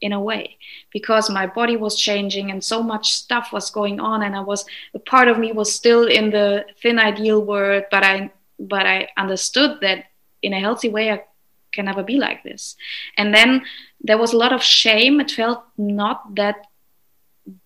in 0.03 0.11
a 0.11 0.19
way, 0.19 0.57
because 0.91 1.29
my 1.29 1.47
body 1.47 1.77
was 1.77 1.95
changing 1.95 2.51
and 2.51 2.61
so 2.61 2.83
much 2.83 3.13
stuff 3.13 3.53
was 3.53 3.71
going 3.79 4.01
on, 4.01 4.21
and 4.21 4.35
I 4.35 4.41
was 4.41 4.65
a 4.93 4.99
part 4.99 5.29
of 5.29 5.39
me 5.39 5.53
was 5.53 5.73
still 5.73 6.03
in 6.19 6.29
the 6.29 6.65
thin 6.81 6.99
ideal 6.99 7.39
world, 7.51 7.85
but 7.89 8.03
I 8.03 8.29
but 8.59 8.85
I 8.85 9.07
understood 9.15 9.79
that 9.81 9.99
in 10.41 10.51
a 10.53 10.59
healthy 10.59 10.89
way 10.89 11.05
I 11.09 11.23
can 11.73 11.85
never 11.85 12.03
be 12.03 12.17
like 12.17 12.43
this. 12.43 12.75
And 13.17 13.33
then 13.33 13.63
there 14.01 14.17
was 14.17 14.33
a 14.33 14.41
lot 14.43 14.53
of 14.53 14.61
shame. 14.61 15.21
It 15.21 15.31
felt 15.31 15.63
not 15.77 16.35
that 16.35 16.57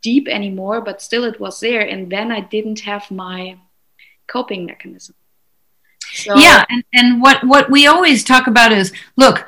deep 0.01 0.27
anymore, 0.27 0.81
but 0.81 1.01
still 1.01 1.23
it 1.23 1.39
was 1.39 1.59
there. 1.59 1.81
And 1.81 2.11
then 2.11 2.31
I 2.31 2.41
didn't 2.41 2.79
have 2.81 3.09
my 3.11 3.57
coping 4.27 4.65
mechanism. 4.65 5.15
So, 6.13 6.37
yeah, 6.37 6.63
and, 6.69 6.83
and 6.93 7.21
what 7.21 7.43
what 7.43 7.69
we 7.69 7.85
always 7.85 8.23
talk 8.23 8.47
about 8.47 8.71
is 8.71 8.93
look, 9.17 9.45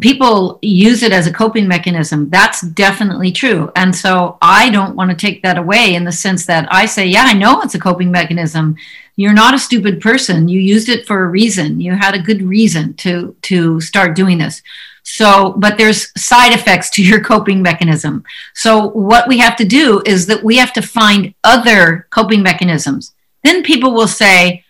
people 0.00 0.58
use 0.60 1.02
it 1.02 1.12
as 1.12 1.26
a 1.26 1.32
coping 1.32 1.66
mechanism. 1.66 2.28
That's 2.28 2.60
definitely 2.60 3.32
true. 3.32 3.72
And 3.74 3.94
so 3.94 4.36
I 4.42 4.70
don't 4.70 4.96
want 4.96 5.10
to 5.10 5.16
take 5.16 5.42
that 5.42 5.58
away 5.58 5.94
in 5.94 6.04
the 6.04 6.12
sense 6.12 6.46
that 6.46 6.68
I 6.70 6.86
say, 6.86 7.06
yeah, 7.06 7.24
I 7.26 7.32
know 7.32 7.62
it's 7.62 7.74
a 7.74 7.80
coping 7.80 8.10
mechanism. 8.10 8.76
You're 9.16 9.32
not 9.32 9.54
a 9.54 9.58
stupid 9.58 10.00
person. 10.00 10.48
You 10.48 10.60
used 10.60 10.88
it 10.88 11.06
for 11.06 11.24
a 11.24 11.28
reason. 11.28 11.80
You 11.80 11.94
had 11.94 12.14
a 12.14 12.22
good 12.22 12.42
reason 12.42 12.94
to 12.94 13.34
to 13.42 13.80
start 13.80 14.14
doing 14.14 14.38
this. 14.38 14.62
So, 15.10 15.54
but 15.56 15.78
there's 15.78 16.12
side 16.20 16.52
effects 16.52 16.90
to 16.90 17.02
your 17.02 17.20
coping 17.24 17.62
mechanism. 17.62 18.24
So 18.54 18.88
what 18.90 19.26
we 19.26 19.38
have 19.38 19.56
to 19.56 19.64
do 19.64 20.02
is 20.04 20.26
that 20.26 20.44
we 20.44 20.58
have 20.58 20.72
to 20.74 20.82
find 20.82 21.34
other 21.42 22.06
coping 22.10 22.42
mechanisms. 22.42 23.14
Then 23.42 23.62
people 23.62 23.92
will 23.92 24.06
say, 24.06 24.64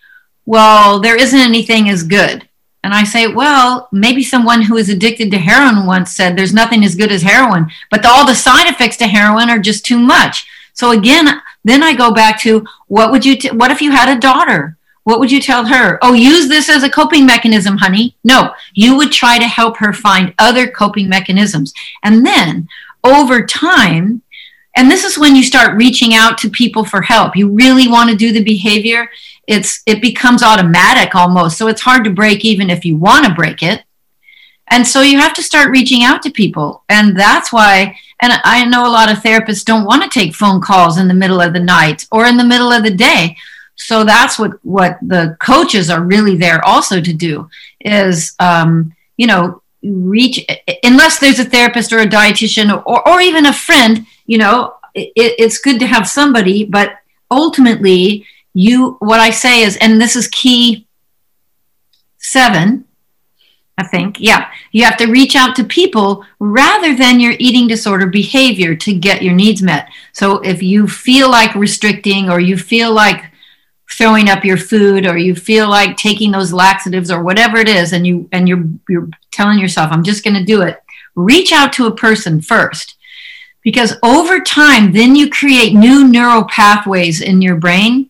well, 0.45 1.01
there 1.01 1.17
isn't 1.17 1.37
anything 1.37 1.89
as 1.89 2.03
good. 2.03 2.47
And 2.85 2.93
I 2.93 3.03
say, 3.03 3.27
well, 3.27 3.89
maybe 3.91 4.23
someone 4.23 4.61
who 4.61 4.77
is 4.77 4.87
addicted 4.87 5.29
to 5.31 5.37
heroin 5.37 5.85
once 5.85 6.15
said 6.15 6.37
there's 6.37 6.53
nothing 6.53 6.85
as 6.85 6.95
good 6.95 7.11
as 7.11 7.21
heroin, 7.21 7.69
but 7.91 8.05
all 8.05 8.25
the 8.25 8.33
side 8.33 8.71
effects 8.71 8.95
to 8.97 9.07
heroin 9.07 9.49
are 9.49 9.59
just 9.59 9.85
too 9.85 9.99
much. 9.99 10.47
So 10.73 10.91
again, 10.91 11.41
then 11.65 11.83
I 11.83 11.93
go 11.93 12.13
back 12.13 12.39
to 12.41 12.65
what 12.87 13.11
would 13.11 13.25
you, 13.25 13.35
t- 13.35 13.51
what 13.51 13.71
if 13.71 13.81
you 13.81 13.91
had 13.91 14.07
a 14.07 14.19
daughter? 14.19 14.77
What 15.09 15.19
would 15.19 15.31
you 15.31 15.41
tell 15.41 15.65
her? 15.65 15.97
Oh, 16.03 16.13
use 16.13 16.47
this 16.47 16.69
as 16.69 16.83
a 16.83 16.89
coping 16.89 17.25
mechanism, 17.25 17.77
honey. 17.77 18.15
No, 18.23 18.53
you 18.75 18.95
would 18.95 19.11
try 19.11 19.39
to 19.39 19.47
help 19.47 19.77
her 19.77 19.91
find 19.91 20.35
other 20.37 20.69
coping 20.69 21.09
mechanisms. 21.09 21.73
And 22.03 22.23
then 22.23 22.67
over 23.03 23.43
time, 23.43 24.21
and 24.75 24.91
this 24.91 25.03
is 25.03 25.17
when 25.17 25.35
you 25.35 25.41
start 25.41 25.75
reaching 25.75 26.13
out 26.13 26.37
to 26.37 26.49
people 26.49 26.85
for 26.85 27.01
help. 27.01 27.35
You 27.35 27.49
really 27.49 27.87
want 27.87 28.11
to 28.11 28.15
do 28.15 28.31
the 28.31 28.43
behavior 28.43 29.09
it's 29.49 29.81
it 29.87 29.99
becomes 29.99 30.43
automatic 30.43 31.15
almost 31.15 31.57
so 31.57 31.67
it's 31.67 31.81
hard 31.81 32.03
to 32.03 32.11
break 32.11 32.45
even 32.45 32.69
if 32.69 32.85
you 32.85 32.95
want 32.95 33.25
to 33.25 33.33
break 33.33 33.63
it 33.63 33.83
and 34.67 34.87
so 34.87 35.01
you 35.01 35.17
have 35.17 35.33
to 35.33 35.41
start 35.41 35.71
reaching 35.71 36.03
out 36.03 36.21
to 36.21 36.29
people 36.29 36.83
and 36.87 37.19
that's 37.19 37.51
why 37.51 37.97
and 38.21 38.31
i 38.43 38.63
know 38.63 38.85
a 38.85 38.95
lot 38.97 39.11
of 39.11 39.17
therapists 39.17 39.65
don't 39.65 39.85
want 39.85 40.03
to 40.03 40.19
take 40.19 40.35
phone 40.35 40.61
calls 40.61 40.99
in 40.99 41.07
the 41.07 41.15
middle 41.15 41.41
of 41.41 41.53
the 41.53 41.59
night 41.59 42.05
or 42.11 42.27
in 42.27 42.37
the 42.37 42.43
middle 42.43 42.71
of 42.71 42.83
the 42.83 42.91
day 42.91 43.35
so 43.79 44.03
that's 44.03 44.37
what 44.37 44.63
what 44.63 44.99
the 45.01 45.37
coaches 45.39 45.89
are 45.89 46.03
really 46.03 46.35
there 46.35 46.63
also 46.65 46.99
to 46.99 47.13
do 47.13 47.49
is 47.79 48.35
um, 48.39 48.93
you 49.17 49.25
know 49.25 49.61
reach 49.81 50.45
unless 50.83 51.19
there's 51.19 51.39
a 51.39 51.45
therapist 51.45 51.93
or 51.93 51.99
a 51.99 52.05
dietitian 52.05 52.69
or, 52.85 53.07
or 53.07 53.21
even 53.21 53.45
a 53.45 53.53
friend 53.53 54.05
you 54.25 54.37
know 54.37 54.73
it, 54.93 55.11
it's 55.15 55.59
good 55.59 55.79
to 55.79 55.87
have 55.87 56.07
somebody 56.07 56.65
but 56.65 56.97
ultimately 57.31 58.25
you 58.53 58.97
what 58.99 59.21
i 59.21 59.29
say 59.29 59.61
is 59.61 59.77
and 59.77 60.01
this 60.01 60.17
is 60.17 60.27
key 60.27 60.85
seven 62.17 62.83
i 63.77 63.87
think 63.87 64.19
yeah 64.19 64.51
you 64.71 64.83
have 64.83 64.97
to 64.97 65.07
reach 65.07 65.35
out 65.35 65.55
to 65.55 65.63
people 65.63 66.25
rather 66.39 66.95
than 66.95 67.19
your 67.19 67.33
eating 67.39 67.67
disorder 67.67 68.05
behavior 68.05 68.75
to 68.75 68.93
get 68.93 69.21
your 69.21 69.33
needs 69.33 69.61
met. 69.61 69.89
So 70.13 70.39
if 70.39 70.61
you 70.61 70.87
feel 70.87 71.29
like 71.29 71.55
restricting 71.55 72.29
or 72.29 72.39
you 72.39 72.57
feel 72.57 72.93
like 72.93 73.28
throwing 73.91 74.29
up 74.29 74.45
your 74.45 74.57
food 74.57 75.05
or 75.05 75.17
you 75.17 75.35
feel 75.35 75.69
like 75.69 75.97
taking 75.97 76.31
those 76.31 76.53
laxatives 76.53 77.09
or 77.09 77.23
whatever 77.23 77.57
it 77.57 77.67
is 77.67 77.93
and 77.93 78.05
you 78.05 78.29
and 78.31 78.47
you're 78.47 78.63
you're 78.87 79.09
telling 79.31 79.57
yourself 79.57 79.91
i'm 79.91 80.03
just 80.03 80.23
going 80.23 80.35
to 80.35 80.43
do 80.43 80.61
it 80.61 80.81
reach 81.19 81.51
out 81.51 81.73
to 81.73 81.85
a 81.85 81.95
person 81.95 82.41
first. 82.41 82.95
Because 83.61 83.97
over 84.03 84.39
time 84.39 84.93
then 84.93 85.15
you 85.15 85.29
create 85.29 85.73
new 85.73 86.07
neural 86.07 86.45
pathways 86.45 87.21
in 87.21 87.41
your 87.41 87.55
brain 87.55 88.09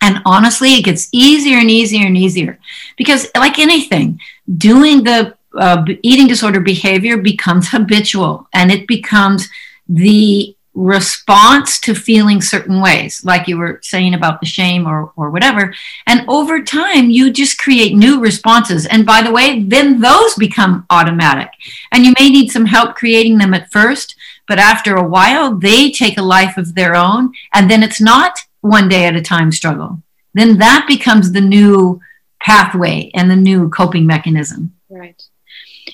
and 0.00 0.22
honestly, 0.24 0.74
it 0.74 0.84
gets 0.84 1.08
easier 1.10 1.58
and 1.58 1.68
easier 1.68 2.06
and 2.06 2.16
easier. 2.16 2.60
Because, 2.96 3.26
like 3.36 3.58
anything, 3.58 4.20
doing 4.56 5.02
the 5.02 5.36
uh, 5.56 5.84
eating 6.02 6.28
disorder 6.28 6.60
behavior 6.60 7.16
becomes 7.16 7.68
habitual 7.70 8.48
and 8.54 8.70
it 8.70 8.86
becomes 8.86 9.48
the 9.88 10.56
response 10.78 11.80
to 11.80 11.92
feeling 11.92 12.40
certain 12.40 12.80
ways, 12.80 13.24
like 13.24 13.48
you 13.48 13.58
were 13.58 13.80
saying 13.82 14.14
about 14.14 14.38
the 14.38 14.46
shame 14.46 14.86
or, 14.86 15.12
or 15.16 15.28
whatever. 15.30 15.74
And 16.06 16.24
over 16.28 16.62
time, 16.62 17.10
you 17.10 17.32
just 17.32 17.58
create 17.58 17.96
new 17.96 18.20
responses. 18.20 18.86
And 18.86 19.04
by 19.04 19.22
the 19.22 19.32
way, 19.32 19.64
then 19.64 20.00
those 20.00 20.34
become 20.36 20.86
automatic. 20.88 21.50
And 21.90 22.04
you 22.04 22.14
may 22.18 22.30
need 22.30 22.52
some 22.52 22.64
help 22.64 22.94
creating 22.94 23.38
them 23.38 23.54
at 23.54 23.72
first, 23.72 24.14
but 24.46 24.60
after 24.60 24.94
a 24.94 25.08
while, 25.08 25.56
they 25.56 25.90
take 25.90 26.16
a 26.16 26.22
life 26.22 26.56
of 26.56 26.76
their 26.76 26.94
own. 26.94 27.32
And 27.52 27.68
then 27.68 27.82
it's 27.82 28.00
not 28.00 28.38
one 28.60 28.88
day 28.88 29.06
at 29.06 29.16
a 29.16 29.22
time 29.22 29.50
struggle. 29.50 30.00
Then 30.32 30.58
that 30.58 30.86
becomes 30.86 31.32
the 31.32 31.40
new 31.40 32.00
pathway 32.40 33.10
and 33.14 33.28
the 33.28 33.36
new 33.36 33.68
coping 33.70 34.06
mechanism. 34.06 34.74
Right. 34.88 35.20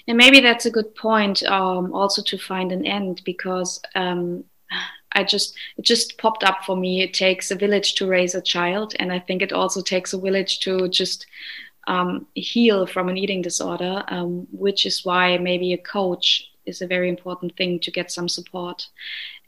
And 0.06 0.18
maybe 0.18 0.40
that's 0.40 0.66
a 0.66 0.70
good 0.70 0.94
point 0.94 1.42
um, 1.44 1.94
also 1.94 2.20
to 2.22 2.36
find 2.36 2.70
an 2.70 2.84
end 2.84 3.22
because 3.24 3.80
um, 3.94 4.44
I 5.14 5.24
just 5.24 5.54
it 5.76 5.84
just 5.84 6.18
popped 6.18 6.44
up 6.44 6.64
for 6.64 6.76
me. 6.76 7.02
It 7.02 7.14
takes 7.14 7.50
a 7.50 7.56
village 7.56 7.94
to 7.94 8.06
raise 8.06 8.34
a 8.34 8.42
child, 8.42 8.94
and 8.98 9.12
I 9.12 9.18
think 9.18 9.42
it 9.42 9.52
also 9.52 9.82
takes 9.82 10.12
a 10.12 10.18
village 10.18 10.60
to 10.60 10.88
just 10.88 11.26
um, 11.86 12.26
heal 12.34 12.86
from 12.86 13.08
an 13.08 13.16
eating 13.16 13.42
disorder, 13.42 14.04
um, 14.08 14.46
which 14.52 14.86
is 14.86 15.04
why 15.04 15.38
maybe 15.38 15.72
a 15.72 15.78
coach 15.78 16.48
is 16.66 16.80
a 16.80 16.86
very 16.86 17.08
important 17.08 17.56
thing 17.56 17.78
to 17.80 17.90
get 17.90 18.10
some 18.10 18.28
support. 18.28 18.86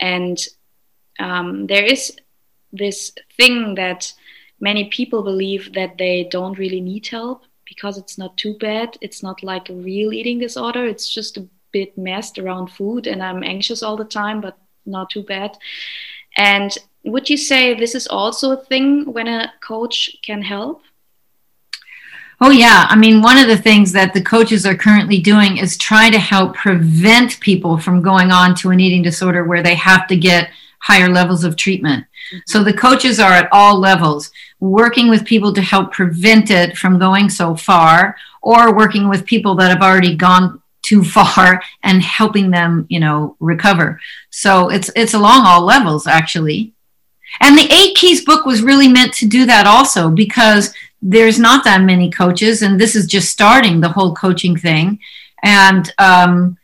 And 0.01 0.47
um, 1.19 1.67
there 1.67 1.85
is 1.85 2.17
this 2.73 3.13
thing 3.37 3.75
that 3.77 4.13
many 4.61 4.89
people 4.89 5.23
believe 5.23 5.73
that 5.75 5.99
they 5.99 6.29
don't 6.31 6.59
really 6.59 6.81
need 6.81 7.07
help 7.07 7.45
because 7.65 7.99
it's 7.99 8.19
not 8.19 8.37
too 8.37 8.57
bad. 8.59 8.97
It's 9.01 9.23
not 9.23 9.43
like 9.43 9.71
a 9.71 9.75
real 9.75 10.13
eating 10.13 10.39
disorder. 10.39 10.87
It's 10.87 11.13
just 11.13 11.37
a 11.37 11.49
bit 11.73 11.97
messed 11.99 12.39
around 12.39 12.69
food 12.69 13.07
and 13.07 13.23
I'm 13.23 13.43
anxious 13.43 13.83
all 13.83 13.97
the 13.97 14.05
time, 14.05 14.41
but 14.41 14.59
not 14.87 15.11
too 15.11 15.23
bad. 15.23 15.57
And 16.37 16.77
would 17.05 17.31
you 17.31 17.37
say 17.37 17.75
this 17.75 17.95
is 17.95 18.07
also 18.07 18.53
a 18.53 18.65
thing 18.65 19.13
when 19.13 19.29
a 19.29 19.53
coach 19.61 20.17
can 20.23 20.43
help? 20.43 20.83
Oh, 22.41 22.51
yeah. 22.51 22.87
I 22.91 22.97
mean, 22.97 23.23
one 23.23 23.39
of 23.39 23.47
the 23.47 23.57
things 23.57 23.93
that 23.93 24.13
the 24.13 24.21
coaches 24.21 24.67
are 24.67 24.75
currently 24.75 25.21
doing 25.21 25.57
is 25.57 25.79
try 25.79 26.11
to 26.11 26.19
help 26.19 26.55
prevent 26.55 27.41
people 27.41 27.79
from 27.79 28.03
going 28.03 28.31
on 28.31 28.55
to 28.57 28.71
an 28.71 28.81
eating 28.81 29.03
disorder 29.03 29.45
where 29.45 29.63
they 29.63 29.75
have 29.75 30.07
to 30.09 30.17
get 30.17 30.51
higher 30.81 31.09
levels 31.09 31.45
of 31.45 31.57
treatment. 31.57 32.05
Mm-hmm. 32.05 32.39
So 32.47 32.63
the 32.63 32.75
coaches 32.75 33.19
are 33.19 33.33
at 33.33 33.49
all 33.53 33.79
levels, 33.79 34.31
working 34.61 35.09
with 35.09 35.25
people 35.25 35.53
to 35.55 35.63
help 35.63 35.93
prevent 35.93 36.51
it 36.51 36.77
from 36.77 36.99
going 36.99 37.31
so 37.31 37.57
far, 37.57 38.17
or 38.43 38.77
working 38.77 39.09
with 39.09 39.25
people 39.25 39.55
that 39.55 39.71
have 39.71 39.83
already 39.83 40.15
gone 40.15 40.61
too 40.87 41.03
far 41.05 41.61
and 41.83 42.03
helping 42.03 42.51
them, 42.51 42.87
you 42.89 43.01
know, 43.01 43.37
recover. 43.41 44.01
So 44.31 44.69
it's 44.69 44.91
it's 44.95 45.15
along 45.15 45.45
all 45.45 45.65
levels 45.65 46.07
actually. 46.07 46.73
And 47.41 47.59
the 47.59 47.69
Eight 47.71 47.97
Keys 47.97 48.25
book 48.25 48.47
was 48.47 48.63
really 48.63 48.89
meant 48.89 49.13
to 49.15 49.27
do 49.27 49.45
that 49.47 49.67
also 49.67 50.11
because 50.11 50.73
there's 51.03 51.39
not 51.39 51.65
that 51.65 51.83
many 51.83 52.11
coaches, 52.11 52.63
and 52.63 52.81
this 52.81 52.97
is 52.97 53.07
just 53.07 53.31
starting 53.31 53.81
the 53.81 53.91
whole 53.91 54.15
coaching 54.15 54.57
thing. 54.57 54.99
And 55.43 55.93
um, 55.99 56.57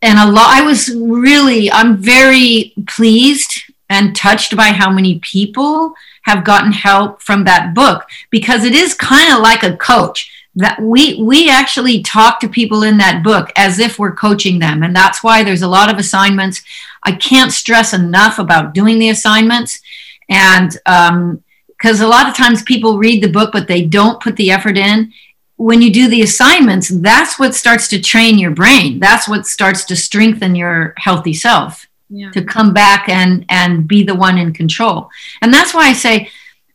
and 0.00 0.18
a 0.18 0.30
lot, 0.30 0.50
I 0.50 0.62
was 0.62 0.92
really, 0.96 1.70
I'm 1.70 1.96
very 1.96 2.74
pleased 2.88 3.52
and 3.88 4.16
touched 4.16 4.56
by 4.56 4.68
how 4.72 4.90
many 4.90 5.20
people 5.20 5.94
have 6.22 6.44
gotten 6.44 6.72
help 6.72 7.22
from 7.22 7.44
that 7.44 7.74
book 7.74 8.06
because 8.30 8.64
it 8.64 8.74
is 8.74 8.94
kind 8.94 9.32
of 9.32 9.40
like 9.40 9.62
a 9.62 9.76
coach 9.76 10.30
that 10.54 10.80
we 10.80 11.22
we 11.22 11.48
actually 11.48 12.02
talk 12.02 12.38
to 12.40 12.48
people 12.48 12.82
in 12.82 12.98
that 12.98 13.22
book 13.22 13.50
as 13.56 13.78
if 13.78 13.98
we're 13.98 14.14
coaching 14.14 14.58
them. 14.58 14.82
And 14.82 14.94
that's 14.94 15.22
why 15.22 15.42
there's 15.42 15.62
a 15.62 15.68
lot 15.68 15.92
of 15.92 15.98
assignments. 15.98 16.62
I 17.02 17.12
can't 17.12 17.52
stress 17.52 17.94
enough 17.94 18.38
about 18.38 18.74
doing 18.74 18.98
the 18.98 19.08
assignments. 19.08 19.80
And 20.28 20.72
because 20.84 22.00
um, 22.00 22.06
a 22.06 22.08
lot 22.08 22.28
of 22.28 22.36
times 22.36 22.62
people 22.62 22.98
read 22.98 23.22
the 23.22 23.30
book 23.30 23.52
but 23.52 23.66
they 23.66 23.86
don't 23.86 24.22
put 24.22 24.36
the 24.36 24.50
effort 24.50 24.76
in. 24.76 25.12
When 25.56 25.80
you 25.80 25.92
do 25.92 26.08
the 26.08 26.22
assignments 26.22 26.88
that's 26.88 27.38
what 27.38 27.54
starts 27.54 27.88
to 27.88 28.00
train 28.00 28.38
your 28.38 28.50
brain. 28.50 28.98
That's 28.98 29.28
what 29.28 29.46
starts 29.46 29.84
to 29.86 29.96
strengthen 29.96 30.54
your 30.54 30.92
healthy 30.98 31.34
self 31.34 31.86
yeah. 32.10 32.30
to 32.32 32.44
come 32.44 32.74
back 32.74 33.08
and 33.08 33.46
and 33.48 33.88
be 33.88 34.02
the 34.02 34.14
one 34.14 34.36
in 34.36 34.52
control. 34.52 35.08
And 35.40 35.52
that's 35.52 35.72
why 35.72 35.88
i 35.88 35.94
say 35.94 36.28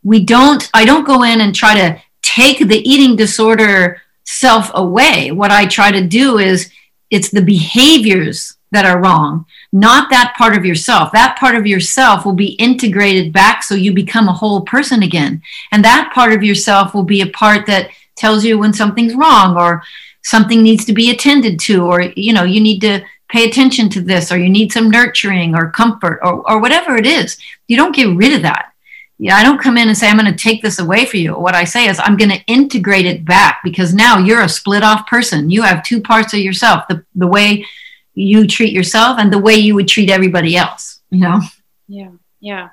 we 0.03 0.23
don't 0.23 0.69
i 0.73 0.83
don't 0.85 1.05
go 1.05 1.23
in 1.23 1.41
and 1.41 1.53
try 1.53 1.75
to 1.75 2.01
take 2.27 2.67
the 2.67 2.87
eating 2.89 3.15
disorder 3.15 4.01
self 4.25 4.69
away. 4.73 5.31
What 5.31 5.51
I 5.51 5.65
try 5.65 5.91
to 5.91 6.05
do 6.05 6.39
is 6.39 6.69
it's 7.09 7.31
the 7.31 7.41
behaviors 7.41 8.57
that 8.71 8.85
are 8.85 9.01
wrong, 9.01 9.45
not 9.71 10.09
that 10.09 10.35
part 10.37 10.57
of 10.57 10.65
yourself. 10.65 11.13
That 11.13 11.37
part 11.39 11.55
of 11.55 11.65
yourself 11.65 12.25
will 12.25 12.33
be 12.33 12.59
integrated 12.67 13.31
back 13.31 13.63
so 13.63 13.75
you 13.75 13.93
become 13.93 14.27
a 14.27 14.33
whole 14.33 14.61
person 14.61 15.03
again. 15.03 15.41
And 15.71 15.85
that 15.85 16.11
part 16.13 16.33
of 16.33 16.43
yourself 16.43 16.93
will 16.93 17.03
be 17.03 17.21
a 17.21 17.29
part 17.29 17.65
that 17.67 17.91
tells 18.17 18.43
you 18.43 18.57
when 18.57 18.73
something's 18.73 19.15
wrong 19.15 19.55
or 19.55 19.81
something 20.23 20.61
needs 20.61 20.83
to 20.83 20.93
be 20.93 21.09
attended 21.11 21.59
to 21.61 21.85
or 21.85 22.01
you 22.17 22.33
know 22.33 22.43
you 22.43 22.59
need 22.59 22.81
to 22.81 23.01
pay 23.29 23.45
attention 23.45 23.87
to 23.89 24.01
this 24.01 24.31
or 24.31 24.37
you 24.37 24.49
need 24.49 24.73
some 24.73 24.89
nurturing 24.89 25.55
or 25.55 25.71
comfort 25.71 26.19
or, 26.23 26.49
or 26.49 26.59
whatever 26.59 26.97
it 26.97 27.05
is 27.05 27.37
you 27.67 27.77
don't 27.77 27.95
get 27.95 28.15
rid 28.15 28.33
of 28.33 28.41
that 28.41 28.73
yeah, 29.19 29.35
I 29.35 29.43
don't 29.43 29.61
come 29.61 29.77
in 29.77 29.87
and 29.87 29.97
say, 29.97 30.07
I'm 30.07 30.17
going 30.17 30.31
to 30.31 30.37
take 30.37 30.61
this 30.61 30.77
away 30.77 31.05
for 31.05 31.17
you. 31.17 31.33
What 31.33 31.55
I 31.55 31.63
say 31.63 31.87
is, 31.87 31.99
I'm 31.99 32.17
going 32.17 32.29
to 32.29 32.43
integrate 32.45 33.07
it 33.07 33.25
back 33.25 33.61
because 33.63 33.93
now 33.93 34.19
you're 34.19 34.43
a 34.43 34.49
split 34.49 34.83
off 34.83 35.07
person. 35.07 35.49
You 35.49 35.63
have 35.63 35.83
two 35.83 36.01
parts 36.01 36.33
of 36.33 36.39
yourself 36.39 36.87
the, 36.87 37.03
the 37.15 37.27
way 37.27 37.65
you 38.13 38.45
treat 38.45 38.73
yourself 38.73 39.17
and 39.19 39.33
the 39.33 39.39
way 39.39 39.55
you 39.55 39.73
would 39.75 39.87
treat 39.87 40.11
everybody 40.11 40.55
else, 40.55 40.99
you 41.09 41.21
know? 41.21 41.41
Yeah, 41.87 42.11
yeah. 42.39 42.69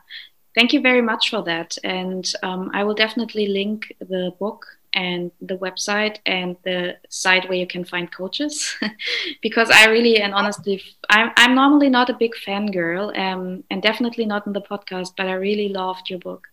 Thank 0.55 0.73
you 0.73 0.81
very 0.81 1.03
much 1.03 1.31
for 1.31 1.43
that. 1.43 1.77
And 1.83 2.31
um, 2.43 2.71
I 2.75 2.85
will 2.85 2.95
definitely 2.95 3.47
link 3.49 3.95
the 4.01 4.35
book 4.39 4.67
and 4.95 5.33
the 5.41 5.59
website 5.59 6.19
and 6.25 6.57
the 6.63 6.97
site 7.09 7.49
where 7.49 7.59
you 7.59 7.67
can 7.67 7.85
find 7.85 8.11
coaches. 8.11 8.77
Because 9.43 9.71
I 9.71 9.87
really 9.87 10.21
and 10.21 10.33
honestly 10.33 10.83
I'm, 11.11 11.33
I'm 11.37 11.55
normally 11.55 11.91
not 11.91 12.11
a 12.11 12.15
big 12.15 12.35
fangirl 12.35 13.17
um, 13.19 13.65
and 13.71 13.83
definitely 13.83 14.25
not 14.25 14.47
in 14.47 14.53
the 14.53 14.61
podcast 14.61 15.13
but 15.17 15.27
I 15.27 15.35
really 15.35 15.69
loved 15.69 16.09
your 16.09 16.21
book. 16.21 16.47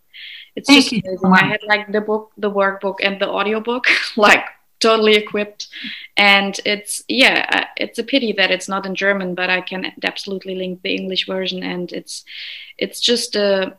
It's 0.56 0.68
Thank 0.68 0.90
just 0.90 1.06
amazing. 1.06 1.34
I 1.34 1.46
had 1.46 1.64
like 1.64 1.92
the 1.92 2.02
book 2.02 2.32
the 2.38 2.52
workbook 2.52 2.96
and 3.04 3.22
the 3.22 3.30
audiobook 3.30 3.86
like 4.18 4.46
totally 4.80 5.14
equipped. 5.16 5.68
And 6.18 6.60
it's 6.66 7.04
yeah 7.08 7.46
uh, 7.54 7.66
it's 7.78 8.00
a 8.00 8.04
pity 8.04 8.34
that 8.34 8.52
it's 8.52 8.68
not 8.68 8.86
in 8.86 8.96
German 8.96 9.36
but 9.36 9.50
I 9.50 9.62
can 9.62 9.94
absolutely 10.04 10.56
link 10.56 10.82
the 10.82 10.96
English 10.96 11.28
version 11.28 11.64
and 11.64 11.92
it's 11.92 12.26
it's 12.78 13.00
just 13.00 13.36
a 13.36 13.78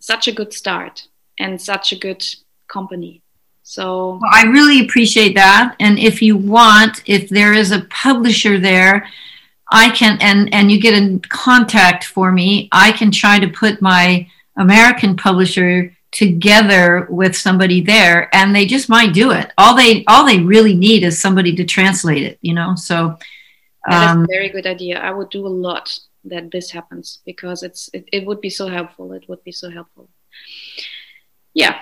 such 0.00 0.26
a 0.26 0.32
good 0.32 0.52
start 0.52 1.06
and 1.38 1.60
such 1.60 1.92
a 1.92 1.96
good 1.96 2.24
company 2.66 3.22
so 3.62 4.18
well, 4.20 4.30
I 4.32 4.44
really 4.44 4.80
appreciate 4.80 5.34
that. 5.34 5.76
And 5.80 5.98
if 5.98 6.20
you 6.20 6.36
want, 6.36 7.02
if 7.06 7.28
there 7.28 7.52
is 7.52 7.70
a 7.70 7.82
publisher 7.90 8.58
there, 8.58 9.08
I 9.70 9.90
can 9.90 10.18
and 10.20 10.52
and 10.52 10.70
you 10.70 10.80
get 10.80 10.94
in 10.94 11.20
contact 11.20 12.04
for 12.04 12.32
me, 12.32 12.68
I 12.72 12.92
can 12.92 13.10
try 13.10 13.38
to 13.38 13.48
put 13.48 13.80
my 13.80 14.28
American 14.56 15.16
publisher 15.16 15.96
together 16.10 17.06
with 17.08 17.34
somebody 17.34 17.80
there 17.80 18.28
and 18.34 18.54
they 18.54 18.66
just 18.66 18.88
might 18.88 19.14
do 19.14 19.30
it. 19.30 19.50
All 19.56 19.74
they 19.74 20.04
all 20.06 20.26
they 20.26 20.40
really 20.40 20.74
need 20.74 21.04
is 21.04 21.18
somebody 21.18 21.56
to 21.56 21.64
translate 21.64 22.22
it, 22.22 22.38
you 22.42 22.54
know. 22.54 22.74
So 22.74 23.18
um, 23.90 24.20
is 24.20 24.24
a 24.24 24.26
very 24.28 24.48
good 24.50 24.66
idea. 24.66 25.00
I 25.00 25.10
would 25.10 25.30
do 25.30 25.46
a 25.46 25.48
lot 25.48 25.98
that 26.24 26.50
this 26.50 26.70
happens 26.70 27.20
because 27.24 27.62
it's 27.62 27.88
it, 27.92 28.04
it 28.12 28.26
would 28.26 28.40
be 28.40 28.50
so 28.50 28.68
helpful. 28.68 29.12
It 29.12 29.28
would 29.28 29.42
be 29.42 29.52
so 29.52 29.70
helpful. 29.70 30.08
Yeah, 31.54 31.80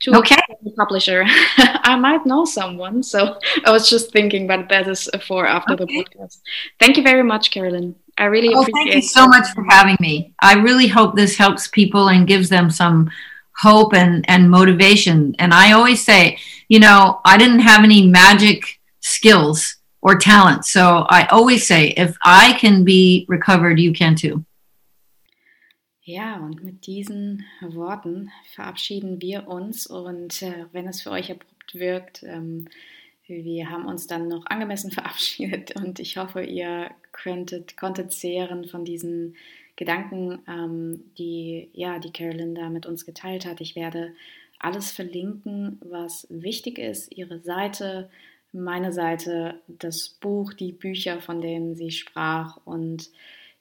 to 0.00 0.16
okay. 0.18 0.36
a 0.64 0.70
publisher. 0.70 1.24
I 1.56 1.96
might 1.96 2.24
know 2.24 2.44
someone, 2.44 3.02
so 3.02 3.38
I 3.64 3.70
was 3.70 3.88
just 3.88 4.12
thinking, 4.12 4.46
but 4.46 4.68
that 4.68 4.88
is 4.88 5.08
for 5.26 5.46
after 5.46 5.74
okay. 5.74 5.84
the 5.84 6.04
podcast. 6.04 6.38
Thank 6.78 6.96
you 6.96 7.02
very 7.02 7.22
much, 7.22 7.50
Carolyn. 7.50 7.94
I 8.16 8.24
really 8.24 8.54
oh, 8.54 8.62
appreciate. 8.62 8.92
Thank 8.92 8.94
you 8.94 9.08
so 9.08 9.26
much 9.26 9.46
for 9.54 9.64
having 9.68 9.96
me. 10.00 10.34
I 10.40 10.54
really 10.54 10.88
hope 10.88 11.14
this 11.14 11.36
helps 11.36 11.68
people 11.68 12.08
and 12.08 12.26
gives 12.26 12.48
them 12.48 12.70
some 12.70 13.10
hope 13.56 13.94
and 13.94 14.24
and 14.28 14.50
motivation. 14.50 15.34
And 15.38 15.52
I 15.52 15.72
always 15.72 16.04
say, 16.04 16.38
you 16.68 16.80
know, 16.80 17.20
I 17.24 17.36
didn't 17.36 17.60
have 17.60 17.84
any 17.84 18.06
magic 18.06 18.80
skills 19.00 19.76
or 20.00 20.16
talent, 20.16 20.64
so 20.64 21.06
I 21.08 21.26
always 21.26 21.66
say, 21.66 21.88
if 21.96 22.16
I 22.24 22.52
can 22.54 22.84
be 22.84 23.26
recovered, 23.28 23.80
you 23.80 23.92
can 23.92 24.14
too. 24.14 24.44
Ja, 26.08 26.38
und 26.38 26.64
mit 26.64 26.86
diesen 26.86 27.44
Worten 27.60 28.30
verabschieden 28.54 29.20
wir 29.20 29.46
uns. 29.46 29.86
Und 29.86 30.40
äh, 30.40 30.64
wenn 30.72 30.88
es 30.88 31.02
für 31.02 31.10
euch 31.10 31.30
abrupt 31.30 31.74
wirkt, 31.74 32.22
ähm, 32.22 32.66
wir 33.26 33.68
haben 33.68 33.84
uns 33.84 34.06
dann 34.06 34.26
noch 34.26 34.46
angemessen 34.46 34.90
verabschiedet 34.90 35.76
und 35.76 36.00
ich 36.00 36.16
hoffe, 36.16 36.42
ihr 36.42 36.90
könntet, 37.12 37.76
konntet 37.76 38.12
zehren 38.12 38.64
von 38.64 38.86
diesen 38.86 39.36
Gedanken, 39.76 40.38
ähm, 40.48 41.04
die, 41.18 41.68
ja, 41.74 41.98
die 41.98 42.10
Carolyn 42.10 42.54
da 42.54 42.70
mit 42.70 42.86
uns 42.86 43.04
geteilt 43.04 43.44
hat. 43.44 43.60
Ich 43.60 43.76
werde 43.76 44.14
alles 44.58 44.90
verlinken, 44.90 45.78
was 45.82 46.26
wichtig 46.30 46.78
ist. 46.78 47.14
Ihre 47.14 47.40
Seite, 47.40 48.08
meine 48.50 48.94
Seite, 48.94 49.60
das 49.66 50.08
Buch, 50.08 50.54
die 50.54 50.72
Bücher, 50.72 51.20
von 51.20 51.42
denen 51.42 51.74
sie 51.74 51.90
sprach 51.90 52.56
und 52.64 53.10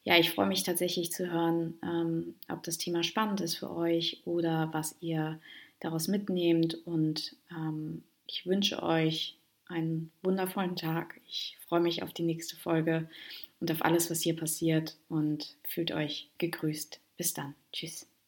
ja, 0.07 0.17
ich 0.17 0.31
freue 0.31 0.47
mich 0.47 0.63
tatsächlich 0.63 1.11
zu 1.11 1.29
hören, 1.29 1.73
ähm, 1.83 2.35
ob 2.47 2.63
das 2.63 2.77
Thema 2.77 3.03
spannend 3.03 3.41
ist 3.41 3.55
für 3.55 3.69
euch 3.69 4.21
oder 4.23 4.69
was 4.71 4.95
ihr 5.01 5.37
daraus 5.81 6.07
mitnehmt. 6.07 6.75
Und 6.87 7.35
ähm, 7.51 8.03
ich 8.25 8.45
wünsche 8.45 8.81
euch 8.81 9.37
einen 9.67 10.13
wundervollen 10.23 10.77
Tag. 10.77 11.19
Ich 11.27 11.57
freue 11.67 11.81
mich 11.81 12.03
auf 12.03 12.13
die 12.13 12.23
nächste 12.23 12.55
Folge 12.55 13.09
und 13.59 13.69
auf 13.69 13.83
alles, 13.83 14.09
was 14.09 14.21
hier 14.21 14.37
passiert 14.37 14.95
und 15.09 15.57
fühlt 15.67 15.91
euch 15.91 16.29
gegrüßt. 16.37 17.01
Bis 17.17 17.33
dann. 17.33 17.53
Tschüss. 17.73 18.07